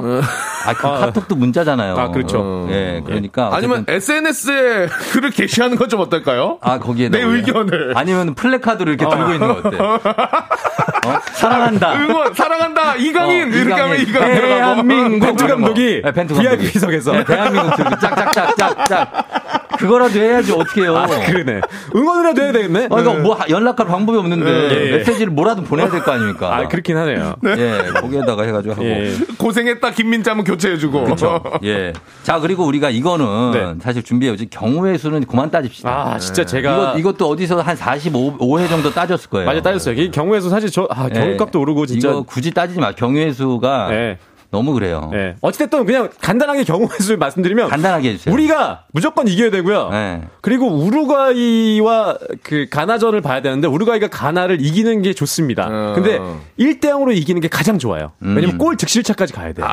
[0.67, 0.99] 아, 그 아.
[0.99, 1.95] 카톡도 문자잖아요.
[1.97, 2.39] 아, 그렇죠.
[2.41, 6.59] 어, 예, 그러니까 아니면 어쨌든- SNS에 글을 게시하는 건 좀 어떨까요?
[6.63, 7.93] 아 거기에 내 의견을.
[7.97, 9.77] 아니면 플래카드를 이렇게 들고 있는 거 어때?
[11.07, 11.19] 어?
[11.33, 11.93] 사랑한다.
[12.03, 14.55] 응원 사랑한다 이강인 어, 이렇게 하면 이강인 들어가고.
[14.59, 16.57] 대한민국 벤투 감독이 네, 벤투 감독이.
[16.59, 17.13] VIP석에서.
[17.13, 20.97] 네, 대한민국 짝짝짝짝짝 그거라도 해야지 어떻게 해요?
[20.97, 21.61] 아, 그러네.
[21.95, 22.87] 응원이라도 해야 되겠네.
[22.91, 24.97] 어, 이거 뭐 하- 연락할 방법이 없는데 예, 예.
[24.99, 26.55] 메시지를 뭐라도 보내야 될 거 아닙니까?
[26.57, 27.35] 아, 그렇긴 하네요.
[27.45, 28.85] 예, 거기에다가 해가지고 하고.
[28.85, 29.13] 예.
[29.39, 31.05] 고생했다 김민자면 교체해주고.
[31.05, 31.43] 그렇죠.
[31.65, 31.93] 예.
[32.23, 33.75] 자 그리고 우리가 이거는 네.
[33.83, 35.91] 사실 준비해오지 경우의 수는 그만 따집시다.
[36.15, 36.73] 아, 진짜 제가.
[36.95, 39.47] 이거 이것도 어디서 한 45회 정도 따졌을 거예요.
[39.47, 39.95] 맞아, 따졌어요.
[40.01, 41.19] 이 경우에서 사실 저, 아, 예.
[41.19, 42.09] 경유값도 오르고 진짜.
[42.11, 42.93] 이거 굳이 따지지 마.
[42.93, 44.19] 경우의 수가 예.
[44.53, 45.11] 너무 그래요.
[45.15, 45.35] 예.
[45.41, 47.71] 어찌됐든 그냥 간단하게 경우의 수를 말씀드리면.
[47.71, 48.33] 간단하게 해주세요.
[48.35, 49.89] 우리가 무조건 이겨야 되고요.
[49.93, 50.21] 예.
[50.43, 55.69] 그리고 우루과이와 그 가나전을 봐야 되는데 우루과이가 가나를 이기는 게 좋습니다.
[55.71, 55.93] 어.
[55.95, 56.19] 근데
[56.61, 58.13] 1대 0으로 이기는 게 가장 좋아요.
[58.23, 58.37] 음.
[58.37, 59.67] 왜냐면 골 득실차까지 가야 돼요.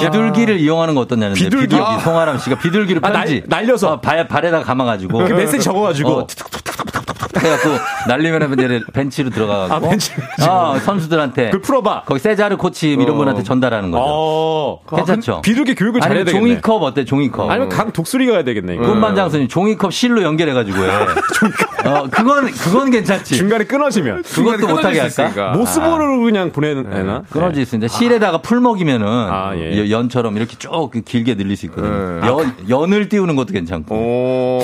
[0.00, 1.68] 비둘기를 이용하는 거 어떠냐는데 비둘기.
[1.68, 3.92] 비둘기 송아람 씨가 비둘기를 아, 편지 날- 날려서.
[3.94, 6.10] 어, 발, 발에다 감아가지고 그 메시지 적어가지고.
[6.10, 7.68] 어, 툭툭툭툭툭툭 해갖고
[8.08, 12.02] 날리면 이제 벤치로 들어가가지고 아, 벤치로 어, 선수들한테 그 풀어봐.
[12.06, 14.04] 거기 세자르 코치 이런 분한테 전달하는 거죠.
[14.26, 14.80] 어.
[14.96, 15.40] 괜찮죠?
[15.42, 16.38] 비둘기 교육을 잘해야 되겠네.
[16.46, 17.04] 종이컵 어때?
[17.04, 17.48] 종이컵.
[17.50, 18.76] 아니면 강 독수리가 해야 되겠네.
[19.16, 20.88] 장선이 종이컵 실로 연결해가지고 해.
[21.86, 23.36] 어, 그건 그건 괜찮지.
[23.36, 24.22] 중간에 끊어지면.
[24.22, 25.52] 그것도 못하게 할까?
[25.56, 27.22] 모스볼로 그냥 보내는 애나?
[27.30, 29.78] 끊어질 수 있는데 실에다가 풀 먹이면은 아, 예.
[29.78, 32.20] 여- 연처럼 이렇게 쭉 길게 늘릴 수 있거든요.
[32.20, 32.26] 네.
[32.26, 33.94] 연, 연을 띄우는 것도 괜찮고.
[33.94, 34.60] 오.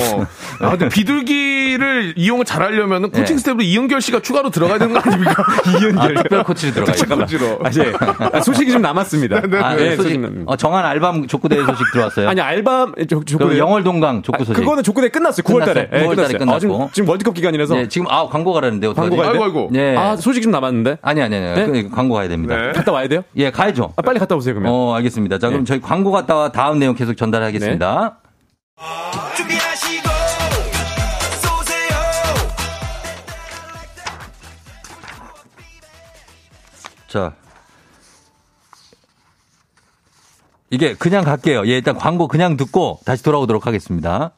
[0.61, 3.39] 아, 근데 비둘기를 이용을 잘하려면 코칭 네.
[3.39, 5.35] 스태프로 이은결 씨가 추가로 들어가야 되는 거 아닙니까?
[5.99, 7.17] 아, 특별 코치로 들어가 있고.
[7.17, 7.59] 코치로.
[7.65, 7.93] 아, 이제
[8.33, 9.41] 아, 소식이 좀 남았습니다.
[9.61, 12.29] 아, 네, 소식, 남- 어, 정한 알밤 족구대회 소식 들어왔어요.
[12.29, 13.59] 아니 알밤 그 족구대요?
[13.59, 14.61] 영월 동강 족구 아, 소식.
[14.61, 15.43] 그거는 족구대 끝났어요.
[15.43, 15.87] 9월 달에.
[15.89, 16.09] 끝났어요?
[16.11, 16.57] 9월 달에 끝났어요.
[16.57, 16.91] 아, 지금, 끝났고.
[16.93, 19.11] 지금 월드컵 기간이라서 네, 지금 아 광고 가라는데 어떡하지?
[19.11, 19.39] 광고 가야 돼?
[19.39, 19.69] 아이고, 아이고.
[19.73, 19.97] 네.
[19.97, 20.99] 아, 소식이 좀 남았는데.
[21.03, 21.55] 아니 아니 아니.
[21.55, 21.67] 네?
[21.67, 22.57] 그 광고 가야 됩니다.
[22.57, 22.73] 네.
[22.73, 23.23] 갔다 와야 돼요?
[23.37, 23.93] 예, 가야죠.
[23.97, 24.73] 아, 빨리 갔다 오세요, 그러면.
[24.73, 25.39] 어, 알겠습니다.
[25.39, 25.69] 자, 그럼 네.
[25.69, 28.19] 저희 광고 갔다 와 다음 내용 계속 전달하겠습니다.
[37.09, 37.35] 자.
[40.73, 41.67] 이게 그냥 갈게요.
[41.67, 44.33] 예, 일단 광고 그냥 듣고 다시 돌아오도록 하겠습니다.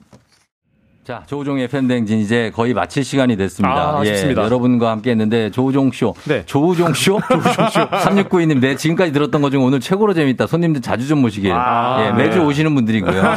[1.04, 3.98] 자, 조우종의 팬댕진 이제 거의 마칠 시간이 됐습니다.
[3.98, 4.02] 아.
[4.06, 6.14] 예, 여러분과 함께 했는데 조우종 쇼.
[6.24, 6.44] 네.
[6.46, 7.20] 조우종 쇼?
[7.28, 7.80] 조우종 쇼.
[7.90, 10.46] 3692님, 네, 지금까지 들었던 것 중 오늘 최고로 재밌다.
[10.46, 11.52] 손님들 자주 좀 모시길.
[11.52, 12.44] 아, 예, 매주 네.
[12.46, 13.22] 오시는 분들이고요.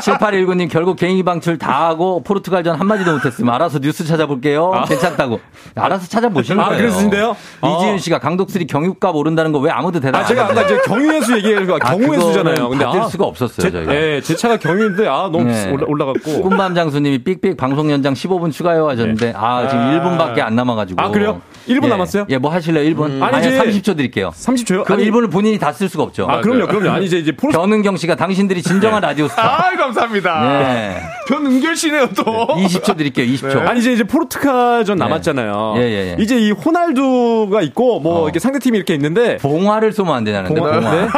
[0.00, 4.72] 7819님, 결국 개인기 방출 다 하고 포르투갈전 한마디도 못했으면 알아서 뉴스 찾아볼게요.
[4.88, 5.40] 괜찮다고.
[5.74, 6.78] 알아서 찾아보시는 아, 거예요.
[6.80, 7.36] 그러신데요?
[7.62, 10.60] 이지윤 씨가 강독수리 경유값 오른다는 거 왜 아무도 대답 아, 안 제가 하세요?
[10.60, 12.54] 아까 이제 경유해수 얘기해서 아, 경우의 수잖아요.
[12.54, 13.94] 그거는 근데 받을 아, 수가 없었어요, 제, 저희가.
[13.94, 15.68] 예, 제 차가 경유인데 아, 너무 네.
[15.70, 16.37] 올라, 올라갔고.
[16.42, 20.00] 꿈밤 장수님이 삑삑 방송 연장 15분 추가요 하셨는데 아 지금 아.
[20.00, 21.00] 1분밖에 안 남아가지고.
[21.02, 21.40] 아, 그래요?
[21.68, 21.88] 1분 예.
[21.88, 22.26] 남았어요?
[22.30, 22.88] 예, 뭐 하실래요?
[22.94, 23.22] 1분?
[23.22, 24.30] 아니, 아니, 이제 30초 드릴게요.
[24.34, 24.84] 30초요?
[24.84, 26.26] 그럼 아니, 1분을 본인이 다 쓸 수가 없죠.
[26.28, 26.90] 아, 그럼요, 그럼요.
[26.90, 29.42] 아니, 이제, 이제 포르 변은경 씨가 당신들이 진정한 라디오 스타.
[29.68, 30.42] 아, 감사합니다.
[30.58, 31.02] 네.
[31.28, 32.24] 변은결 씨네요, 또.
[32.56, 33.26] 20초 드릴게요.
[33.26, 33.66] 20초.
[33.68, 35.74] 아니 이제 이제 포르투갈전 남았잖아요.
[35.76, 36.22] 예, 예, 예.
[36.22, 40.72] 이제 이 호날두가 있고 뭐 이렇게 상대 팀이 이렇게 있는데 봉화를 쏘면 안 되냐는데 봉화?
[40.80, 40.90] 봉화.
[40.94, 41.08] 네?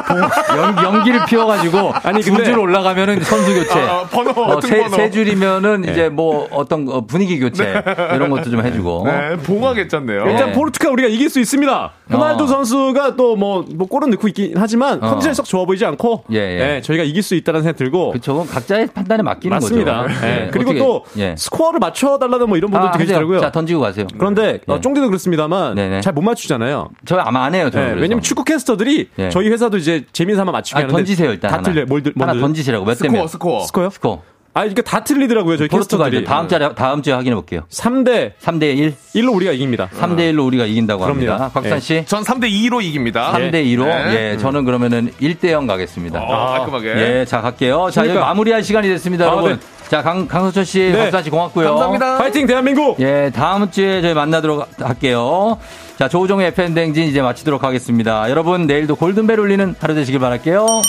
[0.57, 3.81] 연, 연기를 피워가지고 아니, 두 근데- 줄 올라가면은 선수 교체.
[3.81, 4.97] 아, 번호, 어, 세, 등번호.
[4.97, 7.83] 세 줄이면은 이제 뭐 어떤 어, 분위기 교체
[8.15, 9.05] 이런 것도 좀 해주고.
[9.07, 10.25] 네, 봉화 괜찮네요.
[10.27, 10.53] 일단 네.
[10.53, 11.91] 포르투갈 우리가 이길 수 있습니다.
[12.13, 12.47] 호날두 어.
[12.47, 15.11] 선수가 또뭐 뭐 골은 넣고 있긴 하지만 어.
[15.11, 16.57] 컨디션이 썩 좋아 보이지 않고 예, 예.
[16.59, 18.15] 네, 저희가 이길 수 있다는 생각 들고.
[18.23, 20.03] 그건 각자의 판단에 맡기는 맞습니다.
[20.03, 20.15] 거죠.
[20.15, 20.21] 예.
[20.31, 20.49] 네.
[20.53, 21.35] 그리고 어떻게- 또 예.
[21.37, 22.99] 스코어를 맞춰달라는 뭐 이런 분들도 아.
[22.99, 23.41] 계시더라고요.
[23.41, 24.07] 자, 던지고 가세요.
[24.19, 24.81] 그런데 어, 예.
[24.81, 26.01] 쫑디도 그렇습니다만 네네.
[26.03, 26.89] 잘못 맞추잖아요.
[27.07, 27.71] 저 아마 안 해요.
[27.71, 28.01] 저는 네.
[28.01, 29.29] 왜냐면 축구 캐스터들이 예.
[29.31, 31.63] 저희 회사도 이제 재미삼아 삼아 맞추게 아, 하는데 던지세요 일단 다 하나.
[31.71, 31.85] 틀려.
[31.87, 33.29] 뭘, 들- 뭘 하나 들- 던지시라고 몇 스코어, 대면?
[33.29, 33.61] 스코어.
[33.67, 33.91] 스코어요?
[33.91, 34.23] 스코어.
[34.53, 35.57] 아, 이게 다 틀리더라고요.
[35.57, 36.25] 저희 포르투갈 캐스터들이.
[36.25, 37.63] 다음 주에 다음 주에 확인해 볼게요.
[37.71, 38.95] 3대 3대 1.
[39.15, 39.89] 1로 우리가 이깁니다.
[39.97, 41.15] 3대 1로 우리가 이긴다고 그럼요.
[41.31, 41.51] 합니다.
[41.55, 41.81] 곽산 예.
[41.81, 42.05] 씨.
[42.07, 43.33] 전 3대 2로 이깁니다.
[43.33, 43.85] 3대 2로.
[43.85, 44.33] 네.
[44.33, 46.21] 예, 저는 그러면은 1대 0 가겠습니다.
[46.23, 46.89] 어, 깔끔하게.
[47.21, 47.91] 예, 자 갈게요.
[47.93, 48.27] 자, 여기 그러니까.
[48.27, 49.53] 마무리할 시간이 됐습니다, 아, 여러분.
[49.53, 49.59] 네.
[49.89, 50.99] 자, 강 강서철 씨, 네.
[50.99, 51.67] 박수환 씨 고맙고요.
[51.69, 52.19] 감사합니다.
[52.19, 53.01] 파이팅 대한민국!
[53.01, 55.59] 예, 다음 주에 저희 만나도록 할게요.
[55.99, 58.29] 자, 조우종의 FM 댕진 이제 마치도록 하겠습니다.
[58.31, 60.81] 여러분, 내일도 골든벨 울리는 하루 되시길 바랄게요.